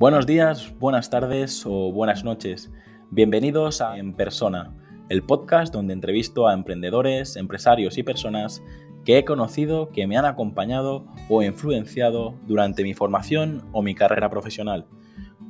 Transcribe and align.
Buenos 0.00 0.24
días, 0.24 0.72
buenas 0.78 1.10
tardes 1.10 1.62
o 1.66 1.92
buenas 1.92 2.24
noches. 2.24 2.72
Bienvenidos 3.10 3.82
a 3.82 3.98
En 3.98 4.14
Persona, 4.14 4.74
el 5.10 5.22
podcast 5.22 5.74
donde 5.74 5.92
entrevisto 5.92 6.48
a 6.48 6.54
emprendedores, 6.54 7.36
empresarios 7.36 7.98
y 7.98 8.02
personas 8.02 8.62
que 9.04 9.18
he 9.18 9.26
conocido, 9.26 9.90
que 9.90 10.06
me 10.06 10.16
han 10.16 10.24
acompañado 10.24 11.04
o 11.28 11.42
influenciado 11.42 12.34
durante 12.46 12.82
mi 12.82 12.94
formación 12.94 13.68
o 13.72 13.82
mi 13.82 13.94
carrera 13.94 14.30
profesional. 14.30 14.86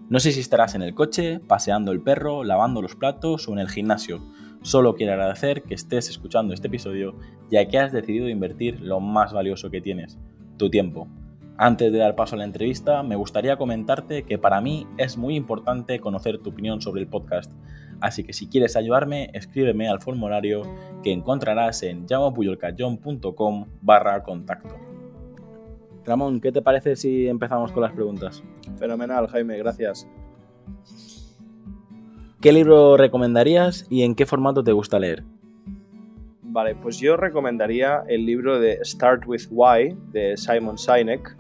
No 0.09 0.19
sé 0.19 0.33
si 0.33 0.41
estarás 0.41 0.75
en 0.75 0.83
el 0.83 0.97
coche, 0.97 1.39
paseando 1.39 1.93
el 1.93 2.03
perro, 2.03 2.43
lavando 2.43 2.83
los 2.83 2.97
platos 2.97 3.47
o 3.47 3.53
en 3.53 3.61
el 3.61 3.69
gimnasio. 3.69 4.21
Solo 4.63 4.97
quiero 4.97 5.13
agradecer 5.13 5.63
que 5.63 5.75
estés 5.75 6.11
escuchando 6.11 6.55
este 6.55 6.67
episodio 6.67 7.15
ya 7.53 7.69
que 7.69 7.79
has 7.79 7.93
decidido 7.93 8.29
invertir 8.29 8.81
lo 8.81 8.99
más 8.99 9.33
valioso 9.33 9.71
que 9.71 9.81
tienes, 9.81 10.19
tu 10.57 10.71
tiempo. 10.71 11.07
Antes 11.63 11.93
de 11.93 11.99
dar 11.99 12.17
paso 12.17 12.37
a 12.37 12.39
la 12.39 12.45
entrevista, 12.45 13.03
me 13.03 13.17
gustaría 13.17 13.59
comentarte 13.59 14.23
que 14.23 14.39
para 14.39 14.63
mí 14.63 14.87
es 14.97 15.19
muy 15.19 15.37
importante 15.37 16.01
conocer 16.01 16.39
tu 16.39 16.49
opinión 16.49 16.81
sobre 16.81 17.03
el 17.03 17.07
podcast, 17.07 17.53
así 18.01 18.25
que 18.25 18.33
si 18.33 18.49
quieres 18.49 18.77
ayudarme, 18.77 19.29
escríbeme 19.35 19.87
al 19.87 20.01
formulario 20.01 20.63
que 21.03 21.13
encontrarás 21.13 21.83
en 21.83 22.07
llamopuyolcayón.com 22.07 23.67
barra 23.83 24.23
contacto. 24.23 24.75
Ramón, 26.07 26.41
¿qué 26.41 26.51
te 26.51 26.63
parece 26.63 26.97
si 26.97 27.29
empezamos 27.29 27.73
con 27.73 27.83
las 27.83 27.93
preguntas? 27.93 28.43
Fenomenal, 28.79 29.29
Jaime, 29.29 29.59
gracias. 29.59 30.09
¿Qué 32.41 32.53
libro 32.53 32.97
recomendarías 32.97 33.87
y 33.91 34.05
en 34.05 34.15
qué 34.15 34.25
formato 34.25 34.65
te 34.65 34.73
gusta 34.73 34.99
leer? 34.99 35.25
Vale, 36.43 36.75
pues 36.75 36.99
yo 36.99 37.19
recomendaría 37.19 38.03
el 38.09 38.25
libro 38.25 38.59
de 38.59 38.83
Start 38.83 39.25
with 39.27 39.43
Why 39.51 39.95
de 40.11 40.39
Simon 40.39 40.79
Sinek 40.79 41.37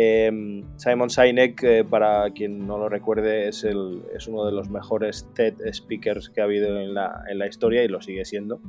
Em, 0.00 0.62
Simon 0.76 1.10
Sinek, 1.10 1.60
eh, 1.64 1.84
para 1.84 2.30
quien 2.30 2.68
no 2.68 2.78
lo 2.78 2.88
recuerde, 2.88 3.48
es, 3.48 3.64
uno 3.64 4.44
de 4.44 4.52
los 4.52 4.70
mejores 4.70 5.26
TED 5.34 5.54
speakers 5.72 6.30
que 6.30 6.40
ha 6.40 6.44
habido 6.44 6.78
en 6.78 6.94
la, 6.94 7.24
en 7.28 7.42
historia 7.44 7.82
y 7.82 7.88
lo 7.88 8.00
sigue 8.00 8.24
siendo. 8.24 8.60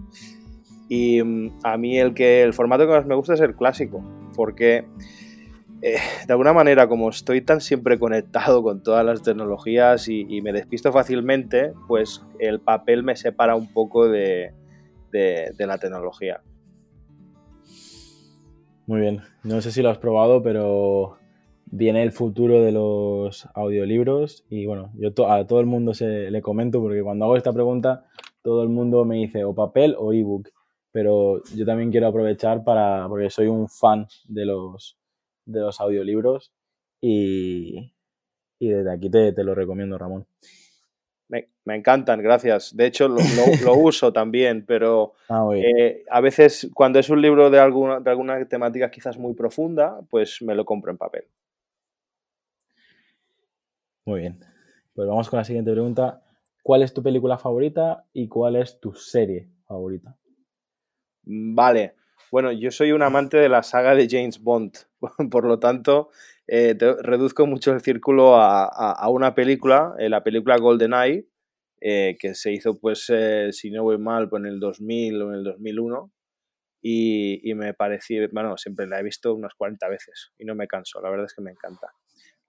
Y 0.88 1.22
mm, 1.22 1.60
a 1.64 1.78
mí 1.78 2.00
el, 2.00 2.16
que, 2.16 2.42
el 2.42 2.54
formato 2.54 2.88
que 2.88 2.94
más 2.94 3.06
me 3.06 3.14
gusta 3.14 3.36
es 3.36 3.42
el 3.42 3.56
clásico, 3.56 4.04
porque 4.36 4.88
eh, 5.84 5.98
de 6.26 6.34
alguna 6.34 6.52
manera, 6.52 6.88
como 6.88 7.12
estoy 7.12 7.42
tan 7.42 7.62
siempre 7.62 8.00
conectado 8.00 8.64
con 8.64 8.82
todas 8.82 9.06
las 9.06 9.22
tecnologías 9.22 10.08
y, 10.10 10.42
me 10.42 10.52
despisto 10.52 10.92
fácilmente, 10.92 11.74
pues 11.88 12.26
el 12.40 12.60
papel 12.60 13.04
me 13.04 13.16
separa 13.16 13.56
un 13.56 13.72
poco 13.72 14.10
de, 14.10 14.52
de 15.12 15.68
la 15.68 15.78
tecnología. 15.78 16.42
Muy 18.88 19.02
bien, 19.02 19.22
no 19.44 19.62
sé 19.62 19.72
si 19.72 19.84
lo 19.84 19.92
has 19.92 20.00
probado, 20.00 20.42
pero 20.42 21.19
viene 21.72 22.04
el 22.04 22.12
futuro 22.12 22.62
de 22.62 22.72
los 22.72 23.48
audiolibros 23.54 24.44
y 24.50 24.66
bueno, 24.66 24.92
yo 24.96 25.10
a 25.30 25.46
todo 25.46 25.60
el 25.60 25.66
mundo 25.66 25.94
se 25.94 26.32
le 26.32 26.42
comento 26.42 26.82
porque 26.82 27.04
cuando 27.04 27.26
hago 27.26 27.38
esta 27.38 27.54
pregunta 27.54 28.06
todo 28.42 28.64
el 28.64 28.70
mundo 28.70 29.06
me 29.06 29.18
dice 29.18 29.44
o 29.44 29.54
papel 29.54 29.96
o 29.98 30.14
ebook, 30.14 30.50
pero 30.92 31.44
yo 31.56 31.66
también 31.66 31.92
quiero 31.92 32.08
aprovechar 32.08 32.64
para 32.64 33.08
porque 33.08 33.30
soy 33.30 33.48
un 33.48 33.70
fan 33.70 34.08
de 34.28 34.46
los 34.46 34.98
de 35.46 35.60
los 35.60 35.80
audiolibros 35.82 36.52
y, 37.02 37.94
y 38.60 38.70
desde 38.70 38.92
aquí 38.92 39.10
te, 39.10 39.34
te, 39.34 39.44
lo 39.44 39.56
recomiendo, 39.56 39.98
Ramón. 39.98 40.26
Me, 41.28 41.50
me 41.66 41.76
encantan, 41.76 42.22
gracias. 42.22 42.76
De 42.76 42.86
hecho, 42.86 43.08
lo, 43.08 43.18
lo, 43.64 43.74
uso 43.78 44.12
también, 44.14 44.66
pero 44.66 45.14
ah, 45.30 45.48
eh, 45.56 46.04
a 46.10 46.22
veces 46.22 46.70
cuando 46.74 47.00
es 47.00 47.10
un 47.10 47.22
libro 47.22 47.50
de 47.50 47.60
alguna, 47.60 48.00
de 48.00 48.10
alguna 48.10 48.46
temática 48.46 48.92
quizás 48.92 49.18
muy 49.18 49.34
profunda, 49.34 50.00
pues 50.10 50.42
me 50.42 50.56
lo 50.56 50.66
compro 50.66 50.92
en 50.92 50.98
papel. 50.98 51.26
Muy 54.10 54.22
bien. 54.22 54.40
Pues 54.96 55.08
vamos 55.08 55.30
con 55.30 55.38
la 55.38 55.44
siguiente 55.44 55.72
pregunta. 55.72 56.24
¿Cuál 56.64 56.82
es 56.82 56.96
tu 56.96 57.04
película 57.04 57.38
favorita 57.38 58.08
y 58.12 58.28
cuál 58.28 58.56
es 58.56 58.80
tu 58.80 58.92
serie 58.96 59.52
favorita? 59.68 60.18
Mm, 61.26 61.54
vale. 61.54 61.94
Bueno, 62.32 62.52
yo 62.52 62.72
soy 62.72 62.92
un 62.92 63.04
amante 63.04 63.38
de 63.38 63.50
la 63.50 63.62
saga 63.62 63.94
de 63.94 64.08
James 64.10 64.42
Bond, 64.42 64.74
por 65.30 65.46
lo 65.46 65.60
tanto, 65.60 66.10
eh, 66.48 66.76
reduzco 67.04 67.46
mucho 67.46 67.72
el 67.72 67.82
círculo 67.82 68.36
a, 68.36 69.08
una 69.10 69.36
película, 69.36 69.94
eh, 70.00 70.10
la 70.10 70.24
película 70.24 70.58
GoldenEye, 70.58 71.28
eh, 71.80 72.18
que 72.20 72.34
se 72.34 72.52
hizo, 72.52 72.80
pues, 72.80 73.12
si 73.52 73.70
no 73.70 73.84
voy 73.84 74.00
mal, 74.00 74.28
pues 74.28 74.42
en 74.42 74.48
el 74.48 74.60
2000 74.60 75.22
o 75.22 75.30
en 75.30 75.36
el 75.36 75.44
2001, 75.44 76.12
y, 76.82 77.48
y 77.48 77.54
me 77.54 77.76
pareció, 77.76 78.28
bueno, 78.32 78.58
siempre 78.58 78.88
la 78.88 79.00
he 79.00 79.04
visto 79.04 79.36
unas 79.36 79.54
40 79.54 79.88
veces 79.88 80.32
y 80.40 80.46
no 80.46 80.56
me 80.56 80.68
canso, 80.68 81.00
la 81.00 81.12
verdad 81.12 81.28
es 81.28 81.36
que 81.36 81.44
me 81.44 81.52
encanta 81.52 81.92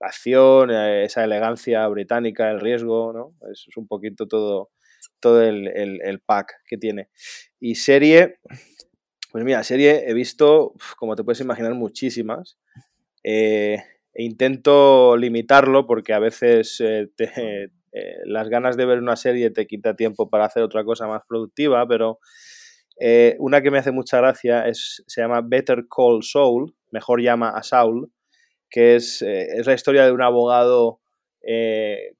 la 0.01 0.07
acción, 0.07 0.71
eh, 0.71 1.05
esa 1.05 1.23
elegancia 1.23 1.87
británica, 1.87 2.49
el 2.49 2.59
riesgo, 2.59 3.13
¿no? 3.13 3.35
Es, 3.51 3.67
un 3.77 3.87
poquito 3.87 4.27
todo, 4.27 4.71
todo 5.19 5.41
el, 5.43 6.21
pack 6.25 6.53
que 6.65 6.77
tiene. 6.77 7.09
Y 7.59 7.75
serie, 7.75 8.39
pues 9.31 9.43
mira, 9.43 9.63
serie 9.63 10.09
he 10.09 10.13
visto, 10.13 10.73
como 10.97 11.15
te 11.15 11.23
puedes 11.23 11.41
imaginar, 11.41 11.75
muchísimas. 11.75 12.57
Eh, 13.23 13.77
e 14.13 14.23
intento 14.23 15.15
limitarlo 15.15 15.85
porque 15.85 16.13
a 16.13 16.19
veces 16.19 16.81
eh, 16.81 17.07
las 18.25 18.49
ganas 18.49 18.75
de 18.75 18.85
ver 18.85 18.97
una 18.97 19.15
serie 19.15 19.51
te 19.51 19.67
quita 19.67 19.95
tiempo 19.95 20.29
para 20.29 20.45
hacer 20.45 20.63
otra 20.63 20.83
cosa 20.83 21.07
más 21.07 21.21
productiva, 21.27 21.87
pero 21.87 22.19
una 23.39 23.61
que 23.61 23.71
me 23.71 23.79
hace 23.79 23.91
mucha 23.91 24.17
gracia 24.17 24.67
es, 24.67 25.03
se 25.07 25.21
llama 25.21 25.41
Better 25.41 25.85
Call 25.87 26.23
Saul, 26.23 26.75
mejor 26.91 27.21
llama 27.21 27.49
a 27.49 27.63
Saul, 27.63 28.11
que 28.71 28.95
es, 28.95 29.21
eh, 29.21 29.47
es 29.57 29.67
la 29.67 29.73
historia 29.73 30.05
de 30.05 30.13
un 30.13 30.21
abogado, 30.21 31.01
eh, 31.41 32.15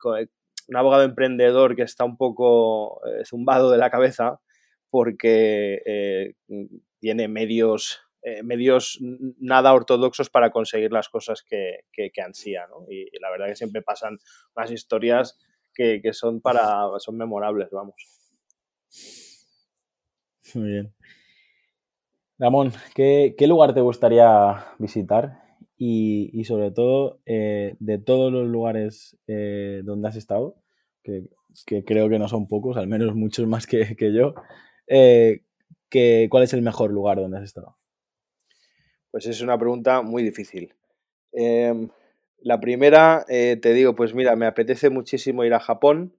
un 0.68 0.76
abogado 0.76 1.04
emprendedor 1.04 1.76
que 1.76 1.84
está 1.84 2.04
un 2.04 2.18
poco 2.18 3.02
eh, 3.08 3.24
zumbado 3.26 3.72
de 3.72 3.78
la 3.78 3.90
cabeza 3.90 4.40
porque 4.90 6.36
tiene 7.00 7.30
medios, 7.30 8.02
medios 8.44 9.00
nada 9.00 9.74
ortodoxos 9.74 10.30
para 10.30 10.52
conseguir 10.52 10.92
las 10.92 11.08
cosas 11.08 11.44
que, 11.44 11.86
que, 11.94 12.12
ansía. 12.22 12.68
Y, 12.90 13.06
la 13.22 13.32
verdad 13.32 13.48
que 13.48 13.56
siempre 13.56 13.82
pasan 13.82 14.18
unas 14.54 14.70
historias 14.70 15.40
que, 15.74 16.02
que 16.02 16.12
son, 16.12 16.42
para, 16.42 16.90
son 17.00 17.16
memorables, 17.16 17.70
vamos. 17.72 17.96
Muy 20.56 20.72
bien. 20.72 20.94
Ramón, 22.38 22.74
¿qué, 22.94 23.34
¿qué, 23.38 23.48
lugar 23.48 23.74
te 23.74 23.80
gustaría 23.80 24.74
visitar 24.78 25.41
y, 25.84 26.44
sobre 26.44 26.70
todo 26.70 27.22
eh, 27.26 27.76
de 27.80 27.98
todos 27.98 28.32
los 28.32 28.48
lugares 28.48 29.18
eh, 29.26 29.82
donde 29.84 30.10
has 30.10 30.16
estado, 30.16 30.56
que, 31.02 31.24
creo 31.88 32.08
que 32.08 32.20
no 32.20 32.28
son 32.28 32.48
pocos, 32.48 32.78
al 32.78 32.86
menos 32.86 33.16
muchos 33.16 33.48
más 33.48 33.66
que, 33.66 33.96
yo, 34.14 34.36
eh, 34.86 35.42
¿cuál 36.30 36.44
es 36.44 36.54
el 36.54 36.62
mejor 36.62 36.92
lugar 36.92 37.18
donde 37.18 37.40
has 37.40 37.46
estado? 37.46 37.78
Pues 39.10 39.26
es 39.26 39.42
una 39.42 39.58
pregunta 39.58 40.04
muy 40.04 40.22
difícil. 40.22 40.76
Em, 41.32 41.90
la 42.42 42.60
primera, 42.60 43.26
te 43.28 43.74
digo, 43.74 43.96
pues 43.96 44.14
mira, 44.14 44.36
me 44.36 44.46
apetece 44.46 44.92
muchísimo 44.92 45.44
ir 45.46 45.56
a 45.56 45.60
Japón. 45.60 46.16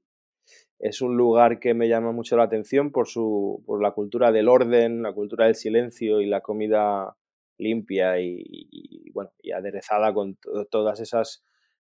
Es 0.80 1.00
un 1.02 1.16
lugar 1.16 1.60
que 1.60 1.72
me 1.72 1.88
llama 1.88 2.10
mucho 2.10 2.36
la 2.36 2.42
atención 2.42 2.90
por, 2.90 3.06
su, 3.06 3.62
por 3.64 3.80
la 3.80 3.92
cultura 3.92 4.32
del 4.32 4.48
orden, 4.48 5.02
la 5.02 5.12
cultura 5.12 5.46
del 5.46 5.54
silencio 5.54 6.20
y 6.20 6.26
la 6.26 6.40
comida 6.40 7.16
limpia 7.62 8.20
y, 8.20 9.10
bueno, 9.12 9.30
y 9.42 9.52
aderezada 9.52 10.12
con 10.12 10.36
todas 10.70 11.00
esas 11.00 11.44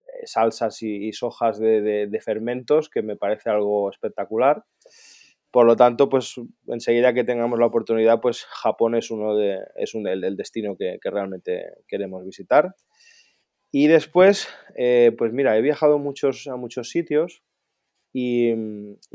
eh, 0.07 0.25
salsas 0.25 0.81
y, 0.81 1.11
sojas 1.13 1.59
de, 1.59 2.19
fermentos 2.23 2.89
que 2.89 3.01
me 3.01 3.15
parece 3.15 3.49
algo 3.49 3.89
espectacular. 3.89 4.63
Por 5.51 5.65
lo 5.65 5.75
tanto, 5.75 6.09
pues 6.09 6.35
enseguida 6.67 7.13
que 7.13 7.23
tengamos 7.23 7.59
la 7.59 7.67
oportunidad, 7.67 8.21
pues 8.21 8.43
Japón 8.45 8.95
es 8.95 9.11
uno 9.11 9.35
de, 9.35 9.59
es 9.75 9.93
el, 9.93 10.35
destino 10.35 10.75
que, 10.75 10.97
realmente 11.03 11.65
queremos 11.87 12.25
visitar. 12.25 12.75
Y 13.71 13.87
después, 13.87 14.47
eh, 14.75 15.11
pues 15.17 15.31
mira, 15.33 15.57
he 15.57 15.61
viajado 15.61 15.99
muchos, 15.99 16.47
a 16.47 16.55
muchos 16.55 16.89
sitios 16.89 17.43
y, 18.13 18.51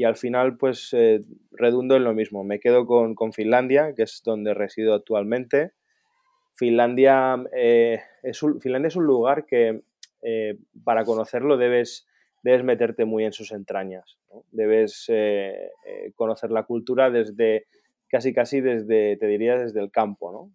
al 0.05 0.17
final 0.17 0.57
pues 0.57 0.93
eh, 0.93 1.23
redundo 1.53 1.97
en 1.97 2.05
lo 2.05 2.15
mismo. 2.15 2.45
Me 2.45 2.61
quedo 2.61 2.87
con, 2.87 3.15
con, 3.15 3.33
Finlandia, 3.33 3.95
que 3.97 4.03
es 4.03 4.23
donde 4.25 4.55
resido 4.55 4.95
actualmente. 4.95 5.73
Finlandia, 6.59 7.37
eh, 7.55 8.01
es 8.25 8.43
un, 8.43 8.61
es 8.85 8.97
un 8.97 9.05
lugar 9.05 9.47
que 9.47 9.83
eh, 10.23 10.59
para 10.83 11.05
conocerlo 11.05 11.57
debes, 11.57 12.09
debes 12.43 12.65
meterte 12.65 13.05
muy 13.05 13.25
en 13.25 13.33
sus 13.33 13.53
entrañas. 13.53 14.19
Debes 14.51 15.05
eh, 15.07 15.71
conocer 16.17 16.51
la 16.51 16.65
cultura 16.65 17.11
desde, 17.11 17.67
casi 18.09 18.35
casi 18.35 18.61
desde, 18.61 19.17
te 19.17 19.27
diría, 19.29 19.57
desde 19.57 19.81
el 19.81 19.93
campo, 19.93 20.51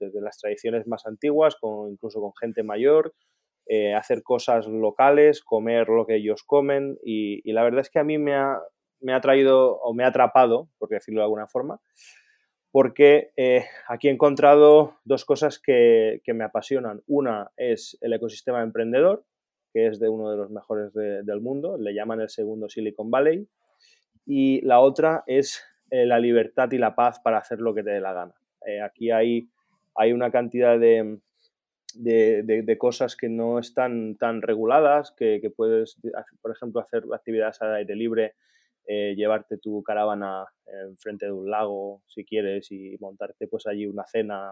desde 0.00 0.20
las 0.20 0.36
tradiciones 0.38 0.88
más 0.88 1.06
antiguas, 1.06 1.56
incluso 1.88 2.20
con 2.20 2.32
gente 2.34 2.64
mayor, 2.64 3.14
hacer 3.96 4.24
cosas 4.24 4.66
locales, 4.66 5.42
comer 5.42 5.88
lo 5.88 6.06
que 6.06 6.16
ellos 6.16 6.42
comen 6.42 6.98
y, 7.04 7.40
y, 7.48 7.52
la 7.52 7.62
verdad 7.62 7.82
es 7.82 7.90
que 7.90 8.00
a 8.00 8.04
mí 8.04 8.18
me 8.18 8.34
ha, 8.34 8.58
me 8.98 9.14
ha 9.14 9.20
traído 9.20 9.76
o 9.76 9.94
me 9.94 10.02
ha 10.02 10.08
atrapado, 10.08 10.68
por 10.78 10.88
decirlo 10.88 11.20
de 11.20 11.26
alguna 11.26 11.46
forma, 11.46 11.80
porque 12.72 13.32
eh, 13.36 13.64
aquí 13.88 14.08
he 14.08 14.12
encontrado 14.12 14.96
dos 15.04 15.24
cosas 15.24 15.58
que, 15.58 16.20
me 16.26 16.44
apasionan. 16.44 17.02
Una 17.06 17.50
es 17.56 17.98
el 18.00 18.12
ecosistema 18.12 18.62
emprendedor, 18.62 19.24
que 19.72 19.88
es 19.88 19.98
de 19.98 20.08
uno 20.08 20.30
de 20.30 20.36
los 20.36 20.50
mejores 20.50 20.92
del 20.92 21.40
mundo, 21.40 21.76
le 21.78 21.94
llaman 21.94 22.20
el 22.20 22.28
segundo 22.28 22.68
Silicon 22.68 23.10
Valley, 23.10 23.46
y 24.26 24.60
la 24.62 24.80
otra 24.80 25.24
es 25.26 25.64
eh, 25.90 26.06
la 26.06 26.20
libertad 26.20 26.70
y 26.72 26.78
la 26.78 26.94
paz 26.94 27.20
para 27.20 27.38
hacer 27.38 27.60
lo 27.60 27.74
que 27.74 27.82
te 27.82 27.90
dé 27.90 28.00
la 28.00 28.12
gana. 28.12 28.34
Eh, 28.66 28.80
aquí 28.80 29.10
hay, 29.10 29.48
hay 29.96 30.12
una 30.12 30.30
cantidad 30.30 30.78
de, 30.78 31.18
de, 31.94 32.78
cosas 32.78 33.16
que 33.16 33.28
no 33.28 33.58
están 33.58 34.16
tan 34.16 34.42
reguladas, 34.42 35.12
que, 35.12 35.40
que, 35.40 35.50
puedes, 35.50 35.96
por 36.40 36.52
ejemplo, 36.52 36.80
hacer 36.80 37.02
actividades 37.12 37.60
al 37.62 37.74
aire 37.74 37.96
libre, 37.96 38.34
eh, 38.86 39.14
llevarte 39.16 39.58
tu 39.58 39.82
caravana 39.82 40.46
enfrente 40.88 41.26
de 41.26 41.32
un 41.32 41.50
lago, 41.50 42.02
si 42.06 42.24
quieres, 42.24 42.70
y 42.70 42.96
montarte 43.00 43.46
pues 43.46 43.66
allí 43.66 43.86
una 43.86 44.06
cena, 44.06 44.50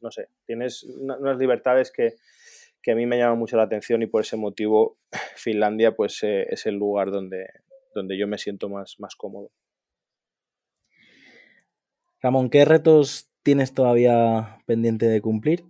no 0.00 0.10
sé, 0.10 0.28
tienes 0.46 0.84
unas 0.84 1.38
libertades 1.38 1.92
que, 1.92 2.14
que, 2.82 2.92
a 2.92 2.94
mí 2.94 3.06
me 3.06 3.18
llaman 3.18 3.38
mucho 3.38 3.56
la 3.56 3.64
atención 3.64 4.02
y 4.02 4.06
por 4.06 4.22
ese 4.22 4.36
motivo 4.36 4.98
Finlandia 5.36 5.94
pues 5.94 6.22
es 6.22 6.66
el 6.66 6.76
lugar 6.76 7.10
donde, 7.10 7.46
donde 7.94 8.18
yo 8.18 8.26
me 8.26 8.38
siento 8.38 8.68
más, 8.68 8.96
más 8.98 9.14
cómodo. 9.16 9.50
Ramón, 12.20 12.50
¿qué 12.50 12.64
retos 12.64 13.30
tienes 13.44 13.74
todavía 13.74 14.58
pendiente 14.66 15.06
de 15.06 15.20
cumplir? 15.20 15.64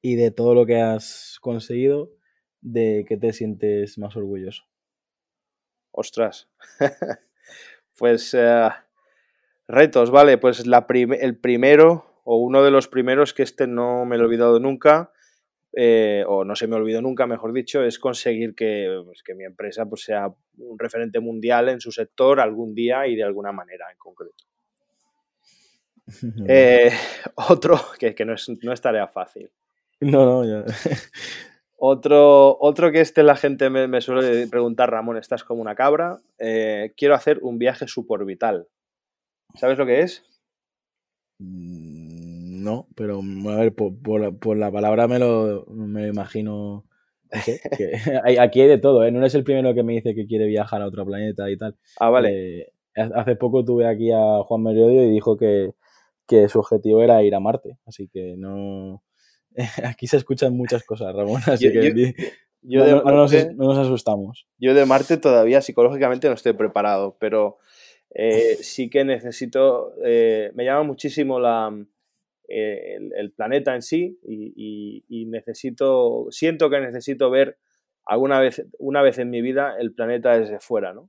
Y 0.00 0.14
de 0.14 0.30
todo 0.30 0.54
lo 0.54 0.64
que 0.64 0.80
has 0.80 1.36
conseguido, 1.42 2.10
¿de 2.62 3.04
qué 3.06 3.18
te 3.18 3.34
sientes 3.34 3.98
más 3.98 4.16
orgulloso? 4.16 4.69
Ostras. 6.00 6.48
pues 7.98 8.32
eh, 8.32 8.70
retos, 9.68 10.10
vale. 10.10 10.38
Pues 10.38 10.66
la 10.66 10.86
el 10.88 11.36
primero, 11.36 12.22
o 12.24 12.36
uno 12.38 12.64
de 12.64 12.70
los 12.70 12.88
primeros, 12.88 13.34
que 13.34 13.42
este 13.42 13.66
no 13.66 14.06
me 14.06 14.16
lo 14.16 14.22
he 14.22 14.26
olvidado 14.26 14.58
nunca, 14.60 15.12
eh, 15.76 16.24
o 16.26 16.42
no 16.42 16.56
se 16.56 16.68
me 16.68 16.76
olvidó 16.76 17.02
nunca, 17.02 17.26
mejor 17.26 17.52
dicho, 17.52 17.84
es 17.84 17.98
conseguir 17.98 18.54
que, 18.54 19.02
pues, 19.04 19.22
que 19.22 19.34
mi 19.34 19.44
empresa 19.44 19.84
pues, 19.84 20.04
sea 20.04 20.28
un 20.56 20.78
referente 20.78 21.20
mundial 21.20 21.68
en 21.68 21.82
su 21.82 21.92
sector 21.92 22.40
algún 22.40 22.74
día 22.74 23.06
y 23.06 23.14
de 23.14 23.24
alguna 23.24 23.52
manera 23.52 23.90
en 23.90 23.98
concreto. 23.98 24.44
Eh, 26.48 26.90
otro, 27.50 27.78
que, 27.98 28.24
no, 28.24 28.32
es, 28.32 28.48
no, 28.62 28.72
es, 28.72 28.80
tarea 28.80 29.06
fácil. 29.06 29.48
No, 30.00 30.24
no, 30.24 30.44
ya. 30.44 30.64
Otro, 31.82 32.58
otro 32.60 32.92
que 32.92 33.00
este 33.00 33.22
la 33.22 33.36
gente 33.36 33.70
me, 33.70 34.00
suele 34.02 34.46
preguntar, 34.48 34.90
Ramón, 34.90 35.16
¿estás 35.16 35.44
como 35.44 35.62
una 35.62 35.74
cabra? 35.74 36.18
Eh, 36.38 36.92
quiero 36.94 37.14
hacer 37.14 37.38
un 37.40 37.56
viaje 37.56 37.88
suborbital. 37.88 38.68
¿Sabes 39.54 39.78
lo 39.78 39.86
que 39.86 40.00
es? 40.00 40.22
Mm, 41.38 42.62
no, 42.62 42.86
pero 42.94 43.22
a 43.48 43.56
ver, 43.56 43.74
por, 43.74 44.58
la 44.58 44.70
palabra 44.70 45.08
me 45.08 45.18
lo, 45.18 45.64
me 45.70 46.08
imagino. 46.08 46.84
aquí 48.38 48.60
hay 48.60 48.68
de 48.68 48.78
todo, 48.78 49.02
¿eh? 49.02 49.10
No 49.10 49.20
eres 49.20 49.34
el 49.34 49.44
primero 49.44 49.72
que 49.72 49.82
me 49.82 49.94
dice 49.94 50.14
que 50.14 50.26
quiere 50.26 50.44
viajar 50.44 50.82
a 50.82 50.86
otro 50.86 51.06
planeta 51.06 51.48
y 51.48 51.56
tal. 51.56 51.78
Ah, 51.98 52.10
vale. 52.10 52.74
hace 52.94 53.36
poco 53.36 53.64
tuve 53.64 53.88
aquí 53.88 54.12
a 54.12 54.42
Juan 54.44 54.64
Meriodio 54.64 55.06
y 55.06 55.10
dijo 55.10 55.38
que, 55.38 55.72
que 56.28 56.46
su 56.50 56.58
objetivo 56.58 57.00
era 57.00 57.22
ir 57.22 57.34
a 57.34 57.40
Marte. 57.40 57.78
Así 57.86 58.06
que 58.12 58.34
no. 58.36 59.02
Aquí 59.84 60.06
se 60.06 60.16
escuchan 60.16 60.56
muchas 60.56 60.84
cosas, 60.84 61.14
Ramón. 61.14 61.42
Así 61.46 61.70
que 61.72 62.14
no, 62.62 63.12
nos, 63.12 63.78
asustamos. 63.78 64.46
Yo 64.58 64.74
de 64.74 64.84
Marte 64.84 65.16
todavía 65.16 65.60
psicológicamente 65.60 66.28
no 66.28 66.34
estoy 66.34 66.52
preparado, 66.52 67.16
pero 67.18 67.58
eh, 68.14 68.56
sí 68.60 68.90
que 68.90 69.04
necesito. 69.04 69.94
Eh, 70.04 70.50
me 70.54 70.64
llama 70.64 70.82
muchísimo 70.82 71.40
la, 71.40 71.74
eh, 72.48 72.98
el, 73.16 73.32
planeta 73.32 73.74
en 73.74 73.82
sí 73.82 74.18
y, 74.22 75.04
y, 75.08 75.26
necesito. 75.26 76.26
Siento 76.30 76.68
que 76.68 76.80
necesito 76.80 77.30
ver 77.30 77.58
alguna 78.04 78.40
vez, 78.40 78.66
una 78.78 79.02
vez 79.02 79.18
en 79.18 79.30
mi 79.30 79.40
vida 79.40 79.76
el 79.78 79.94
planeta 79.94 80.38
desde 80.38 80.60
fuera, 80.60 80.92
¿no? 80.92 81.08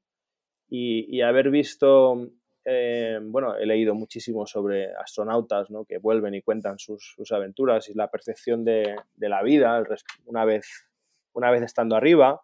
Y, 0.70 1.06
y 1.14 1.22
haber 1.22 1.50
visto 1.50 2.32
eh, 2.64 3.20
bueno, 3.22 3.56
he 3.56 3.66
leído 3.66 3.96
muchísimo 3.96 4.46
sobre 4.46 4.94
astronautas 4.94 5.72
¿no? 5.72 5.86
que 5.86 5.98
vuelven 5.98 6.36
y 6.36 6.42
cuentan 6.42 6.78
sus, 6.78 7.16
aventuras 7.32 7.90
y 7.90 7.94
la 7.94 8.10
percepción 8.10 8.64
de, 8.64 8.96
la 9.18 9.42
vida 9.42 9.84
una 10.26 10.46
vez, 10.46 10.68
una 11.34 11.52
vez 11.52 11.64
estando 11.64 11.96
arriba. 11.96 12.42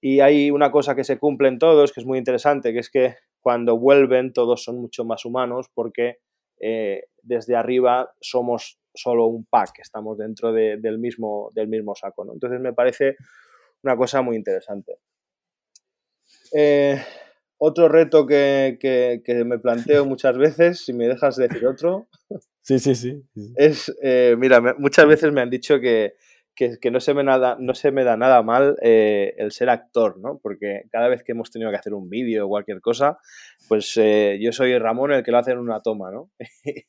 Y 0.00 0.20
hay 0.20 0.50
una 0.50 0.70
cosa 0.70 0.94
que 0.94 1.04
se 1.04 1.18
cumple 1.18 1.48
en 1.48 1.58
todos, 1.58 1.92
que 1.92 2.00
es 2.00 2.06
muy 2.06 2.18
interesante, 2.18 2.72
que 2.72 2.80
es 2.80 2.90
que 2.90 3.16
cuando 3.40 3.78
vuelven 3.78 4.32
todos 4.32 4.64
son 4.64 4.78
mucho 4.80 5.04
más 5.04 5.24
humanos 5.24 5.68
porque 5.72 6.18
eh, 6.58 7.04
desde 7.22 7.54
arriba 7.54 8.12
somos 8.20 8.80
solo 8.94 9.26
un 9.26 9.44
pack, 9.44 9.78
estamos 9.80 10.18
dentro 10.18 10.52
del, 10.52 10.98
mismo, 10.98 11.50
del 11.54 11.68
mismo 11.68 11.94
saco. 11.94 12.24
¿no? 12.24 12.32
Entonces 12.32 12.60
me 12.60 12.72
parece 12.72 13.16
una 13.82 13.96
cosa 13.96 14.22
muy 14.22 14.36
interesante. 14.36 14.98
Eh, 16.52 17.00
otro 17.58 17.88
reto 17.88 18.26
que, 18.26 19.22
me 19.46 19.58
planteo 19.58 20.04
muchas 20.06 20.36
veces, 20.36 20.84
si 20.84 20.92
me 20.92 21.08
dejas 21.08 21.36
decir 21.36 21.66
otro. 21.66 22.08
Sí, 22.62 22.78
sí, 22.78 22.94
sí. 22.94 23.22
Es, 23.56 23.94
eh, 24.02 24.34
mira, 24.38 24.60
muchas 24.78 25.06
veces 25.06 25.32
me 25.32 25.40
han 25.40 25.50
dicho 25.50 25.80
que, 25.80 26.14
no, 26.90 27.00
se 27.00 27.14
me 27.14 27.22
nada, 27.22 27.56
no 27.60 27.74
se 27.74 27.90
me 27.92 28.04
da 28.04 28.16
nada 28.16 28.42
mal 28.42 28.76
eh, 28.82 29.34
el 29.38 29.52
ser 29.52 29.68
actor, 29.68 30.18
¿no? 30.18 30.38
Porque 30.42 30.82
cada 30.90 31.08
vez 31.08 31.22
que 31.22 31.32
hemos 31.32 31.50
tenido 31.50 31.70
que 31.70 31.76
hacer 31.76 31.94
un 31.94 32.08
vídeo 32.08 32.46
o 32.46 32.48
cualquier 32.48 32.80
cosa, 32.80 33.18
pues 33.68 33.92
eh, 33.96 34.38
yo 34.40 34.52
soy 34.52 34.76
Ramón 34.78 35.12
el 35.12 35.22
que 35.22 35.30
lo 35.30 35.38
hace 35.38 35.52
en 35.52 35.58
una 35.58 35.80
toma, 35.80 36.10
¿no? 36.10 36.30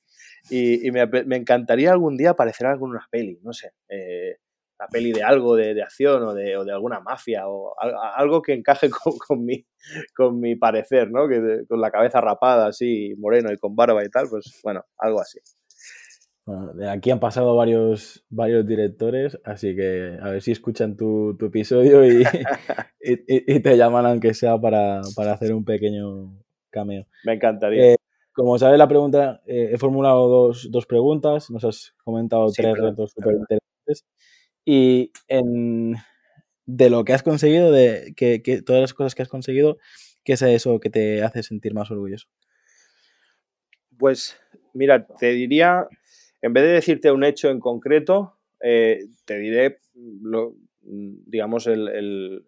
y, 0.50 0.90
me, 0.92 1.06
me, 1.06 1.36
encantaría 1.36 1.92
algún 1.92 2.18
día 2.18 2.32
aparecer 2.32 2.66
en 2.66 2.74
alguna 2.74 3.08
peli, 3.12 3.40
no 3.44 3.54
sé 3.54 3.72
la 4.80 4.88
peli 4.88 5.12
de 5.12 5.24
algo 5.24 5.56
de, 5.56 5.82
acción 5.82 6.24
o 6.24 6.34
de, 6.34 6.58
o 6.58 6.64
de, 6.64 6.72
alguna 6.72 7.00
mafia 7.00 7.48
o 7.48 7.76
algo 8.16 8.42
que 8.42 8.54
encaje 8.54 8.90
con, 9.28 9.44
mi, 9.44 9.66
con 10.16 10.40
mi 10.40 10.56
parecer, 10.56 11.10
¿no? 11.12 11.28
Que 11.28 11.66
con 11.68 11.82
la 11.82 11.92
cabeza 11.92 12.22
rapada 12.22 12.68
así, 12.68 13.16
moreno 13.18 13.52
y 13.52 13.58
con 13.58 13.76
barba 13.76 14.04
y 14.04 14.10
tal, 14.10 14.28
pues 14.30 14.60
bueno, 14.64 14.84
algo 14.98 15.22
así. 15.22 15.40
Bueno, 16.46 16.74
de 16.74 16.90
aquí 16.90 17.12
han 17.12 17.20
pasado 17.20 17.56
varios, 17.58 18.26
varios 18.30 18.66
directores, 18.66 19.38
así 19.44 19.76
que 19.76 20.18
a 20.22 20.30
ver 20.30 20.42
si 20.42 20.52
escuchan 20.52 20.96
tu, 20.96 21.38
episodio 21.42 22.06
y, 22.08 22.24
y, 23.02 23.60
te 23.60 23.76
llaman 23.76 24.06
aunque 24.06 24.34
sea 24.34 24.58
para, 24.58 25.02
hacer 25.02 25.54
un 25.54 25.66
pequeño 25.66 26.38
cameo. 26.70 27.06
Me 27.26 27.34
encantaría. 27.34 27.92
Eh, 27.92 27.96
como 28.32 28.58
sabes 28.60 28.78
la 28.78 28.88
pregunta, 28.88 29.42
eh, 29.46 29.72
he 29.74 29.78
formulado 29.78 30.30
dos, 30.30 30.70
dos, 30.72 30.86
preguntas, 30.86 31.50
nos 31.50 31.66
has 31.66 31.96
comentado 32.04 32.46
tres 32.56 32.78
retos 32.78 33.12
súper 33.12 33.34
interesantes. 33.34 34.06
Y 34.70 35.14
en, 35.30 35.96
de 36.66 36.90
lo 36.90 37.06
que 37.06 37.14
has 37.14 37.24
conseguido, 37.24 37.72
de 37.72 38.14
que, 38.18 38.62
todas 38.66 38.82
las 38.82 38.94
cosas 38.94 39.16
que 39.16 39.22
has 39.22 39.30
conseguido, 39.30 39.78
¿qué 40.26 40.34
es 40.34 40.42
eso 40.42 40.82
que 40.82 40.90
te 40.90 41.24
hace 41.24 41.42
sentir 41.42 41.74
más 41.74 41.90
orgulloso? 41.90 42.28
Pues 43.98 44.38
mira, 44.74 45.08
te 45.08 45.32
diría, 45.32 45.88
en 46.42 46.52
vez 46.52 46.66
de 46.66 46.74
decirte 46.74 47.14
un 47.14 47.24
hecho 47.24 47.50
en 47.50 47.62
concreto, 47.62 48.40
eh, 48.62 49.06
te 49.24 49.40
diré, 49.40 49.78
lo, 49.94 50.54
digamos, 50.82 51.66
el, 51.68 52.46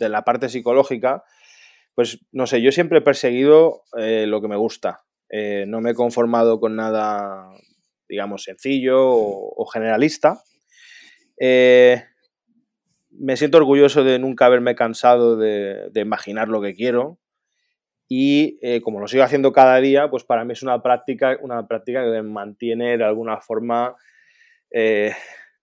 de 0.00 0.08
la 0.08 0.24
parte 0.24 0.48
psicológica, 0.48 1.24
pues 1.94 2.24
no 2.32 2.46
sé, 2.46 2.62
yo 2.62 2.72
siempre 2.72 3.00
he 3.00 3.02
perseguido 3.02 3.82
eh, 3.98 4.24
lo 4.26 4.40
que 4.40 4.48
me 4.48 4.56
gusta. 4.56 5.04
Eh, 5.28 5.66
no 5.68 5.82
me 5.82 5.90
he 5.90 5.94
conformado 5.94 6.58
con 6.58 6.74
nada, 6.74 7.50
digamos, 8.08 8.44
sencillo 8.44 9.10
o 9.10 9.66
generalista. 9.66 10.42
Eh, 11.40 12.04
me 13.10 13.36
siento 13.36 13.58
orgulloso 13.58 14.04
de 14.04 14.18
nunca 14.18 14.46
haberme 14.46 14.74
cansado 14.74 15.36
de, 15.36 15.90
imaginar 15.94 16.48
lo 16.48 16.60
que 16.60 16.74
quiero. 16.74 17.18
Y 18.08 18.58
eh, 18.62 18.80
como 18.80 19.00
lo 19.00 19.06
sigo 19.06 19.22
haciendo 19.22 19.52
cada 19.52 19.76
día, 19.80 20.08
pues 20.08 20.24
para 20.24 20.44
mí 20.44 20.52
es 20.52 20.62
una 20.62 20.82
práctica, 20.82 21.36
una 21.42 21.66
práctica 21.66 22.02
que 22.02 22.10
me 22.10 22.22
mantiene 22.22 22.96
de 22.96 23.04
alguna 23.04 23.40
forma, 23.40 23.94
eh, 24.70 25.12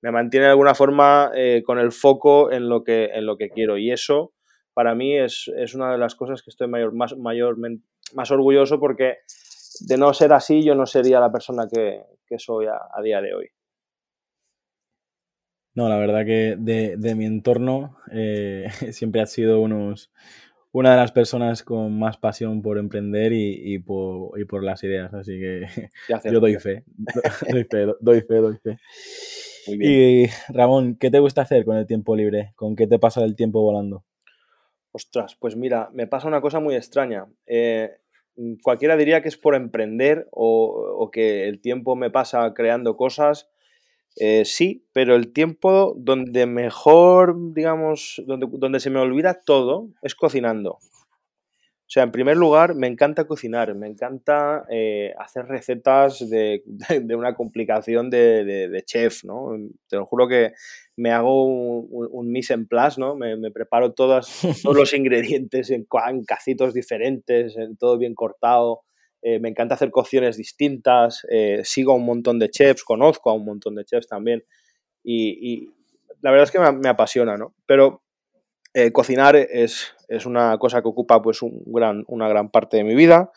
me 0.01 0.12
mantiene 0.12 0.46
de 0.46 0.51
alguna 0.51 0.75
forma 0.75 1.32
con 1.65 1.79
el 1.79 1.91
foco 1.91 2.51
en 2.51 2.70
lo 2.70 2.84
que, 2.84 3.05
en 3.05 3.25
lo 3.25 3.38
que 3.38 3.50
quiero. 3.50 3.77
Y 3.77 3.91
eso 3.91 4.34
para 4.74 4.94
mí 4.94 5.17
es, 5.17 5.48
una 5.74 5.94
de 5.94 5.98
las 5.98 6.15
cosas 6.15 6.44
que 6.44 6.51
estoy 6.51 6.67
mayor, 6.67 6.94
más, 6.94 7.17
mayor, 7.17 7.58
más 8.13 8.32
orgulloso 8.32 8.79
porque 8.79 9.20
de 9.79 9.98
no 9.98 10.13
ser 10.13 10.34
así 10.34 10.63
yo 10.63 10.75
no 10.75 10.86
sería 10.86 11.20
la 11.20 11.32
persona 11.32 11.65
que, 11.72 12.03
soy 12.38 12.67
a 12.67 13.01
día 13.01 13.22
de 13.22 13.34
hoy. 13.34 13.55
No, 15.75 15.89
la 15.89 15.98
verdad 15.98 16.25
que 16.25 16.55
de, 16.58 17.15
mi 17.15 17.25
entorno 17.25 17.98
eh, 18.12 18.67
siempre 18.94 19.22
has 19.22 19.32
sido 19.32 19.62
unos, 19.62 20.10
una 20.72 20.91
de 20.91 20.98
las 20.98 21.12
personas 21.12 21.63
con 21.63 22.00
más 22.00 22.17
pasión 22.17 22.62
por 22.62 22.77
emprender 22.77 23.34
y, 23.34 23.77
por, 23.79 24.63
las 24.63 24.84
ideas, 24.84 25.13
así 25.13 25.38
que 25.38 25.65
yo 26.32 26.39
doy 26.39 26.55
fe, 26.55 26.84
doy 27.51 27.65
fe, 27.65 27.86
doy 28.00 28.22
fe, 28.22 28.36
doy 28.36 28.58
fe. 28.58 28.77
Y 29.67 30.27
Ramón, 30.50 30.96
¿qué 30.96 31.12
te 31.12 31.20
gusta 31.20 31.41
hacer 31.41 31.65
con 31.65 31.75
el 31.75 31.88
tiempo 31.88 32.15
libre? 32.15 32.53
¿Con 32.55 32.75
qué 32.75 32.88
te 32.88 33.00
pasa 33.00 33.24
el 33.24 33.36
tiempo 33.36 33.62
volando? 33.62 34.05
Ostras, 34.91 35.36
pues 35.36 35.58
mira, 35.58 35.89
me 35.91 36.08
pasa 36.08 36.27
una 36.27 36.39
cosa 36.39 36.60
muy 36.60 36.75
extraña. 36.75 37.25
Eh, 37.48 37.98
cualquiera 38.62 38.96
diría 38.96 39.22
que 39.22 39.27
es 39.27 39.38
por 39.38 39.55
emprender 39.55 40.27
o, 40.32 40.96
o, 41.00 41.10
que 41.10 41.48
el 41.50 41.60
tiempo 41.60 41.96
me 41.96 42.12
pasa 42.12 42.53
creando 42.53 42.96
cosas 42.96 43.50
Eh, 44.18 44.46
sí, 44.46 44.86
pero 44.94 45.16
el 45.16 45.34
tiempo 45.34 45.94
donde 45.98 46.46
mejor, 46.46 47.36
digamos, 47.54 48.22
donde, 48.26 48.48
donde 48.50 48.80
se 48.80 48.90
me 48.90 49.00
olvida 49.00 49.42
todo 49.46 49.90
es 50.02 50.16
cocinando. 50.16 50.80
O 51.88 51.88
sea, 51.88 52.02
en 52.02 52.12
primer 52.12 52.36
lugar, 52.36 52.74
me 52.74 52.88
encanta 52.88 53.28
cocinar, 53.28 53.76
me 53.76 53.88
encanta 53.88 54.66
eh, 54.72 55.14
hacer 55.20 55.46
recetas 55.46 56.28
de, 56.28 56.64
una 57.16 57.36
complicación 57.36 58.10
de, 58.10 58.84
chef, 58.88 59.24
¿no? 59.24 59.56
Te 59.88 59.98
lo 59.98 60.08
juro 60.08 60.28
que 60.28 60.54
me 60.96 61.12
hago 61.12 61.46
un, 61.46 62.32
mise 62.32 62.56
en 62.56 62.68
place, 62.68 63.00
¿no? 63.00 63.16
Me, 63.16 63.52
preparo 63.52 63.94
todos 63.94 64.44
los 64.64 64.94
ingredientes 64.96 65.70
en, 65.70 65.86
cacitos 66.26 66.74
diferentes, 66.74 67.56
en 67.56 67.78
todo 67.78 68.00
bien 68.00 68.16
cortado. 68.16 68.82
Eh, 69.27 69.39
me 69.39 69.50
encanta 69.50 69.74
hacer 69.74 69.89
cocciones 69.89 70.38
distintas, 70.38 71.25
eh, 71.32 71.62
sigo 71.63 71.94
a 71.94 71.96
un 71.96 72.05
montón 72.05 72.38
de 72.38 72.51
chefs, 72.51 72.84
conozco 72.84 73.32
a 73.32 73.34
un 73.34 73.44
montón 73.44 73.74
de 73.74 73.84
chefs 73.84 74.08
también. 74.08 74.46
Y, 75.03 75.67
la 76.22 76.29
verdad 76.29 76.44
es 76.44 76.51
que 76.51 76.60
me, 76.60 76.72
me 76.72 76.89
apasiona, 76.89 77.36
¿no? 77.36 77.55
Pero 77.65 78.03
eh, 78.75 78.91
cocinar 78.91 79.36
es, 79.36 79.96
una 80.27 80.60
cosa 80.60 80.84
que 80.84 80.89
ocupa 80.89 81.24
pues 81.24 81.41
un 81.41 81.63
gran, 81.65 82.03
una 82.08 82.29
gran 82.29 82.51
parte 82.51 82.77
de 82.77 82.84
mi 82.84 82.94
vida. 82.94 83.32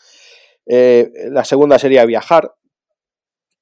La 0.66 1.45
segunda 1.47 1.78
sería 1.78 2.04
viajar. 2.04 2.52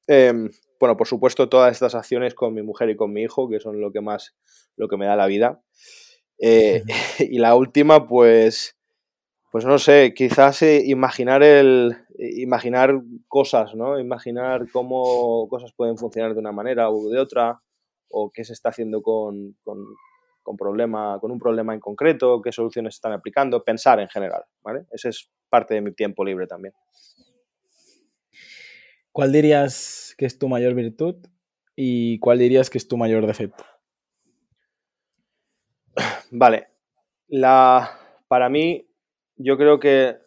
Em, 0.09 0.50
bueno, 0.80 0.97
por 0.97 1.06
supuesto, 1.06 1.49
todas 1.49 1.71
estas 1.71 1.95
acciones 1.95 2.35
con 2.35 2.54
mi 2.54 2.62
mujer 2.62 2.90
y 2.90 2.97
con 2.97 3.12
mi 3.12 3.23
hijo, 3.23 3.49
que 3.49 3.61
son 3.61 3.80
lo 3.80 3.92
que 3.92 4.00
más, 4.00 4.35
lo 4.75 4.88
que 4.88 4.97
me 4.97 5.06
da 5.06 5.14
la 5.14 5.26
vida. 5.26 5.62
Y 7.21 7.38
la 7.38 7.54
última, 7.54 8.09
pues, 8.09 8.76
pues 9.52 9.64
no 9.64 9.78
sé, 9.78 10.12
quizás 10.12 10.62
imaginar 10.62 11.45
el, 11.45 11.97
imaginar 12.19 13.01
cosas, 13.29 13.75
¿no? 13.75 13.99
Imaginar 13.99 14.67
cómo 14.73 15.49
cosas 15.49 15.73
pueden 15.73 15.99
funcionar 15.99 16.35
de 16.35 16.41
una 16.41 16.53
manera 16.53 16.91
u 16.91 17.09
de 17.09 17.21
otra, 17.21 17.61
o 18.11 18.31
qué 18.31 18.45
se 18.45 18.53
está 18.53 18.71
haciendo 18.71 19.03
con, 19.03 19.57
con, 19.63 20.57
problema, 20.57 21.19
con 21.21 21.31
un 21.31 21.39
problema 21.39 21.75
en 21.75 21.81
concreto, 21.81 22.41
qué 22.41 22.53
soluciones 22.53 22.95
están 22.95 23.13
aplicando, 23.13 23.65
pensar 23.65 24.01
en 24.01 24.09
general, 24.09 24.45
¿vale? 24.63 24.87
Ese 24.91 25.11
es 25.11 25.31
parte 25.49 25.75
de 25.75 25.81
mi 25.81 25.93
tiempo 25.93 26.25
libre 26.25 26.47
también. 26.47 26.75
¿Cuál 29.13 29.33
dirías 29.33 30.15
que 30.17 30.27
es 30.27 30.39
tu 30.39 30.49
mayor 30.49 30.75
virtud 30.75 31.17
y 31.75 32.19
cuál 32.21 32.39
dirías 32.39 32.71
que 32.71 32.79
es 32.79 32.87
tu 32.87 32.97
mayor 32.97 33.27
defecto? 33.27 33.65
Vale, 36.31 36.69
la, 37.29 37.99
para 38.29 38.49
mí 38.49 38.87
yo 39.37 39.57
creo 39.57 39.79
que 39.79 40.09
eh, 40.09 40.19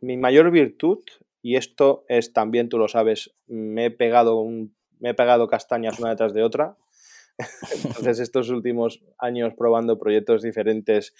mi 0.00 0.16
mayor 0.16 0.50
virtud, 0.50 0.98
y 1.42 1.56
esto 1.56 2.04
es 2.08 2.32
también, 2.32 2.68
tú 2.68 2.78
lo 2.78 2.88
sabes, 2.88 3.34
me 3.46 3.86
he 3.86 3.90
pegado, 3.90 4.40
un, 4.40 4.76
me 4.98 5.10
he 5.10 5.14
pegado 5.14 5.48
castañas 5.48 5.98
una 5.98 6.10
detrás 6.10 6.34
de 6.34 6.42
otra, 6.42 6.76
entonces, 7.84 8.20
estos 8.20 8.50
últimos 8.50 9.02
años 9.18 9.54
probando 9.56 9.98
proyectos 9.98 10.42
diferentes 10.42 11.14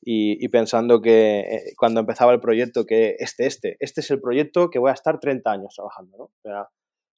y, 0.00 0.46
pensando 0.48 1.00
que 1.00 1.40
eh, 1.40 1.72
cuando 1.76 2.00
empezaba 2.00 2.32
el 2.32 2.40
proyecto, 2.40 2.86
que 2.86 3.16
este, 3.18 3.46
este, 3.46 3.76
este 3.80 4.00
es 4.00 4.10
el 4.10 4.20
proyecto 4.20 4.70
que 4.70 4.78
voy 4.78 4.90
a 4.90 4.94
estar 4.94 5.18
30 5.18 5.50
años 5.50 5.74
trabajando, 5.74 6.30
¿no? 6.44 6.68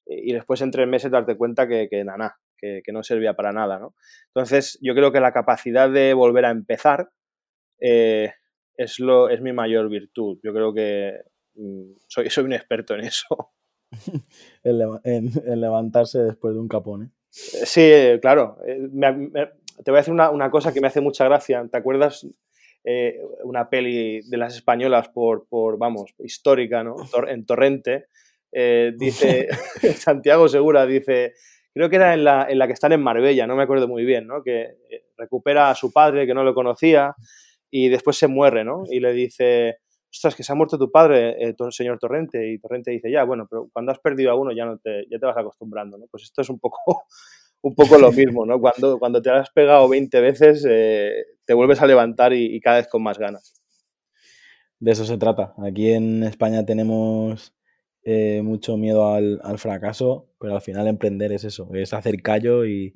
y 0.09 0.31
después 0.31 0.61
en 0.61 0.71
tres 0.71 0.87
meses 0.87 1.11
darte 1.11 1.35
cuenta 1.35 1.67
que, 1.67 1.89
nada, 2.05 2.39
que, 2.57 2.81
no 2.93 3.03
servía 3.03 3.33
para 3.33 3.51
nada, 3.51 3.77
¿no? 3.77 3.93
Entonces, 4.27 4.79
yo 4.81 4.95
creo 4.95 5.11
que 5.11 5.19
la 5.19 5.33
capacidad 5.33 5.89
de 5.89 6.13
volver 6.13 6.45
a 6.45 6.51
empezar 6.51 7.09
eh, 7.81 8.31
es, 8.77 8.99
lo, 8.99 9.29
es 9.29 9.41
mi 9.41 9.51
mayor 9.51 9.89
virtud. 9.89 10.39
Yo 10.43 10.53
creo 10.53 10.73
que 10.73 11.21
mm, 11.55 11.93
soy, 12.07 12.29
soy 12.29 12.45
un 12.45 12.53
experto 12.53 12.95
en 12.95 13.01
eso. 13.01 13.51
en, 14.63 15.31
levantarse 15.59 16.19
después 16.19 16.53
de 16.53 16.59
un 16.59 16.67
capón, 16.67 17.03
¿eh? 17.03 17.09
Sí, 17.29 17.91
claro. 18.21 18.57
Eh, 18.65 18.89
te 19.83 19.91
voy 19.91 19.97
a 19.97 20.01
decir 20.01 20.13
una, 20.13 20.49
cosa 20.49 20.73
que 20.73 20.81
me 20.81 20.87
hace 20.87 21.01
mucha 21.01 21.25
gracia. 21.25 21.67
¿Te 21.69 21.77
acuerdas 21.77 22.25
eh, 22.83 23.19
una 23.43 23.69
peli 23.69 24.21
de 24.21 24.37
las 24.37 24.55
españolas 24.55 25.09
por, 25.09 25.47
por 25.47 25.77
vamos, 25.77 26.15
histórica, 26.19 26.83
¿no? 26.83 26.95
En 27.27 27.45
Torrente. 27.45 28.07
Eh, 28.51 28.93
dice, 28.97 29.47
Santiago 29.97 30.47
Segura 30.47 30.85
dice, 30.85 31.33
creo 31.73 31.89
que 31.89 31.97
era 31.97 32.13
en 32.13 32.23
la, 32.23 32.47
en 32.49 32.57
la 32.57 32.65
que 32.65 32.73
están 32.73 32.93
en 32.93 33.03
Marbella, 33.03 33.45
no 33.45 33.55
me 33.55 33.63
acuerdo 33.63 33.87
muy 33.87 34.03
bien, 34.03 34.25
¿no? 34.25 34.41
Que 34.41 34.77
recupera 35.17 35.69
a 35.69 35.75
su 35.75 35.91
padre 35.91 36.25
que 36.25 36.33
no 36.33 36.43
lo 36.43 36.55
conocía 36.55 37.13
y 37.69 37.89
después 37.89 38.17
se 38.17 38.27
muere, 38.27 38.63
¿no? 38.63 38.83
Y 38.89 38.99
le 38.99 39.13
dice, 39.13 39.77
ostras, 40.11 40.35
que 40.35 40.43
se 40.43 40.51
ha 40.51 40.55
muerto 40.55 40.77
tu 40.77 40.91
padre, 40.91 41.35
eh, 41.39 41.55
señor 41.71 41.99
Torrente, 41.99 42.51
y 42.51 42.59
Torrente 42.59 42.91
dice, 42.91 43.11
ya, 43.11 43.23
bueno, 43.23 43.47
pero 43.49 43.69
cuando 43.71 43.91
has 43.91 43.99
perdido 43.99 44.31
a 44.31 44.35
uno 44.35 44.51
ya, 44.51 44.65
no 44.65 44.77
te, 44.77 45.05
ya 45.09 45.19
te 45.19 45.25
vas 45.25 45.37
acostumbrando, 45.37 45.97
¿no? 45.97 46.05
Pues 46.09 46.23
esto 46.23 46.41
es 46.41 46.49
un 46.49 46.59
poco, 46.59 46.77
un 47.61 47.75
poco 47.75 47.97
lo 47.97 48.11
mismo, 48.11 48.45
¿no? 48.45 48.59
Cuando, 48.59 48.99
cuando 48.99 49.21
te 49.21 49.29
has 49.29 49.49
pegado 49.51 49.87
20 49.87 50.21
veces, 50.21 50.65
eh, 50.69 51.25
te 51.45 51.53
vuelves 51.53 51.81
a 51.81 51.87
levantar 51.87 52.33
y, 52.33 52.59
cada 52.61 52.77
vez 52.77 52.87
con 52.87 53.03
más 53.03 53.17
ganas. 53.17 53.53
De 54.79 54.91
eso 54.91 55.05
se 55.05 55.17
trata. 55.17 55.53
Aquí 55.57 55.91
en 55.91 56.23
España 56.23 56.65
tenemos 56.65 57.53
eh, 58.03 58.41
mucho 58.43 58.77
miedo 58.77 59.11
al, 59.11 59.57
fracaso, 59.57 60.29
pero 60.39 60.55
al 60.55 60.61
final 60.61 60.87
emprender 60.87 61.31
es 61.31 61.43
eso, 61.43 61.69
es 61.73 61.93
hacer 61.93 62.21
callo 62.21 62.65
y, 62.65 62.95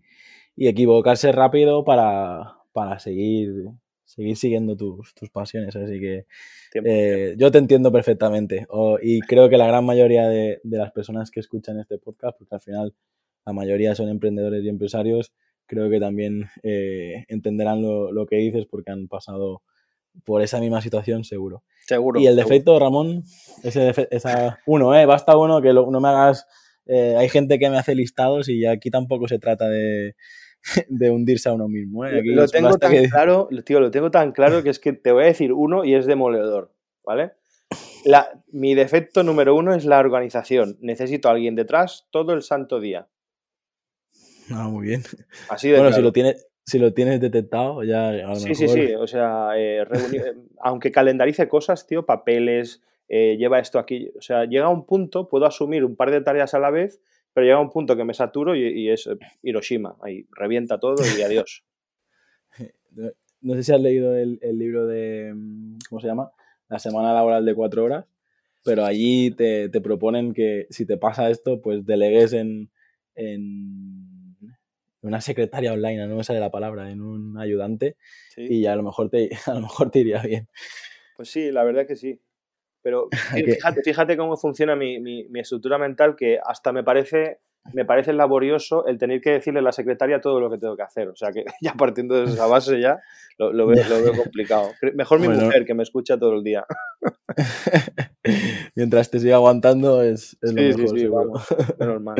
y 0.55 0.67
equivocarse 0.67 1.31
rápido 1.31 1.83
para, 1.83 2.57
para 2.71 2.99
seguir 2.99 3.71
seguir 4.15 4.35
siguiendo 4.35 4.75
tus, 4.75 5.13
pasiones. 5.31 5.75
Así 5.75 5.99
que 5.99 6.25
eh, 6.83 7.35
yo 7.37 7.51
te 7.51 7.57
entiendo 7.57 7.91
perfectamente. 7.91 8.67
y 9.01 9.21
creo 9.21 9.49
que 9.49 9.57
la 9.57 9.67
gran 9.67 9.85
mayoría 9.85 10.27
de, 10.27 10.59
las 10.63 10.91
personas 10.91 11.31
que 11.31 11.39
escuchan 11.39 11.79
este 11.79 11.97
podcast, 11.97 12.37
porque 12.37 12.55
al 12.55 12.61
final 12.61 12.95
la 13.45 13.53
mayoría 13.53 13.95
son 13.95 14.09
emprendedores 14.09 14.63
y 14.63 14.69
empresarios, 14.69 15.31
creo 15.65 15.89
que 15.89 15.99
también 15.99 16.49
eh, 16.63 17.25
entenderán 17.29 17.81
lo, 17.81 18.25
que 18.25 18.35
dices 18.35 18.65
porque 18.69 18.91
han 18.91 19.07
pasado 19.07 19.61
por 20.25 20.41
esa 20.41 20.59
misma 20.59 20.81
situación, 20.81 21.23
seguro. 21.23 21.63
Seguro. 21.87 22.19
Y 22.19 22.27
el 22.27 22.35
defecto, 22.35 22.77
Ramón, 22.77 23.23
ese 23.63 23.93
esa, 24.11 24.59
uno, 24.65 24.93
¿eh? 24.93 25.05
Basta 25.05 25.37
uno 25.37 25.61
que 25.61 25.73
no 25.73 25.99
me 25.99 26.09
hagas. 26.09 26.45
Eh, 26.85 27.15
hay 27.17 27.29
gente 27.29 27.57
que 27.59 27.69
me 27.69 27.77
hace 27.77 27.95
listados 27.95 28.49
y 28.49 28.65
aquí 28.65 28.89
tampoco 28.89 29.27
se 29.27 29.39
trata 29.39 29.69
de, 29.69 30.15
de 30.89 31.11
hundirse 31.11 31.49
a 31.49 31.53
uno 31.53 31.67
mismo. 31.67 32.05
¿eh? 32.05 32.21
lo 32.23 32.47
tengo 32.47 32.77
tan 32.77 32.93
claro, 33.05 33.49
tío, 33.65 33.79
lo 33.79 33.91
tengo 33.91 34.11
tan 34.11 34.31
claro 34.31 34.63
que 34.63 34.69
es 34.69 34.79
que 34.79 34.93
te 34.93 35.11
voy 35.11 35.23
a 35.23 35.27
decir 35.27 35.53
uno 35.53 35.83
y 35.83 35.95
es 35.95 36.05
demoledor, 36.05 36.73
¿vale? 37.03 37.33
mi 38.51 38.73
defecto 38.75 39.23
número 39.23 39.55
uno 39.55 39.73
es 39.73 39.85
la 39.85 39.99
organización. 39.99 40.77
Necesito 40.81 41.29
a 41.29 41.31
alguien 41.31 41.55
detrás 41.55 42.07
todo 42.11 42.33
el 42.33 42.41
santo 42.41 42.79
día. 42.79 43.07
Ah, 44.49 44.67
muy 44.67 44.87
bien. 44.87 45.03
Así 45.49 45.69
de 45.69 45.79
bueno, 45.79 45.93
si 45.93 46.01
lo 46.01 46.11
tienes, 46.11 46.47
si 46.65 46.79
lo 46.79 46.93
tienes 46.93 47.21
detectado, 47.21 47.83
ya 47.83 48.09
a 48.09 48.13
lo 48.13 48.35
Sí, 48.35 48.55
sí, 48.55 48.67
sí. 48.67 48.93
O 48.95 49.07
sea, 49.07 49.51
eh, 49.55 49.85
aunque 50.59 50.91
calendarice 50.91 51.47
cosas, 51.47 51.87
tío, 51.87 52.05
papeles, 52.05 52.81
eh, 53.07 53.37
lleva 53.37 53.59
esto 53.59 53.79
aquí. 53.79 54.11
O 54.17 54.21
sea, 54.21 54.45
llega 54.45 54.67
un 54.67 54.85
punto, 54.85 55.29
puedo 55.29 55.45
asumir 55.45 55.85
un 55.85 55.95
par 55.95 56.11
de 56.11 56.21
tareas 56.21 56.53
a 56.53 56.59
la 56.59 56.71
vez 56.71 57.01
pero 57.33 57.45
llega 57.45 57.59
un 57.59 57.69
punto 57.69 57.95
que 57.95 58.03
me 58.03 58.13
saturo 58.13 58.55
y, 58.55 58.89
es 58.89 59.09
Hiroshima, 59.41 59.95
ahí 60.01 60.25
revienta 60.31 60.79
todo 60.79 61.03
y 61.17 61.21
adiós. 61.21 61.63
No 63.43 63.55
sé 63.55 63.63
si 63.63 63.73
has 63.73 63.81
leído 63.81 64.15
el, 64.15 64.39
libro 64.59 64.85
de, 64.85 65.33
mm, 65.33 65.79
¿cómo 65.89 65.99
se 65.99 66.05
llama? 66.05 66.31
La 66.69 66.77
semana 66.77 67.11
laboral 67.11 67.43
de 67.43 67.55
cuatro 67.55 67.83
horas, 67.83 68.05
pero 68.63 68.85
allí 68.85 69.31
te, 69.31 69.69
proponen 69.81 70.31
que 70.31 70.67
si 70.69 70.85
te 70.85 70.97
pasa 70.97 71.27
esto, 71.31 71.59
pues 71.59 71.83
delegues 71.83 72.33
en, 72.33 72.69
en 73.15 74.11
una 75.01 75.21
secretaria 75.21 75.73
online, 75.73 76.07
no 76.07 76.17
me 76.17 76.23
sale 76.23 76.39
la 76.39 76.51
palabra, 76.51 76.91
en 76.91 77.01
un 77.01 77.37
ayudante 77.39 77.97
y 78.37 78.65
a 78.65 78.75
lo, 78.75 78.83
mejor 78.83 79.09
te, 79.09 79.29
a 79.47 79.53
lo 79.55 79.61
mejor 79.61 79.89
te 79.89 79.99
iría 79.99 80.21
bien. 80.21 80.47
Pues 81.15 81.29
sí, 81.29 81.51
la 81.51 81.63
verdad 81.63 81.87
que 81.87 81.95
sí. 81.95 82.21
Pero 82.81 83.07
fíjate, 83.33 83.81
fíjate 83.83 84.17
cómo 84.17 84.37
funciona 84.37 84.75
mi, 84.75 84.99
mi, 84.99 85.39
estructura 85.39 85.77
mental 85.77 86.15
que 86.15 86.39
hasta 86.43 86.71
me 86.71 86.83
parece, 86.83 87.39
me 87.73 87.85
parece 87.85 88.13
laborioso 88.13 88.85
el 88.87 88.97
tener 88.97 89.21
que 89.21 89.31
decirle 89.31 89.59
a 89.59 89.63
la 89.63 89.71
secretaria 89.71 90.21
todo 90.21 90.39
lo 90.39 90.49
que 90.49 90.57
tengo 90.57 90.75
que 90.75 90.83
hacer. 90.83 91.07
O 91.07 91.15
sea 91.15 91.31
que 91.31 91.45
ya 91.61 91.73
partiendo 91.73 92.15
de 92.15 92.31
esa 92.31 92.47
base 92.47 92.79
ya 92.79 92.99
lo, 93.37 93.51
lo, 93.53 93.67
veo, 93.67 93.83
lo 93.87 94.03
veo, 94.03 94.23
complicado. 94.23 94.69
Mejor 94.93 95.19
mi 95.19 95.27
mujer 95.27 95.65
que 95.65 95.73
me 95.73 95.83
escucha 95.83 96.17
todo 96.17 96.33
el 96.33 96.43
día. 96.43 96.65
Mientras 98.75 99.09
te 99.09 99.19
siga 99.19 99.35
aguantando 99.35 100.01
es, 100.01 100.37
es 100.41 100.53
lo 100.53 100.61
mejor. 100.61 100.89
Sí, 100.89 100.99
sí, 100.99 101.07
bueno, 101.07 101.33
normal. 101.79 102.15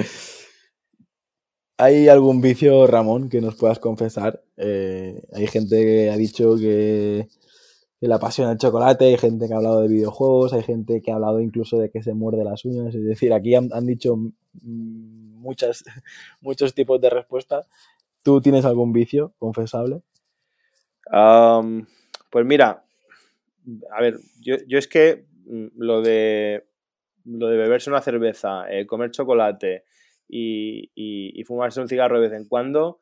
¿Hay 1.81 2.09
algún 2.09 2.41
vicio, 2.41 2.85
Ramón, 2.85 3.27
que 3.27 3.41
nos 3.41 3.55
puedas 3.55 3.79
confesar? 3.79 4.43
Eh, 4.55 5.19
hay 5.33 5.47
gente 5.47 5.83
que 5.83 6.11
ha 6.11 6.15
dicho 6.15 6.55
que 6.55 7.27
de 8.01 8.07
la 8.07 8.17
pasión 8.17 8.49
del 8.49 8.57
chocolate, 8.57 9.05
hay 9.05 9.17
gente 9.17 9.47
que 9.47 9.53
ha 9.53 9.57
hablado 9.57 9.81
de 9.81 9.87
videojuegos, 9.87 10.53
hay 10.53 10.63
gente 10.63 11.01
que 11.01 11.11
ha 11.11 11.15
hablado 11.15 11.39
incluso 11.39 11.77
de 11.77 11.91
que 11.91 12.01
se 12.01 12.15
muerde 12.15 12.43
las 12.43 12.65
uñas, 12.65 12.95
es 12.95 13.05
decir, 13.05 13.31
aquí 13.31 13.53
han, 13.53 13.69
dicho 13.85 14.17
muchas, 14.63 15.83
muchos 16.41 16.73
tipos 16.73 16.99
de 16.99 17.11
respuestas. 17.11 17.67
¿Tú 18.23 18.41
tienes 18.41 18.65
algún 18.65 18.91
vicio 18.91 19.33
confesable? 19.37 20.01
pues 21.09 22.45
mira, 22.45 22.85
a 23.91 24.01
ver, 24.01 24.17
yo, 24.39 24.55
es 24.69 24.87
que 24.87 25.25
mm, 25.45 25.67
lo 25.75 26.01
de, 26.01 26.65
lo 27.25 27.47
de 27.47 27.57
beberse 27.57 27.89
una 27.89 28.01
cerveza, 28.01 28.71
eh, 28.71 28.87
comer 28.87 29.11
chocolate 29.11 29.83
y, 30.29 31.43
fumarse 31.45 31.81
un 31.81 31.89
cigarro 31.89 32.21
de 32.21 32.29
vez 32.29 32.39
en 32.39 32.47
cuando, 32.47 32.99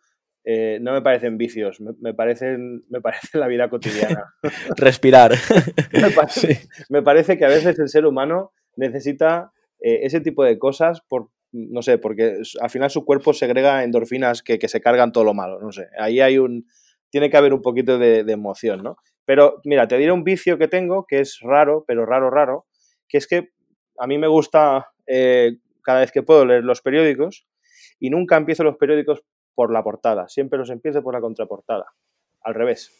eh, 0.52 0.80
no 0.82 0.94
me 0.94 1.04
parecen 1.04 1.38
vicios, 1.38 1.80
me, 1.80 2.16
parecen, 2.16 2.84
me 2.90 3.02
parece 3.02 3.38
la 3.38 3.46
vida 3.46 3.70
cotidiana. 3.70 4.34
Respirar. 4.78 5.34
me, 6.90 7.04
parece, 7.04 7.38
que 7.38 7.46
a 7.46 7.50
veces 7.50 7.78
el 7.78 7.88
ser 7.88 8.08
humano 8.08 8.52
necesita 8.76 9.52
eh, 9.80 10.00
ese 10.02 10.22
tipo 10.22 10.44
de 10.44 10.58
cosas 10.58 11.02
por, 11.08 11.30
no 11.52 11.84
sé, 11.84 12.00
porque 12.00 12.38
al 12.60 12.70
final 12.72 12.90
su 12.90 13.06
cuerpo 13.06 13.32
segrega 13.32 13.84
endorfinas 13.84 14.42
que, 14.42 14.58
que, 14.58 14.68
se 14.68 14.82
cargan 14.82 15.12
todo 15.12 15.24
lo 15.24 15.36
malo, 15.36 15.60
no 15.62 15.72
sé. 15.72 15.86
Ahí 16.00 16.20
hay 16.20 16.40
un, 16.40 16.66
tiene 17.12 17.30
que 17.30 17.38
haber 17.38 17.54
un 17.54 17.62
poquito 17.62 18.00
de, 18.00 18.22
emoción, 18.22 18.82
¿no? 18.82 18.98
Pero 19.26 19.62
mira, 19.66 19.88
te 19.88 20.00
diré 20.00 20.12
un 20.12 20.24
vicio 20.24 20.58
que 20.58 20.68
tengo, 20.68 21.06
que 21.08 21.20
es 21.20 21.38
raro, 21.44 21.86
pero 21.88 22.08
raro, 22.08 22.32
raro, 22.32 22.66
que 23.08 23.20
es 23.20 23.28
que 23.28 23.50
a 24.00 24.08
mí 24.08 24.18
me 24.18 24.28
gusta 24.28 24.88
eh, 25.06 25.58
cada 25.84 26.00
vez 26.00 26.12
que 26.12 26.24
puedo 26.24 26.44
leer 26.44 26.64
los 26.64 26.82
periódicos 26.82 27.46
y 28.00 28.10
nunca 28.10 28.36
empiezo 28.36 28.64
los 28.64 28.78
periódicos 28.78 29.22
por 29.60 29.74
la 29.74 29.84
portada, 29.84 30.30
siempre 30.30 30.58
los 30.58 30.70
empiezo 30.70 31.04
por 31.04 31.14
la 31.14 31.20
contraportada, 31.20 31.88
al 32.44 32.54
revés. 32.54 32.94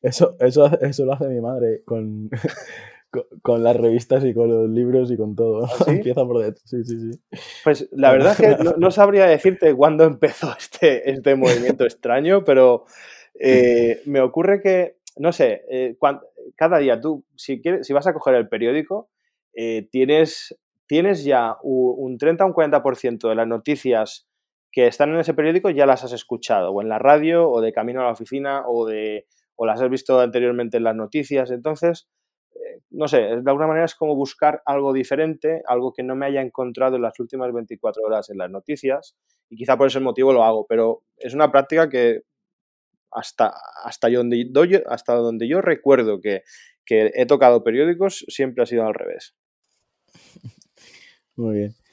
Eso, 0.00 0.36
eso, 0.38 0.70
eso 0.80 1.04
lo 1.04 1.14
hace 1.14 1.26
mi 1.26 1.40
madre 1.40 1.82
con, 1.84 2.30
con, 3.42 3.64
las 3.64 3.74
revistas 3.74 4.24
y 4.24 4.32
con 4.32 4.48
los 4.48 4.70
libros 4.70 5.10
y 5.10 5.16
con 5.16 5.34
todo. 5.34 5.64
¿Ah, 5.66 5.70
Empieza 5.88 6.24
por 6.24 6.44
detrás. 6.44 6.62
Sí, 6.64 6.84
sí, 6.84 7.10
sí. 7.10 7.20
Pues 7.64 7.88
la 7.90 8.12
verdad 8.12 8.36
es 8.38 8.38
que 8.38 8.64
no, 8.78 8.90
sabría 8.92 9.26
decirte 9.26 9.74
cuándo 9.74 10.04
empezó 10.04 10.54
este, 10.56 11.10
este 11.10 11.34
movimiento 11.34 11.82
extraño, 11.82 12.44
pero 12.44 12.84
eh, 13.34 14.00
me 14.04 14.20
ocurre 14.20 14.62
que, 14.62 14.98
no 15.16 15.32
sé, 15.32 15.64
eh, 15.68 15.96
cada 16.54 16.78
día 16.78 17.00
tú, 17.00 17.24
si, 17.34 17.60
quieres, 17.60 17.84
si 17.84 17.92
vas 17.92 18.06
a 18.06 18.14
coger 18.14 18.36
el 18.36 18.48
periódico, 18.48 19.08
eh, 19.54 19.88
tienes, 19.90 20.56
tienes 20.86 21.24
ya 21.24 21.56
un 21.64 22.16
30 22.16 22.44
o 22.44 22.46
un 22.46 22.54
40% 22.54 23.28
de 23.28 23.34
las 23.34 23.48
noticias 23.48 24.28
que 24.72 24.86
están 24.86 25.10
en 25.10 25.20
ese 25.20 25.34
periódico 25.34 25.70
ya 25.70 25.86
las 25.86 26.04
has 26.04 26.12
escuchado, 26.12 26.70
o 26.70 26.82
en 26.82 26.88
la 26.88 26.98
radio, 26.98 27.50
o 27.50 27.60
de 27.60 27.72
camino 27.72 28.00
a 28.00 28.04
la 28.04 28.12
oficina, 28.12 28.64
o, 28.66 28.86
de, 28.86 29.26
o 29.56 29.66
las 29.66 29.80
has 29.80 29.90
visto 29.90 30.20
anteriormente 30.20 30.76
en 30.76 30.84
las 30.84 30.94
noticias. 30.94 31.50
Entonces, 31.50 32.08
no 32.90 33.08
sé, 33.08 33.18
de 33.18 33.50
alguna 33.50 33.66
manera 33.66 33.84
es 33.84 33.94
como 33.94 34.14
buscar 34.14 34.62
algo 34.64 34.92
diferente, 34.92 35.62
algo 35.66 35.92
que 35.92 36.02
no 36.02 36.16
me 36.16 36.26
haya 36.26 36.40
encontrado 36.40 36.96
en 36.96 37.02
las 37.02 37.18
últimas 37.18 37.52
24 37.52 38.02
horas 38.02 38.30
en 38.30 38.38
las 38.38 38.50
noticias 38.50 39.16
y 39.48 39.56
quizá 39.56 39.76
por 39.76 39.86
ese 39.88 40.00
motivo 40.00 40.32
lo 40.32 40.44
hago, 40.44 40.66
pero 40.66 41.02
es 41.16 41.34
una 41.34 41.50
práctica 41.50 41.88
que 41.88 42.22
hasta, 43.10 43.52
hasta, 43.84 44.08
donde, 44.10 44.50
yo, 44.68 44.80
hasta 44.86 45.14
donde 45.14 45.48
yo 45.48 45.60
recuerdo 45.60 46.20
que, 46.20 46.42
que 46.84 47.10
he 47.14 47.26
tocado 47.26 47.62
periódicos 47.62 48.24
siempre 48.28 48.62
ha 48.62 48.66
sido 48.66 48.86
al 48.86 48.94
revés. 48.94 49.34
Muy 51.36 51.56
bien. 51.56 51.85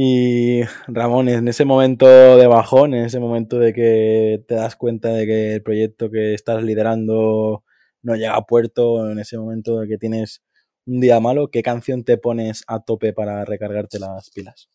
Y 0.00 0.62
Ramón, 0.86 1.28
en 1.28 1.48
ese 1.48 1.64
momento 1.64 2.06
de 2.06 2.46
bajón, 2.46 2.94
en 2.94 3.04
ese 3.04 3.18
momento 3.18 3.58
de 3.58 3.72
que 3.72 4.44
te 4.46 4.54
das 4.54 4.76
cuenta 4.76 5.08
de 5.08 5.26
que 5.26 5.54
el 5.54 5.62
proyecto 5.64 6.08
que 6.08 6.34
estás 6.34 6.62
liderando 6.62 7.64
no 8.02 8.14
llega 8.14 8.36
a 8.36 8.46
puerto 8.46 9.10
en 9.10 9.18
ese 9.18 9.36
momento 9.38 9.80
de 9.80 9.88
que 9.88 9.98
tienes 9.98 10.40
un 10.86 11.00
día 11.00 11.18
malo, 11.18 11.48
¿qué 11.48 11.64
canción 11.64 12.04
te 12.04 12.16
pones 12.16 12.62
a 12.68 12.78
tope 12.78 13.12
para 13.12 13.44
recargarte 13.44 13.98
las 13.98 14.30
pilas? 14.30 14.68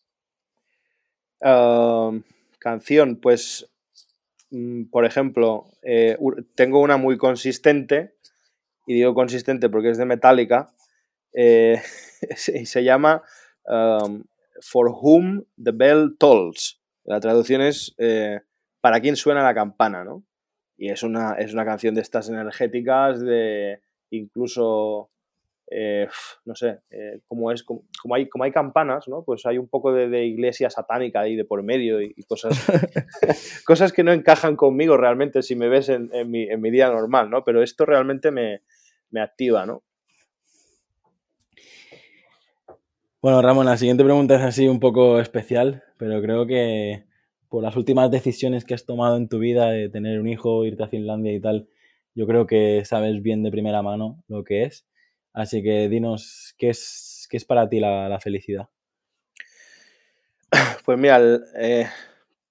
canción, 2.58 3.16
pues, 3.16 3.66
mm, 4.50 4.90
por 4.90 5.06
ejemplo, 5.06 5.64
eh, 5.80 6.18
tengo 6.54 6.82
una 6.82 6.98
muy 6.98 7.16
consistente, 7.16 8.12
y 8.86 8.92
digo 8.92 9.14
consistente 9.14 9.70
porque 9.70 9.88
es 9.88 9.96
de 9.96 10.04
Metallica, 10.04 10.74
eh, 11.32 11.80
y 12.54 12.66
se 12.66 12.84
llama 12.84 13.22
For 14.60 14.88
Whom 14.88 15.44
the 15.62 15.72
Bell 15.72 16.16
Tolls. 16.18 16.80
La 17.04 17.20
traducción 17.20 17.60
es 17.60 17.94
eh, 17.98 18.40
¿Para 18.84 19.00
quién 19.00 19.16
suena 19.16 19.42
la 19.42 19.54
campana? 19.54 20.04
¿no? 20.04 20.24
Y 20.76 20.90
es 20.90 21.02
una, 21.02 21.36
es 21.38 21.54
una 21.54 21.64
canción 21.64 21.94
de 21.94 22.02
estas 22.02 22.28
energéticas, 22.28 23.18
de 23.18 23.80
incluso, 24.10 25.08
eh, 25.70 26.06
no 26.44 26.54
sé, 26.54 26.80
eh, 26.90 27.20
como, 27.26 27.50
es, 27.50 27.62
como, 27.62 27.86
hay, 28.14 28.28
como 28.28 28.44
hay 28.44 28.52
campanas, 28.52 29.08
¿no? 29.08 29.24
Pues 29.24 29.46
hay 29.46 29.56
un 29.56 29.68
poco 29.68 29.90
de, 29.94 30.26
iglesia 30.26 30.68
satánica 30.68 31.20
ahí 31.20 31.34
de 31.34 31.46
por 31.46 31.62
medio 31.62 32.02
y, 32.02 32.12
cosas, 32.24 32.62
cosas 33.64 33.90
que 33.90 34.04
no 34.04 34.12
encajan 34.12 34.54
conmigo 34.54 34.98
realmente 34.98 35.40
si 35.42 35.56
me 35.56 35.70
ves 35.70 35.88
en, 35.88 36.10
en, 36.12 36.30
mi, 36.30 36.42
en 36.42 36.60
mi, 36.60 36.70
día 36.70 36.90
normal, 36.90 37.30
¿no? 37.30 37.42
Pero 37.42 37.62
esto 37.62 37.86
realmente 37.86 38.30
me, 38.32 38.64
me 39.08 39.22
activa, 39.22 39.64
¿no? 39.64 39.82
Bueno, 43.24 43.40
Ramón, 43.40 43.64
la 43.64 43.78
siguiente 43.78 44.04
pregunta 44.04 44.36
es 44.36 44.42
así 44.42 44.68
un 44.68 44.80
poco 44.80 45.18
especial, 45.18 45.82
pero 45.96 46.20
creo 46.20 46.46
que 46.46 47.06
por 47.48 47.62
las 47.62 47.74
últimas 47.74 48.10
decisiones 48.10 48.66
que 48.66 48.74
has 48.74 48.84
tomado 48.84 49.16
en 49.16 49.30
tu 49.30 49.38
vida 49.38 49.70
de 49.70 49.88
tener 49.88 50.20
un 50.20 50.28
hijo, 50.28 50.66
irte 50.66 50.82
a 50.82 50.88
Finlandia 50.88 51.32
y 51.32 51.40
tal, 51.40 51.66
yo 52.14 52.26
creo 52.26 52.46
que 52.46 52.84
sabes 52.84 53.22
bien 53.22 53.42
de 53.42 53.50
primera 53.50 53.80
mano 53.80 54.22
lo 54.28 54.44
que 54.44 54.64
es. 54.64 54.86
Así 55.32 55.62
que 55.62 55.88
dinos, 55.88 56.54
¿qué 56.58 56.68
es, 56.68 57.26
qué 57.30 57.38
es 57.38 57.46
para 57.46 57.66
ti 57.66 57.80
la, 57.80 58.18
felicidad? 58.20 58.68
Pues 60.84 60.98
mira, 60.98 61.18
eh, 61.56 61.86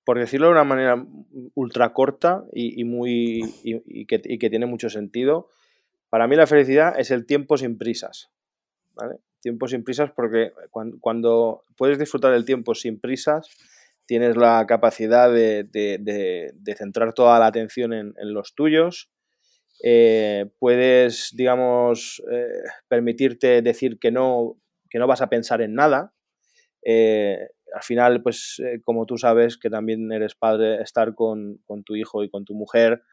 por 0.04 0.18
decirlo 0.18 0.48
de 0.48 0.54
una 0.54 0.64
manera 0.64 1.06
ultra 1.54 1.94
corta 1.94 2.46
y, 2.52 2.84
muy, 2.84 3.44
y, 3.64 4.08
que, 4.08 4.50
tiene 4.50 4.66
mucho 4.66 4.90
sentido, 4.90 5.52
para 6.10 6.26
mí 6.26 6.36
la 6.36 6.48
felicidad 6.48 7.00
es 7.00 7.12
el 7.12 7.28
tiempo 7.28 7.60
sin 7.60 7.78
prisas. 7.78 8.32
Tiempo 9.44 9.68
sin 9.68 9.84
prisas 9.84 10.10
porque 10.16 10.54
cuando, 11.02 11.66
puedes 11.76 12.00
disfrutar 12.00 12.32
del 12.32 12.46
tiempo 12.46 12.74
sin 12.74 12.98
prisas, 12.98 13.50
tienes 14.06 14.38
la 14.38 14.66
capacidad 14.66 15.30
de, 15.30 16.54
centrar 16.78 17.14
toda 17.14 17.38
la 17.40 17.48
atención 17.48 17.92
en, 17.92 18.34
los 18.34 18.56
tuyos, 18.56 19.12
eh, 19.84 20.50
puedes, 20.60 21.32
digamos, 21.36 22.24
eh, 22.32 22.64
permitirte 22.88 23.62
decir 23.62 24.00
que 24.00 24.12
no, 24.12 24.62
que 24.90 24.98
no 24.98 25.08
vas 25.08 25.22
a 25.22 25.28
pensar 25.28 25.62
en 25.62 25.76
nada. 25.76 26.14
Eh, 26.82 27.38
al 27.76 27.84
final, 27.84 28.24
pues 28.24 28.62
como 28.86 29.06
tú 29.06 29.18
sabes 29.18 29.58
que 29.58 29.70
también 29.70 30.10
eres 30.14 30.36
padre, 30.36 30.82
estar 30.82 31.16
con, 31.16 31.60
tu 31.86 31.98
hijo 31.98 32.24
y 32.24 32.30
con 32.30 32.46
tu 32.46 32.54
mujer, 32.54 33.04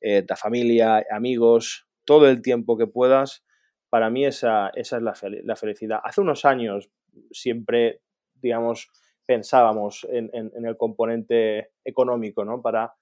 la 0.00 0.34
familia, 0.34 1.04
amigos, 1.08 1.86
todo 2.04 2.28
el 2.28 2.42
tiempo 2.42 2.76
que 2.76 2.88
puedas, 2.88 3.44
para 3.90 4.10
mí 4.10 4.24
esa, 4.24 4.70
esa 4.74 4.96
es 4.96 5.02
la, 5.02 5.14
la 5.44 5.56
felicidad. 5.56 6.00
Hace 6.02 6.20
unos 6.20 6.44
años 6.44 6.90
siempre, 7.30 8.00
digamos, 8.34 8.90
pensábamos 9.28 10.06
en, 10.10 10.30
el 10.32 10.76
componente 10.78 11.72
económico 11.84 12.46
¿no? 12.46 12.62
para, 12.62 12.94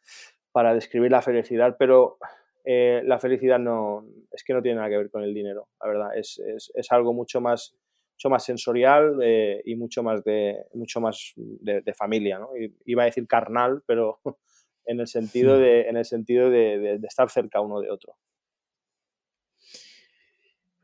para 0.51 0.75
describir 0.75 1.12
la 1.12 1.22
felicidad, 1.22 1.77
pero 1.79 2.18
eh, 2.64 3.01
la 3.05 3.20
felicidad 3.20 3.61
no, 3.61 4.05
es 4.33 4.42
que 4.42 4.53
no 4.53 4.61
tiene 4.61 4.79
nada 4.79 4.88
que 4.88 4.96
ver 4.96 5.11
con 5.11 5.22
el 5.22 5.33
dinero, 5.33 5.68
la 5.81 5.88
verdad, 5.88 6.18
es, 6.18 6.42
es, 6.75 6.92
algo 6.92 7.12
mucho 7.12 7.40
más, 7.40 7.77
mucho 8.14 8.29
más 8.29 8.44
sensorial 8.44 9.20
eh, 9.22 9.62
y 9.64 9.77
mucho 9.77 10.03
más 10.03 10.25
de, 10.25 10.64
mucho 10.75 11.01
más 11.01 11.33
de, 11.37 11.94
familia. 11.94 12.40
¿no? 12.40 12.49
Iba 12.85 13.05
a 13.05 13.07
decir 13.07 13.29
carnal, 13.29 13.85
pero 13.87 14.18
en 14.85 14.99
el 14.99 15.07
sentido, 15.07 15.59
de, 15.59 15.83
en 15.83 15.96
el 15.96 16.05
sentido 16.05 16.51
de, 16.51 16.99
de 16.99 17.07
estar 17.07 17.31
cerca 17.31 17.61
uno 17.61 17.81
de 17.81 17.90
otro. 17.92 18.16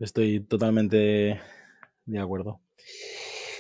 Estoy 0.03 0.41
totalmente 0.41 1.41
de 2.07 2.19
acuerdo. 2.19 2.61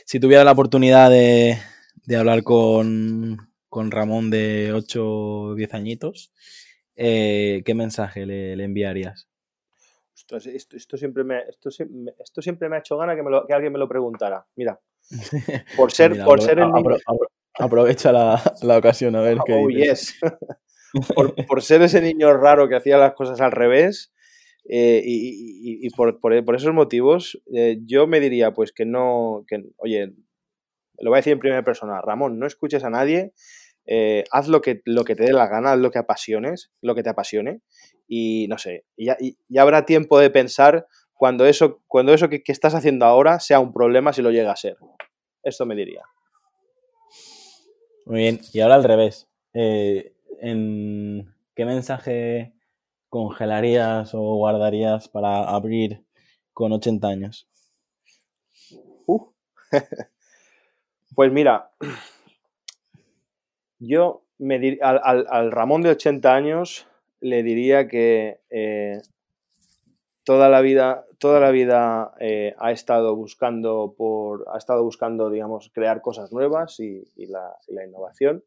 Si 0.04 0.18
tuviera 0.18 0.42
la 0.42 0.50
oportunidad 0.50 1.08
de, 1.08 1.56
de 2.04 2.16
hablar 2.16 2.42
con, 2.42 3.38
Ramón 3.70 4.28
de 4.28 4.72
8 4.74 5.00
o 5.04 5.54
10 5.54 5.74
añitos, 5.74 6.32
eh, 6.96 7.62
¿qué 7.64 7.74
mensaje 7.74 8.26
le, 8.26 8.62
enviarías? 8.62 9.28
esto, 10.14 10.96
siempre 10.96 11.22
me, 11.22 11.42
esto, 11.48 11.70
siempre 12.42 12.68
me 12.68 12.76
ha 12.76 12.78
hecho 12.80 12.96
gana 12.96 13.14
que, 13.14 13.52
alguien 13.52 13.72
me 13.72 13.78
lo 13.78 13.88
preguntara. 13.88 14.44
Mira, 14.56 14.80
por 15.76 15.92
ser, 15.92 16.24
por 16.24 16.42
ser 16.42 16.58
el 16.58 16.72
niño... 16.72 16.96
aprovecha 17.54 18.10
la, 18.10 18.76
ocasión 18.76 19.14
a 19.14 19.20
ver 19.20 19.38
qué 19.46 19.54
oh, 19.54 19.68
yes. 19.68 20.18
por, 21.46 21.62
ser 21.62 21.82
ese 21.82 22.00
niño 22.00 22.32
raro 22.32 22.68
que 22.68 22.76
hacía 22.76 22.98
las 22.98 23.14
cosas 23.14 23.40
al 23.40 23.52
revés 23.52 24.11
eh, 24.64 25.02
y, 25.04 25.90
por, 25.90 26.54
esos 26.54 26.72
motivos, 26.72 27.40
eh, 27.52 27.78
yo 27.84 28.06
me 28.06 28.20
diría 28.20 28.52
pues 28.52 28.72
que 28.72 28.84
no, 28.84 29.44
que, 29.48 29.64
oye, 29.76 30.12
lo 30.98 31.10
voy 31.10 31.16
a 31.16 31.20
decir 31.20 31.32
en 31.32 31.40
primera 31.40 31.64
persona, 31.64 32.00
Ramón, 32.00 32.38
no 32.38 32.46
escuches 32.46 32.84
a 32.84 32.90
nadie, 32.90 33.32
eh, 33.86 34.24
haz 34.30 34.48
lo 34.48 34.60
que, 34.60 34.80
lo 34.84 35.04
que 35.04 35.16
te 35.16 35.24
dé 35.24 35.32
la 35.32 35.48
gana, 35.48 35.72
haz 35.72 35.78
lo 35.78 35.90
que 35.90 35.98
apasiones, 35.98 36.70
lo 36.80 36.94
que 36.94 37.02
te 37.02 37.10
apasione, 37.10 37.60
y 38.06 38.46
no 38.48 38.58
sé, 38.58 38.84
y 38.96 39.06
ya, 39.48 39.62
habrá 39.62 39.84
tiempo 39.84 40.18
de 40.18 40.30
pensar 40.30 40.86
cuando 41.12 41.46
eso, 41.46 41.82
cuando 41.88 42.14
eso 42.14 42.28
que, 42.28 42.42
estás 42.46 42.74
haciendo 42.74 43.04
ahora 43.04 43.40
sea 43.40 43.60
un 43.60 43.72
problema 43.72 44.12
si 44.12 44.22
lo 44.22 44.30
llega 44.30 44.52
a 44.52 44.56
ser. 44.56 44.76
Esto 45.42 45.66
me 45.66 45.74
diría. 45.74 46.02
Muy 48.06 48.18
bien, 48.18 48.40
y 48.52 48.60
ahora 48.60 48.76
al 48.76 48.84
revés. 48.84 49.28
¿en 49.54 51.32
¿Qué 51.54 51.64
mensaje 51.64 52.52
congelarías 53.12 54.14
o 54.14 54.36
guardarías 54.36 55.06
para 55.06 55.44
abrir 55.44 56.02
con 56.54 56.72
80 56.72 57.08
años? 57.08 57.46
Uh. 59.06 59.30
Pues 61.14 61.30
mira, 61.30 61.70
yo 63.78 64.22
me 64.38 64.78
al, 64.80 65.52
Ramón 65.52 65.82
de 65.82 65.90
80 65.90 66.34
años 66.34 66.86
le 67.20 67.42
diría 67.42 67.86
que 67.86 68.40
eh, 68.48 69.02
toda 70.24 70.48
la 70.48 70.62
vida, 70.62 71.04
toda 71.18 71.38
la 71.38 71.50
vida 71.50 72.14
eh, 72.18 72.54
ha 72.56 72.72
estado 72.72 73.14
buscando 73.14 73.94
por, 73.94 74.46
ha 74.54 74.56
estado 74.56 74.82
buscando, 74.84 75.28
digamos, 75.28 75.70
crear 75.74 76.00
cosas 76.00 76.32
nuevas 76.32 76.80
y, 76.80 77.04
la, 77.26 77.84
innovación. 77.86 78.42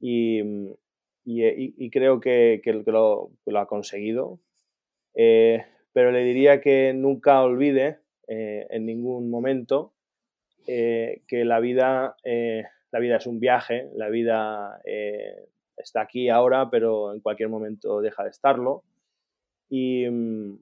Y, 0.00 0.40
creo 1.90 2.20
que, 2.20 2.60
lo, 2.86 3.30
ha 3.54 3.66
conseguido. 3.66 4.40
Eh, 5.14 5.64
pero 5.92 6.12
le 6.12 6.22
diría 6.22 6.60
que 6.60 6.92
nunca 6.94 7.42
olvide 7.42 8.00
en 8.26 8.84
ningún 8.84 9.30
momento 9.30 9.94
que 10.66 11.44
la 11.44 11.60
vida 11.60 12.14
la 12.90 13.00
vida 13.00 13.16
es 13.16 13.26
un 13.26 13.40
viaje, 13.40 13.90
la 13.94 14.08
vida 14.08 14.80
eh, 14.84 15.48
está 15.76 16.02
aquí 16.02 16.28
ahora, 16.28 16.70
pero 16.70 17.12
en 17.12 17.20
cualquier 17.20 17.48
momento 17.48 18.00
deja 18.00 18.24
de 18.24 18.30
estarlo. 18.30 18.84
Y 19.68 20.08
mm, 20.08 20.58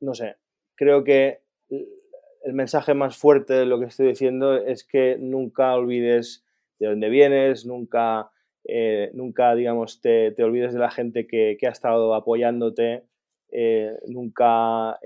no 0.00 0.14
sé, 0.14 0.36
creo 0.74 1.04
que 1.04 1.42
el 1.68 2.52
mensaje 2.52 2.94
más 2.94 3.16
fuerte 3.16 3.54
de 3.54 3.66
lo 3.66 3.78
que 3.78 3.86
estoy 3.86 4.08
diciendo 4.08 4.56
es 4.56 4.84
que 4.84 5.16
nunca 5.18 5.74
olvides 5.74 6.44
de 6.78 6.88
dónde 6.88 7.08
vienes, 7.08 7.64
nunca, 7.64 8.30
eh, 8.64 9.10
nunca 9.14 9.54
digamos, 9.54 10.00
te, 10.00 10.32
te, 10.32 10.44
olvides 10.44 10.72
de 10.72 10.80
la 10.80 10.90
gente 10.90 11.26
que, 11.26 11.56
que 11.58 11.66
ha 11.66 11.70
estado 11.70 12.14
apoyándote, 12.14 13.04
eh, 13.50 13.96
nunca 14.08 14.98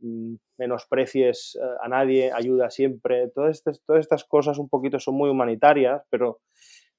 mm, 0.00 0.34
menosprecies 0.58 1.58
eh, 1.60 1.76
a 1.82 1.88
nadie, 1.88 2.30
ayuda 2.32 2.70
siempre. 2.70 3.28
Todas 3.28 3.56
estas, 3.56 3.82
todas 3.84 4.00
estas 4.00 4.24
cosas 4.24 4.58
un 4.58 4.68
poquito 4.68 4.98
son 4.98 5.14
muy 5.14 5.30
humanitarias, 5.30 6.02
pero 6.10 6.40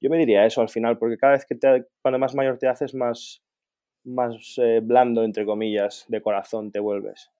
yo 0.01 0.09
me 0.09 0.17
diría 0.17 0.45
eso 0.45 0.61
al 0.61 0.69
final, 0.69 0.97
porque 0.97 1.17
cada 1.17 1.33
vez 1.33 1.45
que 1.45 1.55
te, 1.55 1.85
cuando 2.01 2.19
más 2.19 2.35
mayor 2.35 2.57
te 2.57 2.67
haces, 2.67 2.93
más, 2.93 3.43
más 4.03 4.55
eh, 4.57 4.81
blando, 4.83 5.23
entre 5.23 5.45
comillas, 5.45 6.05
de 6.07 6.21
corazón 6.21 6.71
te 6.71 6.79
vuelves. 6.79 7.31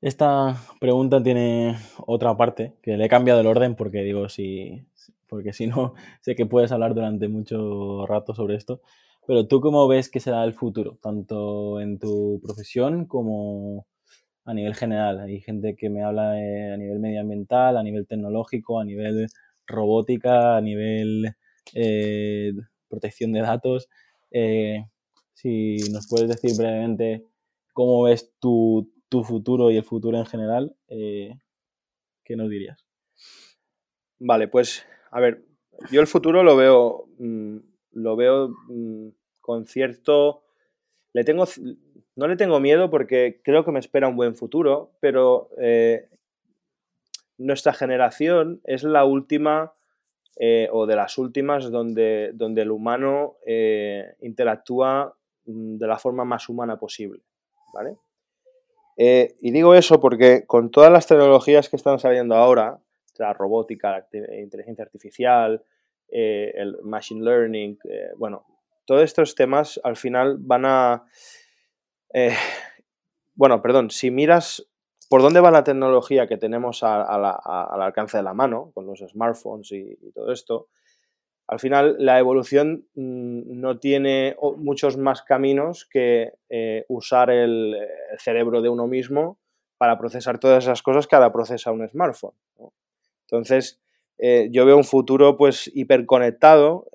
Esta 0.00 0.56
pregunta 0.80 1.22
tiene 1.22 1.76
otra 2.06 2.34
parte 2.34 2.72
que 2.82 2.96
le 2.96 3.04
he 3.04 3.08
cambiado 3.08 3.40
el 3.40 3.46
orden 3.46 3.74
porque 3.74 4.02
digo, 4.02 4.30
si, 4.30 4.86
porque 5.28 5.52
si 5.52 5.66
no, 5.66 5.94
sé 6.20 6.34
que 6.34 6.46
puedes 6.46 6.72
hablar 6.72 6.94
durante 6.94 7.28
mucho 7.28 8.06
rato 8.06 8.34
sobre 8.34 8.56
esto. 8.56 8.80
Pero 9.26 9.46
tú 9.46 9.60
cómo 9.60 9.86
ves 9.86 10.10
que 10.10 10.20
será 10.20 10.44
el 10.44 10.54
futuro, 10.54 10.98
tanto 11.02 11.80
en 11.80 11.98
tu 11.98 12.40
profesión 12.42 13.06
como 13.06 13.86
a 14.44 14.54
nivel 14.54 14.74
general. 14.74 15.20
Hay 15.20 15.40
gente 15.40 15.76
que 15.76 15.90
me 15.90 16.02
habla 16.02 16.32
a 16.32 16.76
nivel 16.76 16.98
medioambiental, 16.98 17.76
a 17.76 17.82
nivel 17.82 18.06
tecnológico, 18.06 18.80
a 18.80 18.84
nivel 18.84 19.28
robótica, 19.66 20.56
a 20.56 20.60
nivel 20.60 21.34
eh, 21.74 22.52
protección 22.88 23.32
de 23.32 23.40
datos. 23.40 23.88
Eh, 24.30 24.84
si 25.34 25.76
nos 25.92 26.08
puedes 26.08 26.28
decir 26.28 26.56
brevemente 26.56 27.24
cómo 27.72 28.02
ves 28.02 28.32
tu, 28.40 28.90
futuro 29.24 29.70
y 29.70 29.76
el 29.76 29.84
futuro 29.84 30.18
en 30.18 30.26
general, 30.26 30.76
eh, 30.88 31.34
¿qué 32.24 32.36
nos 32.36 32.50
dirías? 32.50 32.84
Vale, 34.18 34.48
pues 34.48 34.84
a 35.10 35.20
ver, 35.20 35.44
yo 35.90 36.00
el 36.00 36.06
futuro 36.06 36.42
lo 36.42 36.56
veo, 36.56 37.06
mm, 37.18 37.56
lo 37.92 38.16
veo 38.16 38.48
mm, 38.68 39.08
con 39.40 39.66
cierto... 39.66 40.44
Le 41.12 41.24
tengo, 41.24 41.44
no 42.14 42.28
le 42.28 42.36
tengo 42.36 42.60
miedo 42.60 42.88
porque 42.88 43.40
creo 43.42 43.64
que 43.64 43.72
me 43.72 43.80
espera 43.80 44.06
un 44.06 44.14
buen 44.14 44.36
futuro, 44.36 44.92
pero 45.00 45.50
eh, 45.60 46.08
nuestra 47.36 47.72
generación 47.72 48.60
es 48.62 48.84
la 48.84 49.04
última 49.04 49.72
eh, 50.38 50.68
o 50.70 50.86
de 50.86 50.94
las 50.94 51.18
últimas 51.18 51.68
donde, 51.72 52.30
donde 52.34 52.62
el 52.62 52.70
humano 52.70 53.38
eh, 53.44 54.14
interactúa 54.20 55.16
mm, 55.46 55.78
de 55.78 55.86
la 55.88 55.98
forma 55.98 56.24
más 56.24 56.48
humana 56.48 56.78
posible. 56.78 57.22
¿vale? 57.72 57.96
y 58.96 59.50
digo 59.50 59.74
eso 59.74 59.98
porque 59.98 60.44
con 60.46 60.70
todas 60.70 60.92
las 60.92 61.06
tecnologías 61.06 61.70
que 61.70 61.76
están 61.76 61.98
saliendo 61.98 62.34
ahora, 62.34 62.80
la 63.20 63.32
robótica, 63.32 64.04
la 64.12 64.40
inteligencia 64.40 64.84
artificial, 64.84 65.62
el 66.08 66.78
machine 66.82 67.22
learning, 67.22 67.78
bueno, 68.16 68.44
todos 68.84 69.02
estos 69.02 69.36
temas 69.36 69.80
al 69.84 69.96
final 69.96 70.36
van 70.40 70.64
a 70.64 71.04
eh, 72.12 72.34
bueno, 73.34 73.62
perdón, 73.62 73.90
si 73.90 74.10
miras 74.10 74.66
por 75.08 75.22
dónde 75.22 75.40
va 75.40 75.50
la 75.50 75.64
tecnología 75.64 76.28
que 76.28 76.36
tenemos 76.36 76.82
al 76.82 77.82
alcance 77.82 78.16
de 78.16 78.22
la 78.22 78.34
mano, 78.34 78.70
con 78.74 78.86
los 78.86 79.00
smartphones 79.00 79.72
y, 79.72 79.96
todo 80.14 80.30
esto, 80.30 80.68
al 81.48 81.58
final 81.58 81.96
la 81.98 82.20
evolución 82.20 82.86
mm, 82.94 83.60
no 83.60 83.80
tiene 83.80 84.36
muchos 84.56 84.96
más 84.96 85.22
caminos 85.22 85.84
que 85.90 86.34
eh, 86.48 86.84
usar 86.88 87.30
el, 87.30 87.76
cerebro 88.18 88.62
de 88.62 88.68
uno 88.68 88.86
mismo 88.86 89.38
para 89.78 89.98
procesar 89.98 90.38
todas 90.38 90.64
esas 90.64 90.82
cosas 90.82 91.06
que 91.06 91.16
ahora 91.16 91.32
procesa 91.32 91.72
un 91.72 91.88
smartphone. 91.88 92.34
Entonces, 93.30 93.80
eh, 94.18 94.48
yo 94.50 94.66
veo 94.66 94.76
un 94.76 94.84
futuro 94.84 95.36
pues 95.36 95.70
hiperconectado, 95.74 96.86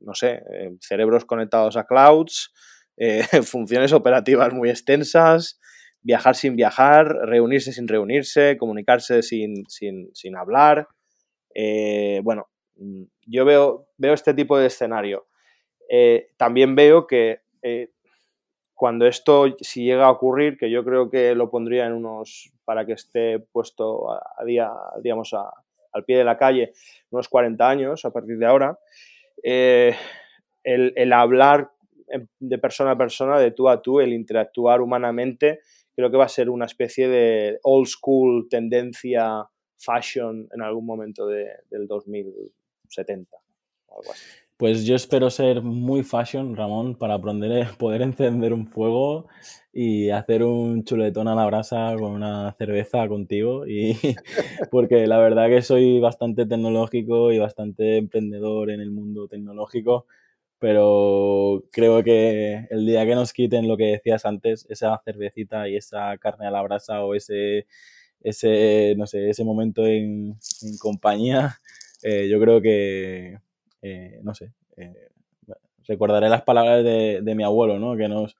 no 0.00 0.14
sé, 0.14 0.42
cerebros 0.80 1.24
conectados 1.24 1.76
a 1.76 1.84
clouds, 1.84 2.52
eh, 2.96 3.42
funciones 3.42 3.92
operativas 3.92 4.54
muy 4.54 4.70
extensas, 4.70 5.60
viajar 6.00 6.34
sin 6.34 6.56
viajar, 6.56 7.06
reunirse 7.26 7.72
sin 7.72 7.88
reunirse, 7.88 8.56
comunicarse 8.56 9.22
sin, 9.22 9.66
hablar. 10.36 10.88
Eh, 11.54 12.20
bueno, 12.24 12.48
mm, 12.76 13.02
yo 13.26 13.44
veo, 13.44 13.88
veo 13.98 14.14
este 14.14 14.32
tipo 14.32 14.58
de 14.58 14.66
escenario. 14.66 15.26
Eh, 15.90 16.28
también 16.36 16.74
veo 16.74 17.06
que 17.06 17.40
cuando 18.74 19.06
esto, 19.06 19.56
si 19.60 19.84
llega 19.84 20.06
a 20.06 20.10
ocurrir, 20.10 20.56
que 20.56 20.70
yo 20.70 20.84
creo 20.84 21.10
que 21.10 21.34
lo 21.34 21.50
pondría 21.50 21.86
en 21.86 21.94
unos, 21.94 22.52
para 22.66 22.84
que 22.84 22.92
esté 22.92 23.38
puesto 23.38 24.12
a, 24.12 24.44
día, 24.44 24.70
digamos, 25.02 25.32
al 25.32 26.04
pie 26.04 26.18
de 26.18 26.24
la 26.24 26.36
calle, 26.36 26.72
unos 27.10 27.28
40 27.28 27.66
años 27.66 28.04
a 28.04 28.10
partir 28.10 28.36
de 28.36 28.46
ahora, 28.46 28.78
el, 29.42 29.94
el, 30.64 31.12
hablar 31.12 31.70
de 32.38 32.58
persona 32.58 32.90
a 32.90 32.98
persona, 32.98 33.38
de 33.38 33.52
tú 33.52 33.68
a 33.68 33.80
tú, 33.80 34.00
el 34.00 34.12
interactuar 34.12 34.80
humanamente, 34.80 35.60
creo 35.94 36.10
que 36.10 36.16
va 36.16 36.24
a 36.24 36.28
ser 36.28 36.50
una 36.50 36.66
especie 36.66 37.08
de 37.08 37.58
old 37.62 37.86
school 37.86 38.48
tendencia 38.50 39.48
fashion 39.78 40.48
en 40.52 40.62
algún 40.62 40.84
momento 40.84 41.26
de, 41.26 41.48
del 41.70 41.86
2070 41.86 43.36
Pues 44.58 44.86
yo 44.86 44.96
espero 44.96 45.28
ser 45.28 45.60
muy 45.62 46.02
fashion, 46.02 46.56
Ramón, 46.56 46.94
para 46.96 47.14
aprender, 47.14 47.68
poder 47.78 48.02
encender 48.02 48.52
un 48.54 48.66
fuego 48.66 49.26
y 49.72 50.08
hacer 50.10 50.42
un 50.44 50.84
chuletón 50.84 51.28
a 51.28 51.34
la 51.34 51.44
brasa 51.44 51.94
con 51.98 52.12
una 52.12 52.52
cerveza 52.58 53.06
contigo. 53.08 53.66
Y 53.66 53.98
porque 54.70 55.06
la 55.06 55.18
verdad 55.18 55.48
que 55.48 55.60
soy 55.62 56.00
bastante 56.00 56.46
tecnológico 56.46 57.32
y 57.32 57.38
bastante 57.38 57.98
emprendedor 57.98 58.70
en 58.70 58.80
el 58.80 58.90
mundo 58.90 59.28
tecnológico 59.28 60.06
pero 60.58 61.64
creo 61.70 62.02
que 62.02 62.66
el 62.70 62.86
día 62.86 63.04
que 63.06 63.14
nos 63.14 63.32
quiten 63.32 63.68
lo 63.68 63.76
que 63.76 63.84
decías 63.84 64.24
antes, 64.24 64.66
esa 64.70 65.00
cervecita 65.04 65.68
y 65.68 65.76
esa 65.76 66.16
carne 66.18 66.46
a 66.46 66.50
la 66.50 66.62
brasa 66.62 67.04
o 67.04 67.14
ese, 67.14 67.66
ese 68.20 68.94
no 68.96 69.06
sé, 69.06 69.30
ese 69.30 69.44
momento 69.44 69.86
en, 69.86 70.34
compañía, 70.80 71.58
eh, 72.02 72.28
yo 72.28 72.40
creo 72.40 72.62
que, 72.62 73.38
eh, 73.86 74.20
no 74.22 74.34
sé, 74.34 74.52
eh, 74.76 75.10
recordaré 75.86 76.28
las 76.28 76.42
palabras 76.42 76.82
de, 76.84 77.20
de, 77.22 77.34
mi 77.34 77.44
abuelo, 77.44 77.78
¿no? 77.78 77.96
Que 77.96 78.08
nos, 78.08 78.36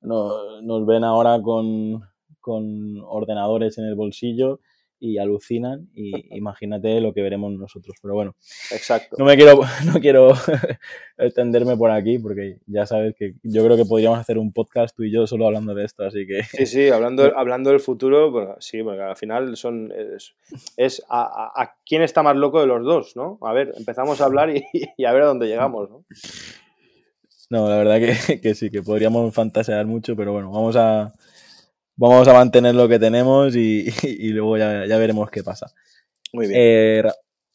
nos, 0.00 0.62
nos 0.62 0.86
ven 0.86 1.04
ahora 1.04 1.40
con, 1.40 2.02
con 2.40 3.00
ordenadores 3.06 3.78
en 3.78 3.84
el 3.84 3.94
bolsillo 3.94 4.60
y 5.02 5.18
alucinan 5.18 5.88
y 5.96 6.12
imagínate 6.36 7.00
lo 7.00 7.12
que 7.12 7.22
veremos 7.22 7.52
nosotros. 7.52 7.96
Pero 8.00 8.14
bueno, 8.14 8.36
Exacto. 8.70 9.16
no 9.18 9.24
me 9.24 9.36
quiero, 9.36 9.60
no 9.92 10.00
quiero 10.00 10.32
extenderme 11.18 11.76
por 11.76 11.90
aquí 11.90 12.20
porque 12.20 12.58
ya 12.66 12.86
sabes 12.86 13.16
que 13.16 13.34
yo 13.42 13.64
creo 13.64 13.76
que 13.76 13.84
podríamos 13.84 14.20
hacer 14.20 14.38
un 14.38 14.52
podcast 14.52 14.94
tú 14.96 15.02
y 15.02 15.10
yo 15.10 15.26
solo 15.26 15.46
hablando 15.46 15.74
de 15.74 15.84
esto, 15.84 16.04
así 16.04 16.24
que... 16.24 16.44
Sí, 16.44 16.66
sí, 16.66 16.88
hablando, 16.88 17.36
hablando 17.36 17.70
del 17.70 17.80
futuro, 17.80 18.30
bueno, 18.30 18.54
sí, 18.60 18.80
porque 18.84 19.02
al 19.02 19.16
final 19.16 19.56
son, 19.56 19.92
es, 20.76 21.02
a, 21.08 21.74
quién 21.84 22.02
está 22.02 22.22
más 22.22 22.36
loco 22.36 22.60
de 22.60 22.68
los 22.68 22.84
dos, 22.84 23.16
¿no? 23.16 23.38
A 23.42 23.52
ver, 23.52 23.74
empezamos 23.76 24.20
a 24.20 24.26
hablar 24.26 24.56
y, 24.56 24.64
y 24.96 25.04
a 25.04 25.12
ver 25.12 25.22
a 25.22 25.26
dónde 25.26 25.48
llegamos, 25.48 25.90
¿no? 25.90 26.04
No, 27.50 27.68
la 27.68 27.76
verdad 27.76 27.98
que, 27.98 28.40
que 28.40 28.54
sí, 28.54 28.70
que 28.70 28.82
podríamos 28.82 29.34
fantasear 29.34 29.84
mucho, 29.84 30.14
pero 30.14 30.32
bueno, 30.32 30.50
vamos 30.50 30.76
a, 30.76 31.12
vamos 31.96 32.26
a 32.28 32.32
mantener 32.32 32.74
lo 32.74 32.88
que 32.88 32.98
tenemos 32.98 33.54
y, 33.56 33.86
luego 34.32 34.56
ya, 34.56 34.98
veremos 34.98 35.30
qué 35.30 35.42
pasa. 35.42 35.66
Muy 36.32 36.48
bien. 36.48 36.60
Eh, 36.60 37.02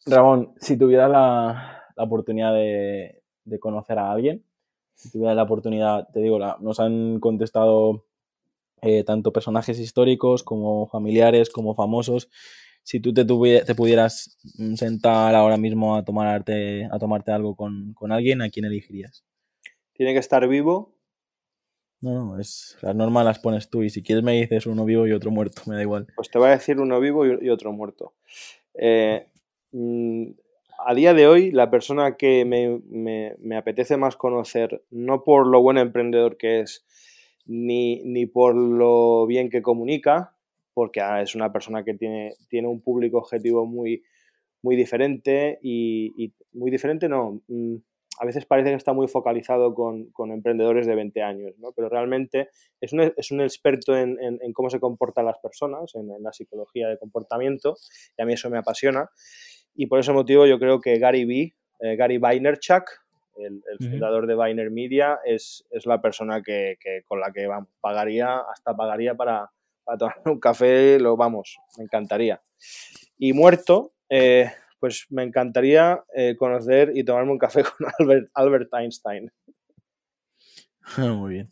Ramón, 0.06 0.54
si 0.60 0.78
tuvieras 0.78 1.10
la, 1.10 1.84
oportunidad 1.98 2.54
de, 2.54 3.22
conocer 3.60 4.00
a 4.00 4.12
alguien, 4.12 4.44
si 4.94 5.12
tuvieras 5.12 5.36
la 5.36 5.44
oportunidad, 5.44 6.08
te 6.14 6.22
digo, 6.22 6.40
nos 6.60 6.80
han 6.80 7.20
contestado 7.20 8.06
eh, 8.82 9.04
tanto 9.04 9.34
personajes 9.34 9.80
históricos 9.80 10.44
como 10.44 10.88
familiares, 10.88 11.50
como 11.50 11.76
famosos. 11.76 12.30
si 12.84 13.00
tú 13.00 13.14
te, 13.14 13.26
te 13.26 13.76
pudieras 13.76 14.38
mm, 14.58 14.76
sentar 14.76 15.36
ahora 15.36 15.58
mismo 15.58 15.96
a 15.96 16.06
tomarte, 16.06 16.86
a 16.92 17.00
tomarte 17.00 17.32
algo 17.32 17.56
con, 17.56 17.94
con 17.94 18.12
alguien, 18.12 18.42
¿a 18.42 18.50
quién 18.50 18.66
elegirías? 18.66 19.26
¿Tiene 19.94 20.14
que 20.14 20.20
estar 20.20 20.48
vivo? 20.48 20.97
No, 22.02 22.26
no, 22.26 22.40
es, 22.40 22.78
las 22.82 22.96
normas 22.96 23.26
las 23.26 23.40
pones 23.40 23.70
tú 23.70 23.84
y 23.84 23.90
si 23.90 24.04
quieres 24.04 24.24
me 24.24 24.34
dices 24.34 24.68
uno 24.68 24.86
vivo 24.86 25.08
y 25.08 25.14
otro 25.14 25.32
muerto, 25.32 25.64
me 25.66 25.76
da 25.76 25.82
igual. 25.82 26.08
Pues 26.16 26.30
te 26.30 26.38
voy 26.38 26.50
a 26.50 26.52
decir 26.52 26.80
uno 26.80 27.00
vivo 27.00 27.26
y, 27.26 27.50
otro 27.50 27.72
muerto. 27.72 28.14
Eh, 28.76 29.28
mm, 29.72 30.28
a 30.86 30.94
día 30.94 31.14
de 31.14 31.28
hoy, 31.28 31.52
la 31.52 31.72
persona 31.72 32.16
que 32.16 32.46
me, 32.46 32.80
me, 32.88 33.36
me, 33.40 33.58
apetece 33.58 33.98
más 33.98 34.16
conocer, 34.16 34.84
no 34.92 35.24
por 35.24 35.48
lo 35.48 35.62
buen 35.62 35.78
emprendedor 35.78 36.38
que 36.38 36.60
es, 36.60 36.86
ni, 37.48 38.04
ni 38.04 38.26
por 38.26 38.56
lo 38.56 39.26
bien 39.26 39.50
que 39.50 39.62
comunica, 39.62 40.36
porque 40.74 41.02
ah, 41.02 41.22
es 41.22 41.34
una 41.34 41.52
persona 41.52 41.84
que 41.84 41.96
tiene, 41.96 42.36
tiene 42.50 42.68
un 42.68 42.82
público 42.82 43.18
objetivo 43.18 43.66
muy, 43.66 44.04
muy 44.62 44.76
diferente 44.76 45.58
y, 45.64 46.32
muy 46.54 46.70
diferente, 46.70 47.10
no, 47.10 47.42
mm, 47.48 47.76
a 48.20 48.26
veces 48.26 48.46
parece 48.46 48.70
que 48.70 48.76
está 48.76 48.94
muy 48.94 49.08
focalizado 49.08 49.74
con, 49.74 50.32
emprendedores 50.32 50.88
de 50.88 50.96
20 50.96 51.22
años, 51.22 51.54
¿no? 51.60 51.72
pero 51.72 51.90
realmente 51.90 52.50
es 52.82 52.94
un, 52.94 53.14
es 53.16 53.32
un 53.32 53.42
experto 53.42 53.96
en, 53.96 54.40
cómo 54.54 54.70
se 54.70 54.80
comportan 54.80 55.26
las 55.26 55.38
personas, 55.38 55.94
en, 55.96 56.12
la 56.22 56.34
psicología 56.34 56.88
de 56.88 56.98
comportamiento, 56.98 57.76
y 58.18 58.22
a 58.22 58.26
mí 58.26 58.34
eso 58.34 58.50
me 58.50 58.58
apasiona. 58.58 59.10
Y 59.76 59.86
por 59.86 60.00
ese 60.00 60.12
motivo 60.14 60.46
yo 60.46 60.58
creo 60.60 60.82
que 60.82 60.98
Gary 60.98 61.26
B, 61.26 61.54
eh, 61.80 61.96
Gary 61.96 62.18
Vaynerchuk, 62.18 62.86
el, 63.38 63.62
fundador 63.78 64.26
de 64.26 64.34
Vayner 64.34 64.72
Media, 64.72 65.20
es, 65.24 65.64
es 65.70 65.86
la 65.86 66.02
persona 66.02 66.42
que, 66.42 66.78
con 67.06 67.20
la 67.20 67.32
que 67.32 67.48
pagaría, 67.82 68.40
hasta 68.40 68.76
pagaría 68.76 69.14
para, 69.14 69.52
para 69.84 69.98
tomar 69.98 70.22
un 70.26 70.40
café, 70.40 71.00
lo 71.00 71.16
vamos, 71.16 71.60
me 71.78 71.84
encantaría. 71.84 72.42
Y 73.20 73.34
muerto, 73.34 73.94
eh, 74.10 74.52
pues 74.80 75.08
me 75.10 75.24
encantaría 75.24 76.04
eh, 76.14 76.36
conocer 76.38 76.92
y 76.96 77.04
tomarme 77.04 77.32
un 77.32 77.38
café 77.38 77.64
con 77.78 77.88
Albert, 78.00 78.30
Albert 78.34 78.74
Einstein. 78.74 79.32
Muy 80.98 81.34
bien. 81.34 81.50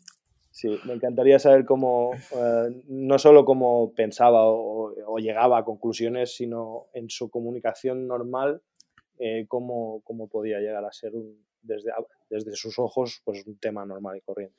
Sí, 0.56 0.80
me 0.86 0.94
encantaría 0.94 1.38
saber 1.38 1.66
cómo, 1.66 2.12
eh, 2.14 2.82
no 2.88 3.18
solo 3.18 3.44
cómo 3.44 3.92
pensaba 3.92 4.40
o, 4.46 5.18
llegaba 5.18 5.58
a 5.58 5.64
conclusiones, 5.64 6.34
sino 6.34 6.86
en 6.94 7.10
su 7.10 7.28
comunicación 7.28 8.06
normal, 8.06 8.62
eh, 9.18 9.44
cómo, 9.48 10.02
podía 10.30 10.58
llegar 10.58 10.82
a 10.82 10.92
ser 10.92 11.12
desde, 11.60 11.90
desde 12.30 12.56
sus 12.56 12.78
ojos 12.78 13.20
pues, 13.22 13.46
un 13.46 13.58
tema 13.58 13.84
normal 13.84 14.16
y 14.16 14.22
corriente. 14.22 14.56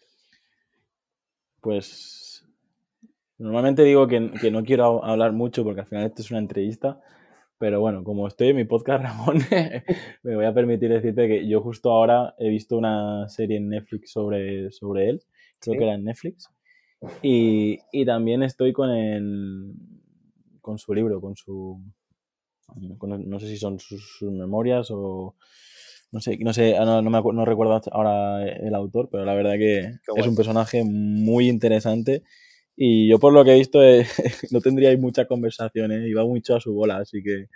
Pues 1.62 2.46
normalmente 3.40 3.84
digo 3.84 4.08
que, 4.08 4.32
que 4.40 4.52
no 4.52 4.64
quiero 4.64 5.04
hablar 5.04 5.32
mucho 5.32 5.64
porque 5.64 5.82
al 5.82 5.88
final 5.88 6.06
esto 6.06 6.22
es 6.22 6.30
una 6.30 6.42
entrevista, 6.42 7.02
pero 7.60 7.80
bueno, 7.80 8.04
como 8.04 8.28
estoy 8.28 8.50
en 8.50 8.58
mi 8.58 8.66
podcast, 8.66 9.04
Ramón, 9.04 9.40
me 10.24 10.36
voy 10.36 10.46
a 10.46 10.54
permitir 10.54 10.90
decirte 10.90 11.28
que 11.28 11.48
yo 11.48 11.62
justo 11.62 11.92
ahora 11.92 12.36
he 12.38 12.50
visto 12.50 12.78
una 12.78 13.28
serie 13.30 13.58
en 13.58 13.70
Netflix 13.70 14.12
sobre, 14.12 14.72
sobre 14.72 15.10
él, 15.10 15.22
creo 15.60 15.78
que 15.78 15.84
era 15.84 15.96
en 15.96 16.04
Netflix, 16.04 16.50
y, 17.22 17.80
y, 17.92 18.06
también 18.06 18.42
estoy 18.42 18.74
con 18.74 18.90
el, 18.90 19.74
con 20.62 20.80
su 20.80 20.94
libro, 20.94 21.22
con 21.22 21.36
su, 21.36 21.80
no 22.76 23.40
sé 23.40 23.48
si 23.48 23.58
son 23.58 23.80
sus, 23.80 24.22
memorias 24.24 24.90
o, 24.92 25.36
no 26.12 26.22
sé, 26.22 26.38
no 26.40 26.54
sé, 26.54 26.76
no, 26.80 27.02
no, 27.02 27.10
me 27.10 27.22
no 27.34 27.46
recuerdo 27.46 27.80
ahora 27.92 28.46
el 28.48 28.74
autor, 28.74 29.10
pero 29.12 29.26
la 29.26 29.36
verdad 29.36 29.54
que 29.54 29.92
es 30.16 30.28
un 30.28 30.36
personaje 30.36 30.84
muy 30.84 31.50
interesante 31.50 32.24
y 32.80 33.10
yo 33.10 33.18
por 33.18 33.34
lo 33.34 33.44
que 33.44 33.54
he 33.54 33.58
visto 33.58 33.84
eh, 33.84 34.06
no 34.52 34.62
tendríais 34.62 35.00
muchas 35.00 35.26
conversaciones, 35.26 36.08
iba 36.08 36.24
mucho 36.24 36.56
a 36.56 36.62
su 36.62 36.74
bola, 36.74 36.98
así 36.98 37.24
que... 37.24 37.48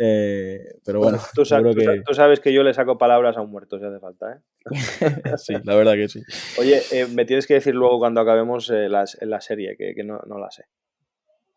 Eh, 0.00 0.60
pero 0.84 1.00
bueno, 1.00 1.18
tú, 1.34 1.44
sabes, 1.44 1.74
que... 1.74 2.02
tú, 2.06 2.14
sabes, 2.14 2.38
que 2.38 2.52
yo 2.52 2.62
le 2.62 2.72
saco 2.72 2.98
palabras 2.98 3.36
a 3.36 3.40
un 3.40 3.50
muerto 3.50 3.80
si 3.80 3.84
hace 3.84 3.98
falta, 3.98 4.32
¿eh? 4.32 4.38
sí, 5.38 5.54
la 5.64 5.74
verdad 5.74 5.94
que 5.94 6.08
sí. 6.08 6.22
Oye, 6.60 6.80
me 7.14 7.24
tienes 7.24 7.48
que 7.48 7.54
decir 7.54 7.74
luego 7.74 7.98
cuando 7.98 8.20
acabemos 8.20 8.68
la, 8.68 9.04
la 9.22 9.40
serie, 9.40 9.76
que, 9.76 9.94
que 9.96 10.04
no, 10.04 10.20
no, 10.26 10.38
la 10.38 10.52
sé. 10.52 10.66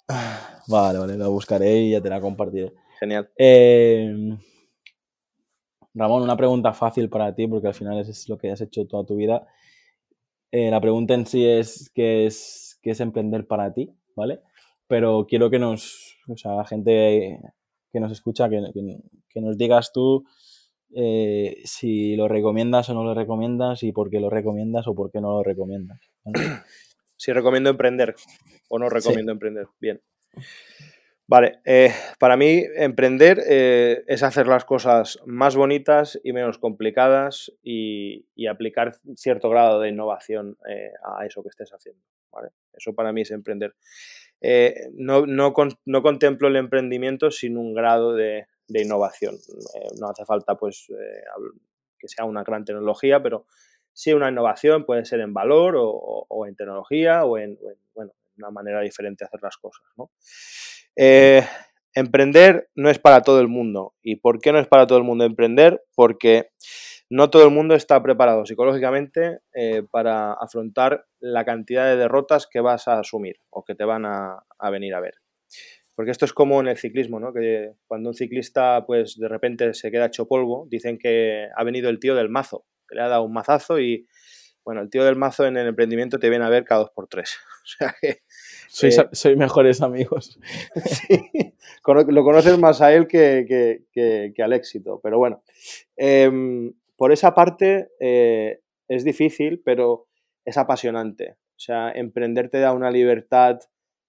Vale, 0.68 0.98
vale, 0.98 1.18
la 1.18 1.28
buscaré 1.28 1.82
y 1.82 1.92
ya 1.92 2.02
te 2.02 2.10
la 2.10 2.20
compartiré. 2.20 2.74
Genial. 3.00 3.30
Ramón, 5.94 6.24
una 6.24 6.38
pregunta 6.38 6.74
fácil 6.74 7.10
para 7.10 7.36
ti, 7.36 7.46
porque 7.46 7.68
al 7.68 7.74
final 7.74 8.00
es 8.00 8.28
lo 8.30 8.38
que 8.38 8.52
has 8.52 8.62
hecho 8.62 8.88
toda 8.88 9.06
tu 9.06 9.16
vida. 9.16 9.46
la 10.52 10.82
pregunta 10.82 11.14
en 11.14 11.26
sí 11.28 11.46
es, 11.46 11.92
¿qué 11.94 12.26
es 12.26 12.71
qué 12.82 12.92
es 12.92 13.00
emprender 13.00 13.48
para 13.48 13.74
ti, 13.74 13.92
¿vale? 14.16 14.42
Pero 14.88 15.26
quiero 15.28 15.50
que 15.50 15.60
nos, 15.60 16.18
o 16.28 16.38
sea, 16.38 16.56
la 16.56 16.66
gente 16.66 17.40
que 17.92 18.00
nos 18.00 18.12
escucha, 18.12 18.50
que, 18.50 18.62
nos 19.42 19.58
digas 19.58 19.92
tú 19.94 20.26
eh, 20.94 21.62
si 21.64 22.16
lo 22.16 22.28
recomiendas 22.28 22.90
o 22.90 22.94
no 22.94 23.04
lo 23.04 23.14
recomiendas 23.14 23.84
y 23.84 23.92
por 23.92 24.10
qué 24.10 24.20
lo 24.20 24.30
recomiendas 24.30 24.88
o 24.88 24.96
por 24.96 25.12
qué 25.12 25.22
no 25.22 25.32
lo 25.32 25.44
recomiendas. 25.44 26.00
Si 27.18 27.32
recomiendo 27.34 27.70
emprender 27.70 28.16
o 28.70 28.80
no 28.80 28.90
recomiendo 28.90 29.32
emprender. 29.32 29.68
Bien. 29.80 30.02
Vale, 31.32 31.62
eh, 31.64 31.94
para 32.20 32.36
mí 32.36 32.62
emprender 32.76 33.42
eh, 33.48 34.04
es 34.06 34.22
hacer 34.22 34.48
las 34.48 34.66
cosas 34.66 35.18
más 35.26 35.56
bonitas 35.56 36.20
y 36.26 36.34
menos 36.34 36.58
complicadas 36.58 37.54
y, 37.64 38.26
aplicar 38.50 38.98
cierto 39.16 39.50
grado 39.50 39.80
de 39.80 39.88
innovación 39.88 40.58
a 41.06 41.26
eso 41.26 41.42
que 41.42 41.48
estés 41.48 41.70
haciendo. 41.70 42.02
Eso 42.74 42.94
para 42.94 43.14
mí 43.14 43.22
es 43.22 43.32
emprender. 43.32 43.76
Eh, 44.42 44.90
no, 44.94 45.26
no, 45.26 45.54
no, 45.86 46.02
contemplo 46.02 46.50
el 46.50 46.58
emprendimiento 46.58 47.32
sin 47.32 47.56
un 47.56 47.74
grado 47.74 48.14
de, 48.14 48.48
innovación. 48.68 49.36
Eh, 49.36 49.88
no 50.02 50.10
hace 50.10 50.26
falta 50.26 50.56
pues 50.56 50.88
eh, 50.90 51.24
que 51.98 52.10
sea 52.10 52.26
una 52.26 52.44
gran 52.44 52.66
tecnología, 52.66 53.24
pero 53.24 53.46
sí 53.94 54.12
una 54.12 54.30
innovación 54.30 54.86
puede 54.86 55.06
ser 55.06 55.22
en 55.22 55.34
valor 55.34 55.76
o, 55.78 56.46
en 56.46 56.58
tecnología 56.58 57.24
o 57.24 57.38
en, 57.38 57.58
bueno, 57.94 58.12
una 58.38 58.50
manera 58.50 58.82
diferente 58.82 59.24
de 59.24 59.28
hacer 59.28 59.42
las 59.42 59.56
cosas. 59.56 59.86
Emprender 60.96 62.70
no 62.76 62.90
es 62.90 63.00
para 63.00 63.22
todo 63.22 63.40
el 63.40 63.48
mundo. 63.48 63.94
¿Y 64.02 64.18
por 64.18 64.40
qué 64.40 64.52
no 64.52 64.60
es 64.60 64.68
para 64.68 64.88
todo 64.88 64.98
el 64.98 65.04
mundo 65.04 65.26
emprender? 65.26 65.84
Porque 65.96 66.50
no 67.12 67.30
todo 67.30 67.44
el 67.44 67.52
mundo 67.52 67.76
está 67.76 68.02
preparado 68.02 68.46
psicológicamente 68.46 69.40
eh, 69.54 69.84
para 69.92 70.32
afrontar 70.32 71.06
la 71.20 71.44
cantidad 71.44 71.86
de 71.86 71.98
derrotas 71.98 72.48
que 72.50 72.62
vas 72.62 72.88
a 72.88 73.00
asumir 73.00 73.36
o 73.50 73.66
que 73.66 73.76
te 73.76 73.84
van 73.84 74.06
a, 74.06 74.46
venir 74.72 74.96
a 74.96 75.02
ver. 75.02 75.16
Porque 75.94 76.12
esto 76.12 76.24
es 76.24 76.32
como 76.32 76.62
en 76.62 76.70
el 76.70 76.78
ciclismo, 76.78 77.20
¿no? 77.20 77.34
Que 77.34 77.74
cuando 77.86 78.12
un 78.12 78.16
ciclista, 78.16 78.86
pues 78.86 79.18
de 79.20 79.28
repente 79.28 79.74
se 79.74 79.92
queda 79.92 80.06
hecho 80.06 80.26
polvo, 80.26 80.68
dicen 80.70 80.98
que 80.98 81.50
ha 81.54 81.64
venido 81.66 81.90
el 81.90 82.00
tío 82.00 82.16
del 82.16 82.30
mazo, 82.30 82.66
que 82.88 82.96
le 82.96 83.02
ha 83.02 83.10
dado 83.10 83.24
un 83.24 83.34
mazazo 83.34 83.82
y, 83.82 84.08
bueno, 84.64 84.80
el 84.80 84.90
tío 84.90 85.04
del 85.04 85.18
mazo 85.18 85.46
en 85.46 85.58
el 85.58 85.68
emprendimiento 85.68 86.18
te 86.18 86.30
viene 86.30 86.46
a 86.46 86.50
ver 86.50 86.64
cada 86.64 86.84
dos 86.84 86.92
por 86.96 87.08
tres. 87.08 87.38
O 87.62 87.68
sea 87.78 87.96
que. 88.02 88.22
Eh, 88.84 88.92
soy, 89.12 89.36
mejores 89.36 89.82
amigos. 89.82 90.40
sí, 90.86 91.54
lo 91.86 92.24
conoces 92.24 92.58
más 92.58 92.82
a 92.82 92.94
él 92.94 93.08
que, 93.08 93.46
que 93.92 94.44
al 94.44 94.54
éxito, 94.54 95.00
pero 95.04 95.18
bueno. 95.18 95.44
Eh, 95.98 96.72
por 96.96 97.12
esa 97.12 97.34
parte 97.34 97.90
eh, 98.00 98.62
es 98.88 99.04
difícil, 99.04 99.62
pero 99.64 100.08
es 100.46 100.58
apasionante. 100.58 101.32
O 101.32 101.60
sea, 101.64 101.92
emprender 101.92 102.50
te 102.50 102.60
da 102.60 102.74
una 102.74 102.90
libertad 102.90 103.60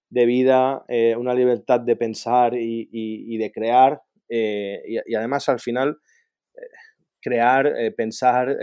de 0.09 0.25
vida, 0.25 0.85
eh, 0.87 1.15
una 1.15 1.35
libertad 1.35 1.79
de 1.79 1.95
pensar 1.95 2.55
y, 2.55 3.37
de 3.37 3.51
crear. 3.51 4.01
Y, 4.27 5.15
además, 5.15 5.49
al 5.49 5.59
final, 5.59 5.97
crear, 7.21 7.73
pensar, 7.95 8.57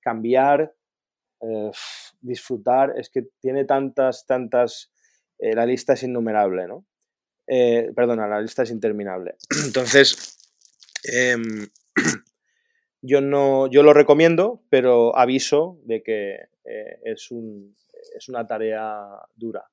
cambiar, 0.00 0.72
disfrutar, 2.20 2.94
es 2.96 3.10
que 3.10 3.24
tiene 3.40 3.66
tantas, 3.66 4.24
tantas, 4.26 4.90
la 5.52 5.66
lista 5.66 5.92
es 5.92 6.02
innumerable, 6.02 6.66
¿no? 6.66 6.84
perdona, 7.46 8.26
la 8.26 8.40
lista 8.40 8.62
es 8.62 8.70
interminable. 8.70 9.36
Entonces, 9.66 10.38
em, 11.04 11.68
yo 13.02 13.20
no, 13.20 13.66
yo 13.66 13.82
lo 13.82 13.92
recomiendo, 13.92 14.62
pero 14.70 15.16
aviso 15.16 15.78
de 15.84 16.02
que 16.02 16.34
eh, 16.64 17.00
es, 17.04 17.30
un, 17.30 17.74
es 18.16 18.28
una 18.28 18.46
tarea 18.46 19.04
dura. 19.36 19.64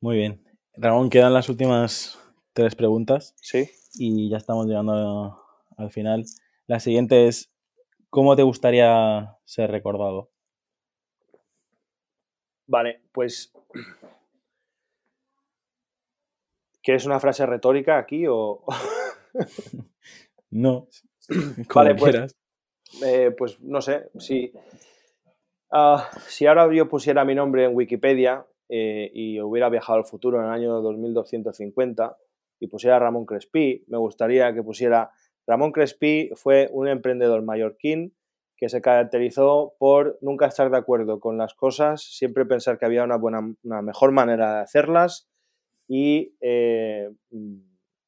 Muy 0.00 0.16
bien. 0.16 0.42
Ramón, 0.76 1.10
quedan 1.10 1.34
las 1.34 1.48
últimas 1.48 2.18
tres 2.52 2.74
preguntas. 2.74 3.34
Sí. 3.40 3.70
Y 3.94 4.28
ya 4.28 4.36
estamos 4.36 4.66
llegando 4.66 5.40
al 5.76 5.90
final. 5.90 6.24
La 6.66 6.80
siguiente 6.80 7.28
es, 7.28 7.50
¿cómo 8.10 8.36
te 8.36 8.42
gustaría 8.42 9.36
ser 9.44 9.70
recordado? 9.70 10.30
Vale, 12.68 13.00
pues... 13.12 13.52
¿Quieres 16.82 17.04
una 17.04 17.18
frase 17.18 17.44
retórica 17.44 17.98
aquí 17.98 18.26
o...? 18.28 18.62
no. 20.50 20.86
Vale, 21.74 21.94
pues, 21.94 22.36
eh, 23.04 23.34
pues 23.36 23.60
no 23.60 23.82
sé, 23.82 24.08
si, 24.18 24.50
ah, 25.70 26.08
si 26.26 26.46
ahora 26.46 26.72
yo 26.72 26.88
pusiera 26.88 27.24
mi 27.26 27.34
nombre 27.34 27.64
en 27.64 27.74
Wikipedia, 27.74 28.46
eh, 28.70 29.10
y 29.14 29.40
hubiera 29.40 29.70
viajado 29.70 29.98
al 29.98 30.04
futuro 30.04 30.38
en 30.38 30.44
el 30.44 30.50
año 30.50 30.82
2250 30.82 32.18
y 32.60 32.66
pusiera 32.66 32.98
Ramón 32.98 33.24
Crespi, 33.24 33.84
me 33.88 33.96
gustaría 33.96 34.52
que 34.52 34.62
pusiera 34.62 35.10
Ramón 35.46 35.72
Crespi 35.72 36.30
fue 36.34 36.68
un 36.70 36.86
emprendedor 36.86 37.42
mallorquín 37.42 38.14
que 38.58 38.68
se 38.68 38.82
caracterizó 38.82 39.76
por 39.78 40.18
nunca 40.20 40.46
estar 40.46 40.68
de 40.68 40.76
acuerdo 40.76 41.20
con 41.20 41.38
las 41.38 41.54
cosas, 41.54 42.02
siempre 42.02 42.44
pensar 42.44 42.76
que 42.76 42.86
había 42.86 43.04
una, 43.04 43.16
buena, 43.16 43.54
una 43.62 43.82
mejor 43.82 44.10
manera 44.10 44.56
de 44.56 44.60
hacerlas 44.62 45.30
y, 45.86 46.34
eh, 46.40 47.08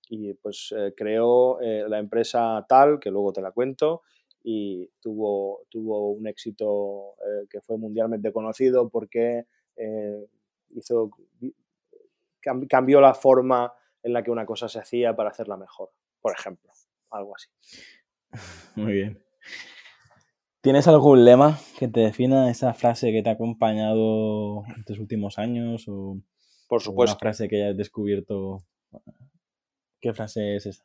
y 0.09 0.35
pues 0.35 0.75
eh, 0.77 0.93
creó 0.97 1.61
eh, 1.61 1.85
la 1.89 2.01
empresa 2.01 2.67
tal, 2.69 2.99
que 2.99 3.13
luego 3.13 3.33
te 3.33 3.41
la 3.41 3.53
cuento, 3.53 4.03
y 4.43 4.91
tuvo, 5.01 5.61
tuvo 5.69 6.11
un 6.11 6.27
éxito 6.27 7.15
que 7.51 7.61
fue 7.61 7.77
mundialmente 7.77 8.33
conocido 8.33 8.89
porque 8.89 9.45
hizo, 10.71 11.11
cambió 12.69 13.03
la 13.03 13.13
forma 13.13 13.71
en 14.03 14.15
la 14.15 14.23
que 14.23 14.31
una 14.31 14.47
cosa 14.47 14.67
se 14.67 14.79
hacía 14.79 15.15
para 15.15 15.29
hacerla 15.29 15.59
mejor, 15.59 15.91
por 16.23 16.33
ejemplo, 16.33 16.73
algo 17.11 17.37
así. 17.37 17.51
Muy 18.77 18.95
bien. 18.95 19.23
¿Tienes 20.62 20.87
algún 20.88 21.25
lema 21.25 21.59
que 21.79 21.88
te 21.88 22.01
defina 22.01 22.51
esa 22.51 22.75
frase 22.75 23.12
que 23.12 23.23
te 23.23 23.31
ha 23.31 23.33
acompañado 23.33 24.62
en 24.66 24.81
estos 24.81 24.99
últimos 24.99 25.38
años? 25.38 25.87
O, 25.88 26.18
Por 26.68 26.83
supuesto. 26.83 27.14
Una 27.14 27.18
frase 27.18 27.49
que 27.49 27.62
hayas 27.62 27.77
descubierto. 27.79 28.59
¿Qué 30.03 30.12
frase 30.12 30.57
es 30.57 30.66
esa? 30.66 30.85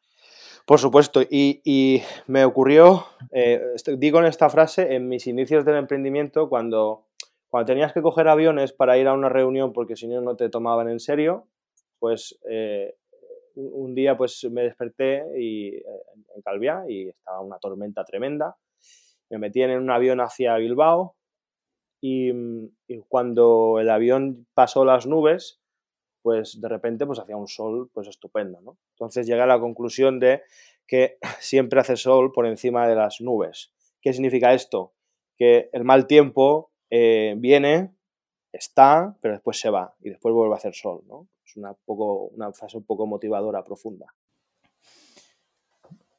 Por 0.65 0.79
supuesto, 0.79 1.21
y, 1.29 2.01
me 2.25 2.45
ocurrió, 2.45 3.05
eh, 3.31 3.61
digo 3.97 4.19
en 4.19 4.25
esta 4.25 4.49
frase, 4.49 4.95
en 4.95 5.09
mis 5.09 5.27
inicios 5.27 5.65
del 5.65 5.75
emprendimiento, 5.75 6.47
cuando, 6.47 7.05
cuando 7.49 7.65
tenías 7.67 7.91
que 7.91 8.01
coger 8.01 8.29
aviones 8.29 8.71
para 8.71 8.97
ir 8.97 9.07
a 9.07 9.13
una 9.13 9.29
reunión 9.29 9.73
porque 9.73 9.95
si 9.97 10.07
no, 10.07 10.21
no 10.21 10.37
te 10.37 10.49
tomaban 10.49 10.89
en 10.89 10.99
serio, 11.01 11.47
pues 11.99 12.39
eh, 12.49 12.95
un 13.55 13.93
día 13.93 14.17
pues 14.17 14.47
me 14.49 14.63
desperté 14.63 15.23
y, 15.37 15.75
eh, 15.75 15.83
en 16.33 16.41
Calviá 16.41 16.85
y 16.87 17.09
estaba 17.09 17.41
una 17.41 17.59
tormenta 17.59 18.03
tremenda 18.03 18.55
me 19.29 19.37
metían 19.37 19.71
en 19.71 19.79
un 19.79 19.91
avión 19.91 20.19
hacia 20.19 20.55
Bilbao 20.57 21.15
y, 22.01 22.31
cuando 23.07 23.79
el 23.79 23.89
avión 23.89 24.45
pasó 24.53 24.85
las 24.85 25.07
nubes, 25.07 25.59
pues 26.21 26.61
de 26.61 26.69
repente 26.69 27.05
pues 27.05 27.19
hacía 27.19 27.37
un 27.37 27.47
sol 27.47 27.89
pues 27.93 28.07
estupendo, 28.07 28.61
¿no? 28.61 28.77
Entonces 28.91 29.25
llegué 29.25 29.41
a 29.41 29.47
la 29.47 29.59
conclusión 29.59 30.19
de 30.19 30.43
que 30.87 31.17
siempre 31.39 31.79
hace 31.79 31.95
sol 31.95 32.31
por 32.31 32.45
encima 32.45 32.87
de 32.87 32.95
las 32.95 33.21
nubes. 33.21 33.71
¿Qué 34.01 34.13
significa 34.13 34.53
esto? 34.53 34.93
Que 35.37 35.69
el 35.73 35.83
mal 35.83 36.05
tiempo 36.05 36.71
eh, 36.91 37.33
viene, 37.37 37.91
está, 38.51 39.17
pero 39.21 39.33
después 39.33 39.59
se 39.59 39.69
va 39.69 39.95
y 39.99 40.09
después 40.09 40.33
vuelve 40.33 40.53
a 40.53 40.57
hacer 40.57 40.75
sol, 40.75 41.01
¿no? 41.07 41.27
Es 41.43 41.57
una, 41.57 41.73
poco, 41.73 42.25
una 42.27 42.51
frase 42.53 42.77
un 42.77 42.83
poco 42.83 43.07
motivadora, 43.07 43.63
profunda. 43.63 44.13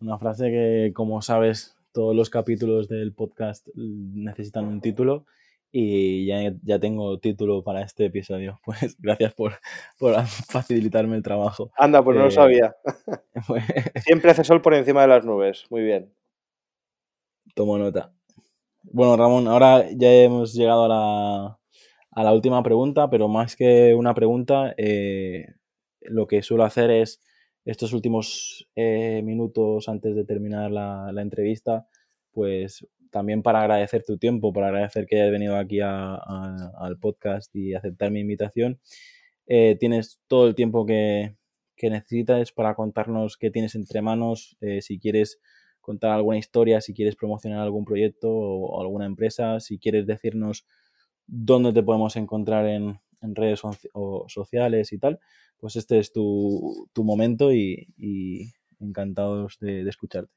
Una 0.00 0.18
frase 0.18 0.50
que, 0.50 0.92
como 0.94 1.22
sabes, 1.22 1.75
todos 1.96 2.14
los 2.14 2.28
capítulos 2.28 2.88
del 2.88 3.14
podcast 3.14 3.68
necesitan 3.74 4.66
un 4.66 4.82
título 4.82 5.24
y 5.72 6.26
ya, 6.26 6.52
ya 6.62 6.78
tengo 6.78 7.18
título 7.18 7.62
para 7.62 7.80
este 7.80 8.04
episodio. 8.04 8.60
Pues 8.66 9.00
gracias 9.00 9.32
por, 9.32 9.54
por 9.98 10.14
facilitarme 10.50 11.16
el 11.16 11.22
trabajo. 11.22 11.70
Anda, 11.74 12.04
pues 12.04 12.18
no 12.18 12.24
lo 12.24 12.28
eh, 12.28 12.32
sabía. 12.32 12.76
Pues 13.46 13.64
Siempre 14.04 14.30
hace 14.30 14.44
sol 14.44 14.60
por 14.60 14.74
encima 14.74 15.00
de 15.00 15.08
las 15.08 15.24
nubes. 15.24 15.64
Muy 15.70 15.84
bien. 15.84 16.12
Tomo 17.54 17.78
nota. 17.78 18.12
Bueno, 18.82 19.16
Ramón, 19.16 19.48
ahora 19.48 19.86
ya 19.90 20.12
hemos 20.12 20.52
llegado 20.52 20.84
a 20.84 20.88
la, 20.88 21.58
a 22.10 22.24
la 22.24 22.32
última 22.34 22.62
pregunta, 22.62 23.08
pero 23.08 23.26
más 23.26 23.56
que 23.56 23.94
una 23.94 24.12
pregunta, 24.12 24.74
eh, 24.76 25.46
lo 26.02 26.26
que 26.26 26.42
suelo 26.42 26.64
hacer 26.64 26.90
es 26.90 27.22
estos 27.66 27.92
últimos 27.92 28.68
eh, 28.76 29.20
minutos 29.24 29.88
antes 29.88 30.14
de 30.14 30.24
terminar 30.24 30.70
la, 30.70 31.20
entrevista, 31.20 31.88
pues 32.32 32.86
también 33.10 33.42
para 33.42 33.60
agradecer 33.60 34.04
tu 34.04 34.18
tiempo, 34.18 34.52
para 34.52 34.68
agradecer 34.68 35.06
que 35.06 35.16
hayas 35.16 35.32
venido 35.32 35.56
aquí 35.56 35.80
al 35.80 36.98
podcast 37.00 37.54
y 37.54 37.74
aceptar 37.74 38.12
mi 38.12 38.20
invitación. 38.20 38.80
Eh, 39.46 39.76
tienes 39.80 40.20
todo 40.28 40.46
el 40.46 40.54
tiempo 40.54 40.86
que, 40.86 41.36
necesitas 41.82 42.52
para 42.52 42.74
contarnos 42.74 43.36
qué 43.36 43.50
tienes 43.50 43.74
entre 43.74 44.00
manos, 44.00 44.56
eh, 44.60 44.80
si 44.80 44.98
quieres 44.98 45.40
contar 45.80 46.12
alguna 46.12 46.38
historia, 46.38 46.80
si 46.80 46.94
quieres 46.94 47.16
promocionar 47.16 47.60
algún 47.60 47.84
proyecto 47.84 48.28
o, 48.30 48.80
alguna 48.80 49.06
empresa, 49.06 49.60
si 49.60 49.78
quieres 49.78 50.06
decirnos 50.06 50.66
dónde 51.26 51.72
te 51.72 51.82
podemos 51.82 52.16
encontrar 52.16 52.66
en, 52.66 53.00
redes 53.34 53.62
sociales 54.28 54.92
y 54.92 54.98
tal 54.98 55.20
pues 55.58 55.76
este 55.76 55.98
es 55.98 56.12
tu, 56.12 56.86
momento 56.96 57.52
y, 57.52 58.52
encantados 58.80 59.58
de, 59.60 59.88
escucharte. 59.88 60.32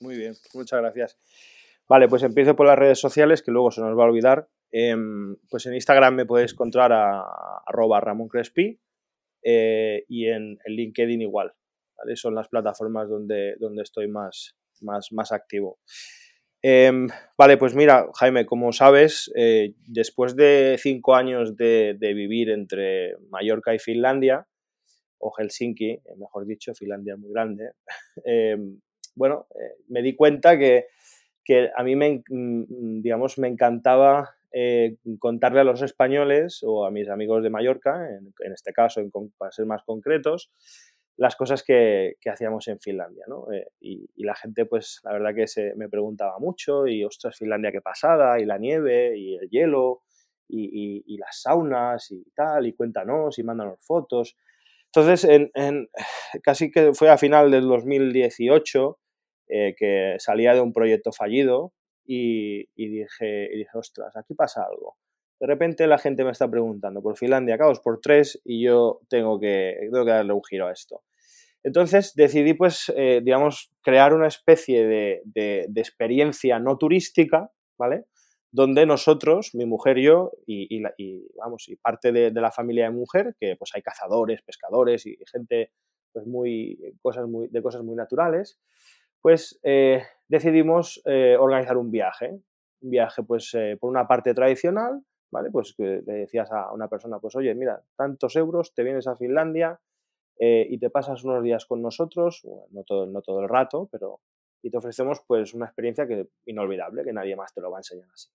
Muy 0.00 0.16
bien, 0.16 0.34
muchas 0.54 0.80
gracias. 0.80 1.18
Vale, 1.88 2.08
pues 2.08 2.22
empiezo 2.22 2.56
por 2.56 2.66
las 2.66 2.78
redes 2.78 2.98
sociales, 2.98 3.42
que 3.42 3.52
luego 3.52 3.70
se 3.70 3.80
nos 3.80 3.96
va 3.96 4.04
a 4.04 4.06
olvidar. 4.06 4.48
Em, 4.72 5.36
pues 5.48 5.66
en 5.66 5.74
Instagram 5.74 6.14
me 6.14 6.26
puedes 6.26 6.52
encontrar 6.52 6.92
a, 6.92 7.22
arroba 7.66 8.00
Ramón 8.00 8.28
Crespi 8.28 8.80
eh, 9.42 10.04
y 10.08 10.26
en, 10.26 10.58
LinkedIn 10.66 11.22
igual. 11.22 11.52
Son 12.14 12.34
las 12.34 12.48
plataformas 12.48 13.08
donde, 13.08 13.54
donde 13.60 13.82
estoy 13.82 14.08
más, 14.08 14.56
más, 14.80 15.12
más 15.12 15.30
activo. 15.32 15.78
Em, 16.66 17.08
vale, 17.36 17.58
pues 17.58 17.74
mira, 17.74 18.08
Jaime, 18.14 18.46
como 18.46 18.72
sabes, 18.72 19.30
eh, 19.36 19.74
después 19.86 20.34
de 20.34 20.76
cinco 20.80 21.14
años 21.14 21.58
de, 21.58 21.94
vivir 22.00 22.48
entre 22.48 23.18
Mallorca 23.28 23.74
y 23.74 23.78
Finlandia, 23.78 24.46
o 25.18 25.30
Helsinki, 25.36 25.90
eh, 25.90 26.00
mejor 26.16 26.46
dicho, 26.46 26.74
Finlandia 26.74 27.12
es 27.12 27.20
muy 27.20 27.30
grande, 27.32 27.72
em, 28.24 28.80
bueno, 29.14 29.46
eh, 29.50 29.74
me 29.88 30.00
di 30.00 30.16
cuenta 30.16 30.56
que, 30.56 30.86
a 31.76 31.82
mí 31.82 31.96
me, 31.96 32.22
mm, 32.26 33.02
digamos, 33.02 33.36
me 33.38 33.48
encantaba 33.48 34.34
contarle 35.18 35.60
a 35.60 35.64
los 35.64 35.82
españoles 35.82 36.60
o 36.62 36.86
a 36.86 36.90
mis 36.92 37.10
amigos 37.10 37.42
de 37.42 37.50
Mallorca, 37.50 38.08
en, 38.08 38.52
este 38.52 38.72
caso, 38.72 39.02
para 39.36 39.52
ser 39.52 39.66
más 39.66 39.82
concretos, 39.82 40.50
las 41.16 41.36
cosas 41.36 41.62
que, 41.62 42.14
hacíamos 42.30 42.66
en 42.68 42.80
Finlandia, 42.80 43.24
¿no? 43.28 43.46
y, 43.80 44.06
la 44.16 44.34
gente, 44.34 44.66
pues, 44.66 45.00
la 45.04 45.12
verdad 45.12 45.34
que 45.34 45.46
se 45.46 45.74
me 45.76 45.88
preguntaba 45.88 46.38
mucho, 46.38 46.86
y 46.86 47.04
ostras, 47.04 47.36
Finlandia 47.38 47.72
qué 47.72 47.80
pasada, 47.80 48.40
y 48.40 48.44
la 48.44 48.58
nieve, 48.58 49.16
y 49.16 49.36
el 49.36 49.48
hielo, 49.48 50.02
y, 50.48 51.02
y 51.06 51.16
las 51.18 51.40
saunas, 51.40 52.10
y 52.10 52.24
tal, 52.34 52.66
y 52.66 52.74
cuéntanos, 52.74 53.38
y 53.38 53.42
mándanos 53.42 53.78
fotos. 53.84 54.36
Entonces, 54.94 55.28
en, 55.54 55.88
casi 56.42 56.70
que 56.70 56.94
fue 56.94 57.10
a 57.10 57.18
final 57.18 57.50
del 57.50 57.66
2018 57.66 58.98
eh, 59.48 59.74
que 59.76 60.16
salía 60.18 60.54
de 60.54 60.60
un 60.60 60.72
proyecto 60.72 61.12
fallido 61.12 61.72
y, 62.06 62.66
dije, 62.76 63.48
y 63.52 63.58
dije, 63.58 63.70
ostras, 63.74 64.16
aquí 64.16 64.34
pasa 64.34 64.64
algo. 64.64 64.96
De 65.44 65.48
repente 65.48 65.86
la 65.86 65.98
gente 65.98 66.24
me 66.24 66.30
está 66.30 66.50
preguntando 66.50 67.02
por 67.02 67.18
Finlandia, 67.18 67.58
caos 67.58 67.78
por 67.78 68.00
tres, 68.00 68.40
y 68.46 68.64
yo 68.64 69.02
tengo 69.10 69.38
que, 69.38 69.76
tengo 69.92 70.02
que 70.02 70.10
darle 70.10 70.32
un 70.32 70.42
giro 70.42 70.68
a 70.68 70.72
esto. 70.72 71.02
Entonces 71.62 72.14
decidí, 72.14 72.54
pues, 72.54 72.90
eh, 72.96 73.20
digamos, 73.22 73.70
crear 73.82 74.14
una 74.14 74.26
especie 74.26 74.86
de, 74.86 75.20
de, 75.26 75.66
experiencia 75.76 76.58
no 76.58 76.78
turística, 76.78 77.50
¿vale? 77.76 78.06
donde 78.52 78.86
nosotros, 78.86 79.54
mi 79.54 79.66
mujer 79.66 79.98
y 79.98 80.04
yo, 80.04 80.32
y, 80.46 80.82
vamos, 81.36 81.68
y 81.68 81.76
parte 81.76 82.10
de, 82.10 82.30
la 82.30 82.50
familia 82.50 82.84
de 82.84 82.92
mujer, 82.92 83.36
que 83.38 83.54
pues 83.58 83.70
hay 83.74 83.82
cazadores, 83.82 84.40
pescadores 84.40 85.04
y 85.04 85.14
gente 85.30 85.72
pues 86.14 86.26
muy, 86.26 86.78
cosas 87.02 87.28
muy, 87.28 87.48
de 87.48 87.62
cosas 87.62 87.82
muy 87.82 87.96
naturales, 87.96 88.58
pues 89.20 89.60
eh, 89.62 90.04
decidimos 90.26 91.02
eh, 91.04 91.36
organizar 91.38 91.76
un 91.76 91.90
viaje. 91.90 92.30
Un 92.80 92.90
viaje, 92.90 93.22
pues, 93.22 93.54
por 93.80 93.90
una 93.90 94.06
parte 94.06 94.34
tradicional, 94.34 95.02
¿vale? 95.34 95.50
Pues 95.50 95.74
que 95.76 96.00
le 96.06 96.12
decías 96.12 96.50
a 96.52 96.72
una 96.72 96.86
persona, 96.86 97.18
pues, 97.18 97.34
oye, 97.34 97.52
mira, 97.56 97.82
tantos 97.96 98.36
euros, 98.36 98.72
te 98.72 98.84
vienes 98.84 99.08
a 99.08 99.16
Finlandia 99.16 99.80
y 100.38 100.78
te 100.78 100.90
pasas 100.90 101.24
unos 101.24 101.42
días 101.42 101.64
con 101.64 101.82
nosotros, 101.82 102.46
no, 102.70 102.84
todo, 102.84 103.06
no 103.06 103.20
todo 103.22 103.40
el 103.40 103.48
rato, 103.48 103.88
pero 103.90 104.20
y 104.64 104.70
te 104.70 104.78
ofrecemos 104.78 105.20
pues 105.26 105.52
una 105.52 105.66
experiencia 105.66 106.06
que 106.06 106.28
inolvidable, 106.46 107.04
que 107.04 107.12
nadie 107.12 107.36
más 107.36 107.52
te 107.52 107.60
lo 107.60 107.70
va 107.70 107.78
a 107.78 107.80
enseñar 107.80 108.08
así. 108.10 108.30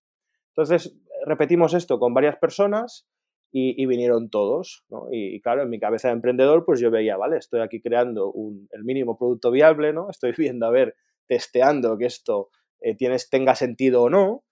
Entonces, 0.50 0.96
repetimos 1.26 1.74
esto 1.74 1.98
con 1.98 2.14
varias 2.14 2.36
personas 2.36 3.08
y, 3.52 3.84
vinieron 3.86 4.30
todos, 4.30 4.84
¿no? 4.90 5.08
Y, 5.10 5.40
claro, 5.40 5.62
en 5.62 5.70
mi 5.70 5.80
cabeza 5.80 6.06
de 6.06 6.14
emprendedor, 6.14 6.64
pues 6.64 6.78
yo 6.78 6.92
veía, 6.92 7.16
vale, 7.16 7.36
estoy 7.36 7.60
aquí 7.60 7.80
creando 7.80 8.32
el 8.70 8.84
mínimo 8.84 9.18
producto 9.18 9.50
viable, 9.50 9.92
¿no? 9.92 10.08
Estoy 10.08 10.32
viendo, 10.38 10.66
a 10.66 10.70
ver, 10.70 10.94
testeando 11.26 11.98
que 11.98 12.06
esto 12.06 12.50
eh, 12.80 12.96
tenga 13.28 13.56
sentido 13.56 14.02
o 14.02 14.10
no. 14.10 14.44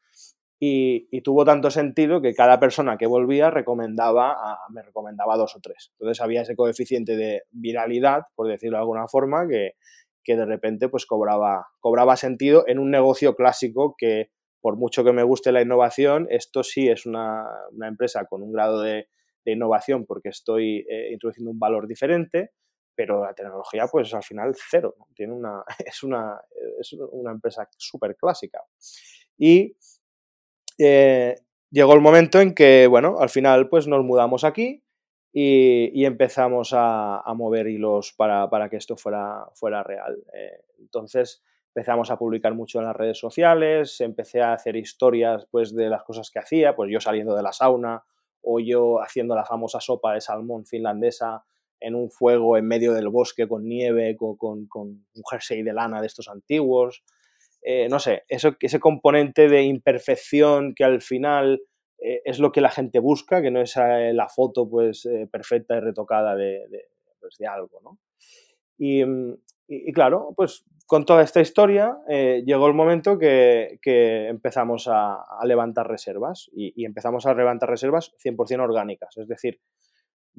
Y, 0.60 1.20
tuvo 1.22 1.44
tanto 1.44 1.70
sentido 1.70 2.20
que 2.20 2.34
cada 2.34 2.58
persona 2.58 2.96
que 2.96 3.06
volvía 3.06 3.50
recomendaba 3.50 4.58
me 4.70 4.82
recomendaba 4.82 5.36
dos 5.36 5.54
o 5.54 5.60
tres. 5.60 5.92
Entonces 5.92 6.20
había 6.20 6.42
ese 6.42 6.56
coeficiente 6.56 7.16
de 7.16 7.42
viralidad, 7.50 8.22
por 8.34 8.48
decirlo 8.48 8.78
de 8.78 8.82
alguna 8.82 9.06
forma, 9.06 9.46
que, 9.46 9.74
que 10.24 10.36
de 10.36 10.46
repente 10.46 10.88
pues 10.88 11.06
cobraba, 11.06 11.68
cobraba 11.80 12.16
sentido 12.16 12.64
en 12.66 12.78
un 12.78 12.90
negocio 12.90 13.36
clásico 13.36 13.94
que 13.96 14.30
por 14.60 14.76
mucho 14.76 15.04
que 15.04 15.12
me 15.12 15.22
guste 15.22 15.52
la 15.52 15.62
innovación, 15.62 16.26
esto 16.30 16.62
sí 16.62 16.88
es 16.88 17.06
una, 17.06 17.46
empresa 17.82 18.26
con 18.26 18.42
un 18.42 18.52
grado 18.52 18.82
de, 18.82 19.08
innovación 19.44 20.04
porque 20.04 20.28
estoy 20.28 20.84
eh, 20.90 21.08
introduciendo 21.10 21.50
un 21.50 21.58
valor 21.58 21.86
diferente, 21.88 22.50
pero 22.94 23.24
la 23.24 23.32
tecnología 23.32 23.86
pues 23.90 24.12
al 24.12 24.22
final 24.22 24.54
cero, 24.54 24.94
Tiene 25.14 25.32
una, 25.32 25.64
es, 25.86 26.02
una, 26.02 26.38
es 26.78 26.92
una 26.92 27.30
empresa 27.30 27.66
súper 27.78 28.14
clásica. 28.16 28.60
Y 29.38 29.74
eh, 30.78 31.36
llegó 31.70 31.94
el 31.94 32.00
momento 32.00 32.40
en 32.40 32.54
que, 32.54 32.86
bueno, 32.86 33.18
al 33.18 33.28
final 33.28 33.68
pues 33.68 33.86
nos 33.86 34.04
mudamos 34.04 34.44
aquí 34.44 34.82
y, 35.32 36.04
empezamos 36.04 36.70
a, 36.72 37.22
mover 37.36 37.68
hilos 37.68 38.14
para, 38.16 38.68
que 38.70 38.76
esto 38.76 38.96
fuera, 38.96 39.46
real. 39.84 40.22
Eh, 40.34 40.64
entonces 40.78 41.42
empezamos 41.74 42.10
a 42.10 42.18
publicar 42.18 42.54
mucho 42.54 42.78
en 42.78 42.86
las 42.86 42.96
redes 42.96 43.18
sociales, 43.18 44.00
empecé 44.00 44.40
a 44.40 44.52
hacer 44.52 44.76
historias 44.76 45.46
pues 45.50 45.74
de 45.74 45.88
las 45.88 46.02
cosas 46.02 46.30
que 46.30 46.38
hacía, 46.38 46.74
pues 46.74 46.90
yo 46.90 47.00
saliendo 47.00 47.36
de 47.36 47.42
la 47.42 47.52
sauna 47.52 48.02
o 48.42 48.58
yo 48.60 49.00
haciendo 49.00 49.34
la 49.34 49.44
famosa 49.44 49.80
sopa 49.80 50.14
de 50.14 50.20
salmón 50.20 50.66
finlandesa 50.66 51.44
en 51.80 51.94
un 51.94 52.10
fuego 52.10 52.56
en 52.56 52.66
medio 52.66 52.92
del 52.92 53.08
bosque 53.08 53.46
con 53.46 53.68
nieve, 53.68 54.16
con, 54.16 54.36
un 54.74 55.06
jersey 55.30 55.62
de 55.62 55.72
lana 55.72 56.00
de 56.00 56.06
estos 56.06 56.28
antiguos. 56.28 57.04
Eh, 57.62 57.88
no 57.88 57.98
sé, 57.98 58.22
eso, 58.28 58.56
ese 58.60 58.80
componente 58.80 59.48
de 59.48 59.62
imperfección 59.62 60.74
que 60.74 60.84
al 60.84 61.02
final 61.02 61.62
eh, 61.98 62.22
es 62.24 62.38
lo 62.38 62.52
que 62.52 62.60
la 62.60 62.70
gente 62.70 62.98
busca, 62.98 63.42
que 63.42 63.50
no 63.50 63.60
es 63.60 63.76
eh, 63.76 64.12
la 64.14 64.28
foto 64.28 64.68
pues 64.68 65.08
perfecta 65.30 65.76
y 65.76 65.80
retocada 65.80 66.36
de, 66.36 66.62
pues, 67.20 67.36
algo, 67.48 67.80
¿no? 67.82 67.98
Mm, 68.78 69.34
y, 69.66 69.92
claro, 69.92 70.32
pues 70.36 70.64
con 70.86 71.04
toda 71.04 71.22
esta 71.22 71.40
historia 71.40 71.98
llegó 72.08 72.68
el 72.68 72.74
momento 72.74 73.18
que, 73.18 73.78
empezamos 73.84 74.88
a, 74.88 75.26
levantar 75.44 75.88
reservas 75.88 76.48
y, 76.52 76.72
y, 76.80 76.86
empezamos 76.86 77.26
a 77.26 77.34
levantar 77.34 77.68
reservas 77.68 78.14
100% 78.24 78.62
orgánicas, 78.62 79.14
es 79.18 79.28
decir, 79.28 79.60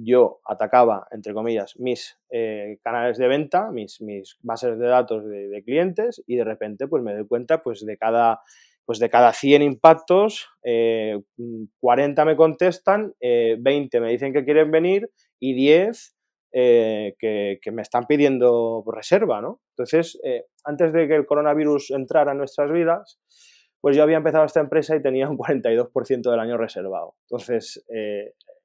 yo 0.02 0.40
atacaba, 0.46 1.08
entre 1.12 1.34
comillas, 1.34 1.78
mis 1.78 2.18
eh, 2.32 2.80
canales 2.84 3.18
de 3.18 3.28
venta, 3.28 3.70
mis, 3.72 4.02
mis, 4.02 4.38
bases 4.42 4.80
de 4.80 4.88
datos 4.88 5.26
de, 5.28 5.62
clientes 5.66 6.24
y 6.26 6.38
de 6.38 6.46
repente 6.46 6.88
pues 6.88 7.04
me 7.04 7.14
doy 7.14 7.28
cuenta 7.28 7.62
pues 7.62 7.86
de 7.86 7.98
cada, 7.98 8.40
pues 8.86 9.00
de 9.00 9.10
cada 9.10 9.34
100 9.34 9.62
impactos, 9.62 10.48
40 10.62 12.22
eh, 12.22 12.26
me 12.26 12.36
contestan, 12.38 13.14
20 13.20 13.98
eh, 13.98 14.02
me 14.02 14.12
dicen 14.12 14.32
que 14.32 14.46
quieren 14.46 14.72
venir 14.72 15.10
y 15.38 15.54
10 15.54 16.16
que, 16.52 17.60
que, 17.62 17.72
me 17.72 17.82
están 17.82 18.06
pidiendo 18.08 18.84
reserva, 18.88 19.42
¿no? 19.42 19.60
Entonces, 19.74 20.20
antes 20.64 20.94
de 20.94 21.08
que 21.08 21.16
el 21.16 21.28
coronavirus 21.28 21.92
entrara 21.92 22.32
en 22.32 22.40
nuestras 22.40 22.72
vidas, 22.72 23.20
pues 23.82 23.96
yo 23.96 24.02
había 24.02 24.18
empezado 24.18 24.46
esta 24.46 24.60
empresa 24.60 24.96
y 24.96 25.02
tenía 25.02 25.30
un 25.30 25.38
42% 25.38 26.32
del 26.32 26.40
año 26.40 26.58
reservado. 26.58 27.16
Entonces, 27.30 27.86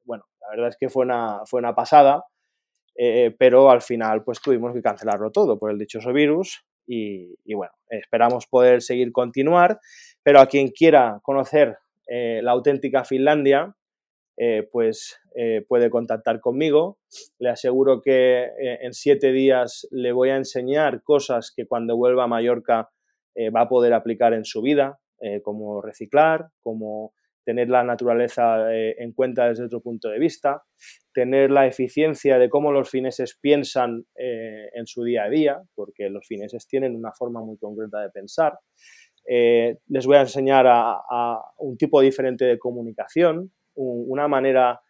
bueno, 0.04 0.24
la 0.40 0.50
verdad 0.50 0.68
es 0.68 0.76
que 0.78 0.88
fue 0.88 1.04
una, 1.04 1.40
fue 1.46 1.60
una 1.60 1.74
pasada, 1.74 2.24
eh, 2.96 3.34
pero 3.38 3.70
al 3.70 3.82
final 3.82 4.22
pues 4.22 4.40
tuvimos 4.40 4.72
que 4.72 4.82
cancelarlo 4.82 5.32
todo 5.32 5.58
por 5.58 5.70
el 5.70 5.78
dichoso 5.78 6.12
virus 6.12 6.64
y, 6.86 7.34
bueno, 7.54 7.72
esperamos 7.88 8.46
poder 8.46 8.82
seguir 8.82 9.10
continuar, 9.10 9.80
pero 10.22 10.40
a 10.40 10.46
quien 10.46 10.68
quiera 10.68 11.18
conocer 11.22 11.78
eh, 12.06 12.40
la 12.42 12.52
auténtica 12.52 13.04
Finlandia, 13.04 13.74
eh, 14.36 14.68
pues 14.70 15.18
puede 15.66 15.90
contactar 15.90 16.40
conmigo. 16.40 16.98
Le 17.38 17.48
aseguro 17.48 18.02
que 18.02 18.50
en 18.58 18.92
siete 18.92 19.32
días 19.32 19.88
le 19.90 20.12
voy 20.12 20.30
a 20.30 20.36
enseñar 20.36 21.02
cosas 21.02 21.52
que 21.56 21.66
cuando 21.66 21.96
vuelva 21.96 22.24
a 22.24 22.28
Mallorca 22.28 22.90
va 23.36 23.62
a 23.62 23.68
poder 23.68 23.94
aplicar 23.94 24.32
en 24.32 24.44
su 24.44 24.62
vida, 24.62 25.00
como 25.42 25.82
reciclar, 25.82 26.50
como 26.62 27.14
tener 27.44 27.68
la 27.68 27.84
naturaleza 27.84 28.72
eh, 28.72 28.96
en 28.98 29.12
cuenta 29.12 29.48
desde 29.48 29.64
otro 29.64 29.80
punto 29.80 30.08
de 30.08 30.18
vista, 30.18 30.62
tener 31.12 31.50
la 31.50 31.66
eficiencia 31.66 32.38
de 32.38 32.48
cómo 32.48 32.72
los 32.72 32.90
fineses 32.90 33.38
piensan 33.40 34.04
eh, 34.16 34.70
en 34.74 34.86
su 34.86 35.04
día 35.04 35.24
a 35.24 35.28
día, 35.28 35.62
porque 35.74 36.10
los 36.10 36.26
fineses 36.26 36.66
tienen 36.66 36.96
una 36.96 37.12
forma 37.12 37.40
muy 37.40 37.56
concreta 37.58 38.00
de 38.00 38.10
pensar. 38.10 38.58
Eh, 39.26 39.78
les 39.88 40.06
voy 40.06 40.16
a 40.16 40.22
enseñar 40.22 40.66
a, 40.68 41.40
un 41.58 41.76
tipo 41.76 42.00
diferente 42.00 42.44
de 42.44 42.58
comunicación, 42.58 43.52
una 43.74 44.28
manera 44.28 44.80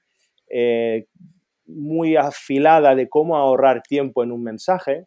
muy 1.67 2.17
afilada 2.17 2.95
de 2.95 3.09
cómo 3.09 3.37
ahorrar 3.37 3.83
tiempo 3.83 4.23
en 4.23 4.31
un 4.31 4.43
mensaje, 4.43 5.07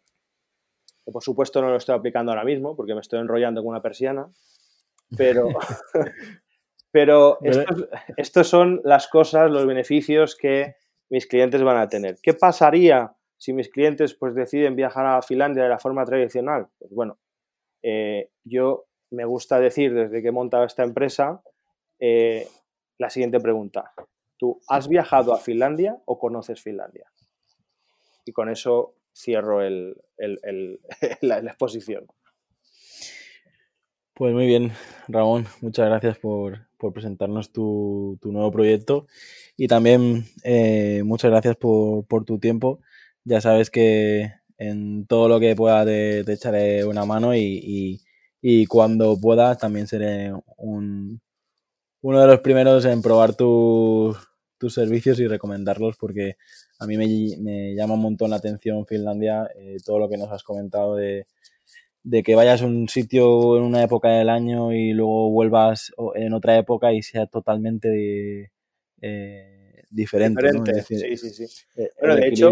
que 1.04 1.12
por 1.12 1.22
supuesto 1.22 1.62
no 1.62 1.70
lo 1.70 1.76
estoy 1.76 1.94
aplicando 1.94 2.32
ahora 2.32 2.44
mismo 2.44 2.76
porque 2.76 2.94
me 2.94 3.00
estoy 3.00 3.20
enrollando 3.20 3.62
con 3.62 3.70
una 3.70 3.80
persiana, 3.80 4.28
pero, 5.16 5.48
Pero 6.90 7.38
estos, 8.16 8.48
son 8.48 8.80
las 8.84 9.08
cosas, 9.08 9.50
los 9.50 9.66
beneficios 9.66 10.36
que 10.36 10.76
mis 11.10 11.26
clientes 11.26 11.62
van 11.62 11.76
a 11.76 11.88
tener. 11.88 12.16
¿Qué 12.22 12.34
pasaría 12.34 13.14
si 13.36 13.52
mis 13.52 13.68
clientes 13.68 14.14
pues, 14.14 14.34
deciden 14.34 14.74
viajar 14.74 15.06
a 15.06 15.22
Finlandia 15.22 15.64
de 15.64 15.68
la 15.68 15.78
forma 15.78 16.04
tradicional? 16.04 16.68
Pues 16.78 16.90
bueno, 16.92 17.18
eh, 17.82 18.30
yo 18.44 18.86
me 19.10 19.24
gusta 19.24 19.60
decir 19.60 19.94
desde 19.94 20.22
que 20.22 20.28
he 20.28 20.32
montado 20.32 20.64
esta 20.64 20.82
empresa 20.82 21.42
eh, 21.98 22.46
la 22.98 23.10
siguiente 23.10 23.40
pregunta. 23.40 23.92
¿Tú 24.38 24.60
has 24.68 24.88
viajado 24.88 25.34
a 25.34 25.38
Finlandia 25.38 26.00
o 26.04 26.18
conoces 26.18 26.62
Finlandia? 26.62 27.10
Y 28.24 28.32
con 28.32 28.48
eso 28.48 28.94
cierro 29.14 29.60
la 31.20 31.38
exposición. 31.38 32.06
Pues 34.18 34.34
muy 34.34 34.46
bien, 34.46 34.72
Ramón, 35.06 35.46
muchas 35.60 35.86
gracias 35.86 36.18
por, 36.18 36.66
presentarnos 36.92 37.52
tu, 37.52 38.18
nuevo 38.24 38.50
proyecto 38.50 39.06
y 39.56 39.68
también 39.68 40.24
eh, 40.42 41.02
muchas 41.04 41.30
gracias 41.30 41.56
por, 41.56 42.24
tu 42.24 42.40
tiempo. 42.40 42.80
Ya 43.22 43.40
sabes 43.40 43.70
que 43.70 44.32
en 44.56 45.06
todo 45.06 45.28
lo 45.28 45.38
que 45.38 45.54
pueda 45.54 45.84
te, 45.84 46.20
echaré 46.32 46.84
una 46.84 47.04
mano 47.04 47.32
y, 47.32 48.00
cuando 48.68 49.16
pueda 49.20 49.56
también 49.56 49.86
seré 49.86 50.32
un, 50.56 51.20
uno 52.02 52.20
de 52.20 52.26
los 52.26 52.40
primeros 52.40 52.84
en 52.86 53.02
probar 53.02 53.36
tus 53.36 54.18
servicios 54.68 55.20
y 55.20 55.28
recomendarlos 55.28 55.96
porque 55.96 56.36
a 56.80 56.86
mí 56.86 56.96
me, 56.96 57.72
llama 57.76 57.94
un 57.94 58.02
montón 58.02 58.30
la 58.30 58.36
atención 58.36 58.84
Finlandia, 58.84 59.48
eh, 59.54 59.76
todo 59.84 60.00
lo 60.00 60.08
que 60.08 60.16
nos 60.16 60.32
has 60.32 60.42
comentado 60.42 60.96
de 60.96 61.26
de 62.02 62.22
que 62.22 62.34
vayas 62.34 62.62
a 62.62 62.66
un 62.66 62.88
sitio 62.88 63.56
en 63.56 63.64
una 63.64 63.82
época 63.82 64.08
del 64.08 64.28
año 64.28 64.72
y 64.72 64.92
luego 64.92 65.30
vuelvas 65.30 65.92
en 66.14 66.32
otra 66.32 66.56
época 66.56 66.92
y 66.92 67.02
sea 67.02 67.26
totalmente 67.26 68.52
eh, 69.00 69.82
diferente. 69.90 70.50
sí, 70.82 71.16
sí, 71.16 71.46
sí. 71.46 71.64
Eh, 71.76 71.90
de 72.00 72.28
hecho... 72.28 72.50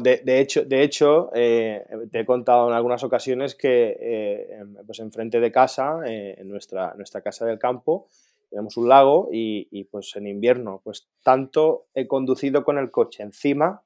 de, 0.00 0.40
hecho, 0.40 0.64
de 0.64 0.82
hecho 0.82 1.30
eh, 1.34 1.84
te 2.10 2.20
he 2.20 2.26
contado 2.26 2.68
en 2.68 2.74
algunas 2.74 3.02
ocasiones 3.04 3.54
que 3.54 4.56
pues 4.86 5.00
enfrente 5.00 5.40
de 5.40 5.52
casa, 5.52 6.00
en 6.06 6.48
nuestra, 6.48 6.94
nuestra 6.94 7.20
casa 7.20 7.44
del 7.44 7.58
campo, 7.58 8.08
tenemos 8.48 8.78
un 8.78 8.88
lago 8.88 9.28
y, 9.30 9.68
y, 9.70 9.84
pues 9.84 10.16
en 10.16 10.26
invierno, 10.26 10.80
pues 10.82 11.06
tanto 11.22 11.88
he 11.92 12.06
conducido 12.06 12.64
con 12.64 12.78
el 12.78 12.90
coche 12.90 13.22
encima 13.22 13.82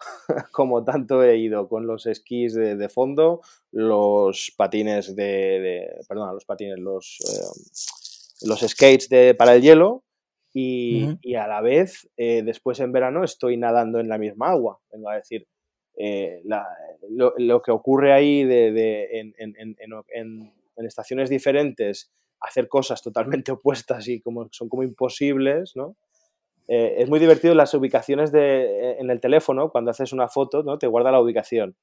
como 0.52 0.84
tanto 0.84 1.22
he 1.22 1.36
ido 1.38 1.68
con 1.68 1.86
los 1.86 2.06
esquís 2.06 2.54
de, 2.54 2.88
fondo, 2.88 3.40
los 3.72 4.52
patines 4.56 5.14
de, 5.16 5.98
perdón, 6.08 6.34
los 6.34 6.44
patines, 6.44 6.78
los, 6.78 7.18
eh, 7.20 8.46
los 8.46 8.60
skates 8.60 9.08
de, 9.08 9.34
para 9.34 9.54
el 9.54 9.62
hielo 9.62 10.04
y, 10.52 11.34
a 11.34 11.46
la 11.46 11.60
vez 11.60 12.08
eh, 12.16 12.42
después 12.42 12.80
en 12.80 12.92
verano 12.92 13.24
estoy 13.24 13.56
nadando 13.58 14.00
en 14.00 14.08
la 14.08 14.18
misma 14.18 14.50
agua, 14.50 14.80
vengo 14.90 15.10
a 15.10 15.16
decir. 15.16 15.46
Eh, 15.98 16.42
lo, 17.08 17.62
que 17.62 17.70
ocurre 17.70 18.12
ahí 18.12 18.44
de, 18.44 19.08
en, 19.18 19.34
en, 19.38 19.76
en, 19.78 20.52
estaciones 20.86 21.30
diferentes, 21.30 22.12
hacer 22.40 22.68
cosas 22.68 23.02
totalmente 23.02 23.52
opuestas 23.52 24.08
y 24.08 24.20
como 24.20 24.48
son 24.50 24.68
como 24.68 24.82
imposibles, 24.82 25.74
¿no? 25.74 25.96
Eh, 26.68 26.96
es 26.98 27.08
muy 27.08 27.20
divertido 27.20 27.54
las 27.54 27.72
ubicaciones 27.74 28.32
de, 28.32 28.64
eh, 28.64 28.96
en 28.98 29.10
el 29.10 29.20
teléfono, 29.20 29.70
cuando 29.70 29.90
haces 29.90 30.12
una 30.12 30.28
foto, 30.28 30.62
¿no? 30.62 30.78
te 30.78 30.86
guarda 30.86 31.12
la 31.12 31.20
ubicación. 31.20 31.76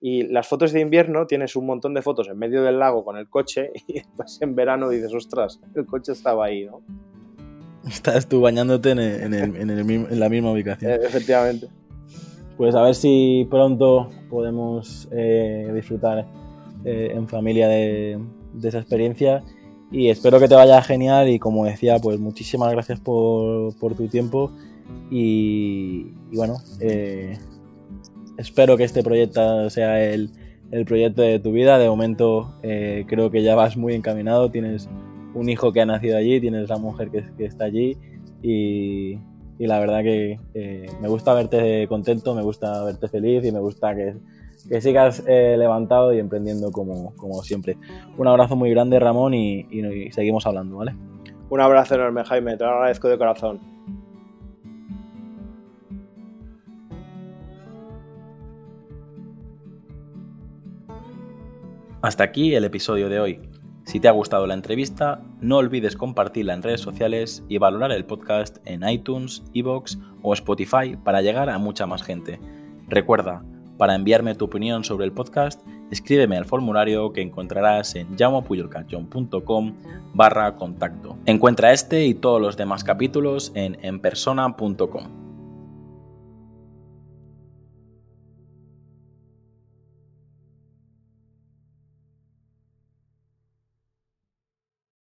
Y 0.00 0.22
las 0.22 0.48
fotos 0.48 0.72
de 0.72 0.80
invierno 0.80 1.26
tienes 1.26 1.56
un 1.56 1.66
montón 1.66 1.92
de 1.92 2.00
fotos 2.00 2.28
en 2.28 2.38
medio 2.38 2.62
del 2.62 2.78
lago 2.78 3.04
con 3.04 3.18
el 3.18 3.28
coche 3.28 3.70
y 3.86 3.94
después 3.94 4.38
en 4.40 4.54
verano 4.54 4.88
dices, 4.88 5.12
ostras, 5.14 5.60
el 5.74 5.84
coche 5.86 6.12
estaba 6.12 6.46
ahí, 6.46 6.64
¿no? 6.64 6.82
Estás 7.86 8.28
tú 8.28 8.40
bañándote 8.40 8.90
en, 8.90 10.20
la 10.20 10.28
misma 10.28 10.52
ubicación. 10.52 10.92
Eh, 10.92 10.98
efectivamente. 11.02 11.68
Pues 12.56 12.74
a 12.74 12.82
ver 12.82 12.94
si 12.94 13.46
pronto 13.50 14.10
podemos 14.28 15.08
disfrutar 15.72 16.26
en 16.84 17.26
familia 17.26 17.68
de, 17.68 18.18
de 18.52 18.68
esa 18.68 18.78
experiencia 18.78 19.42
y 19.92 20.08
espero 20.08 20.38
que 20.38 20.48
te 20.48 20.54
vaya 20.54 20.80
genial 20.82 21.28
y 21.28 21.38
como 21.38 21.64
decía, 21.64 21.98
pues 21.98 22.18
muchísimas 22.18 22.70
gracias 22.72 23.00
por, 23.00 23.74
tu 23.96 24.08
tiempo. 24.08 24.52
Y, 25.10 26.12
bueno, 26.32 26.58
eh, 26.80 27.36
espero 28.38 28.76
que 28.76 28.84
este 28.84 29.02
proyecto 29.02 29.68
sea 29.70 30.02
el, 30.02 30.30
proyecto 30.86 31.22
de 31.22 31.40
tu 31.40 31.50
vida. 31.52 31.78
De 31.78 31.88
momento 31.88 32.54
eh, 32.62 33.04
creo 33.08 33.30
que 33.30 33.42
ya 33.42 33.56
vas 33.56 33.76
muy 33.76 33.94
encaminado, 33.94 34.50
tienes 34.50 34.88
un 35.34 35.48
hijo 35.48 35.72
que 35.72 35.80
ha 35.80 35.86
nacido 35.86 36.16
allí, 36.16 36.40
tienes 36.40 36.68
la 36.68 36.78
mujer 36.78 37.10
que, 37.10 37.44
está 37.44 37.64
allí. 37.64 37.96
Y, 38.42 39.18
y 39.58 39.66
la 39.66 39.80
verdad 39.80 40.02
que 40.04 40.38
me 41.00 41.08
gusta 41.08 41.34
verte 41.34 41.88
contento, 41.88 42.34
me 42.36 42.42
gusta 42.42 42.84
verte 42.84 43.08
feliz 43.08 43.44
y 43.44 43.50
me 43.50 43.58
gusta 43.58 43.96
que, 43.96 44.14
que 44.68 44.80
sigas 44.80 45.22
eh, 45.26 45.56
levantado 45.58 46.12
y 46.12 46.18
emprendiendo 46.18 46.70
como, 46.70 47.14
como, 47.16 47.42
siempre. 47.42 47.76
Un 48.16 48.28
abrazo 48.28 48.56
muy 48.56 48.70
grande 48.70 48.98
Ramón 48.98 49.34
y, 49.34 49.66
y, 49.70 50.12
seguimos 50.12 50.46
hablando, 50.46 50.76
¿vale? 50.76 50.94
Un 51.48 51.60
abrazo 51.60 51.94
enorme 51.94 52.24
Jaime, 52.24 52.56
te 52.56 52.64
lo 52.64 52.70
agradezco 52.70 53.08
de 53.08 53.18
corazón. 53.18 53.60
Hasta 62.02 62.24
aquí 62.24 62.54
el 62.54 62.64
episodio 62.64 63.10
de 63.10 63.20
hoy. 63.20 63.50
Si 63.84 64.00
te 64.00 64.08
ha 64.08 64.12
gustado 64.12 64.46
la 64.46 64.54
entrevista, 64.54 65.20
no 65.40 65.58
olvides 65.58 65.96
compartirla 65.96 66.54
en 66.54 66.62
redes 66.62 66.80
sociales 66.80 67.44
y 67.48 67.58
valorar 67.58 67.92
el 67.92 68.04
podcast 68.04 68.58
en 68.64 68.88
iTunes, 68.88 69.42
Evox 69.52 69.98
o 70.22 70.32
Spotify 70.32 70.96
para 71.02 71.22
llegar 71.22 71.50
a 71.50 71.58
mucha 71.58 71.86
más 71.86 72.02
gente. 72.02 72.38
Recuerda, 72.88 73.42
para 73.80 73.94
enviarme 73.94 74.34
tu 74.34 74.44
opinión 74.44 74.84
sobre 74.84 75.06
el 75.06 75.12
podcast, 75.12 75.66
escríbeme 75.90 76.36
al 76.36 76.44
formulario 76.44 77.14
que 77.14 77.22
encontrarás 77.22 77.94
en 77.94 78.14
llamopuyolcanchon.com 78.14 79.72
barra 80.12 80.54
contacto. 80.56 81.16
Encuentra 81.24 81.72
este 81.72 82.04
y 82.04 82.12
todos 82.12 82.42
los 82.42 82.58
demás 82.58 82.84
capítulos 82.84 83.52
en 83.54 83.78
enpersona.com. 83.80 85.29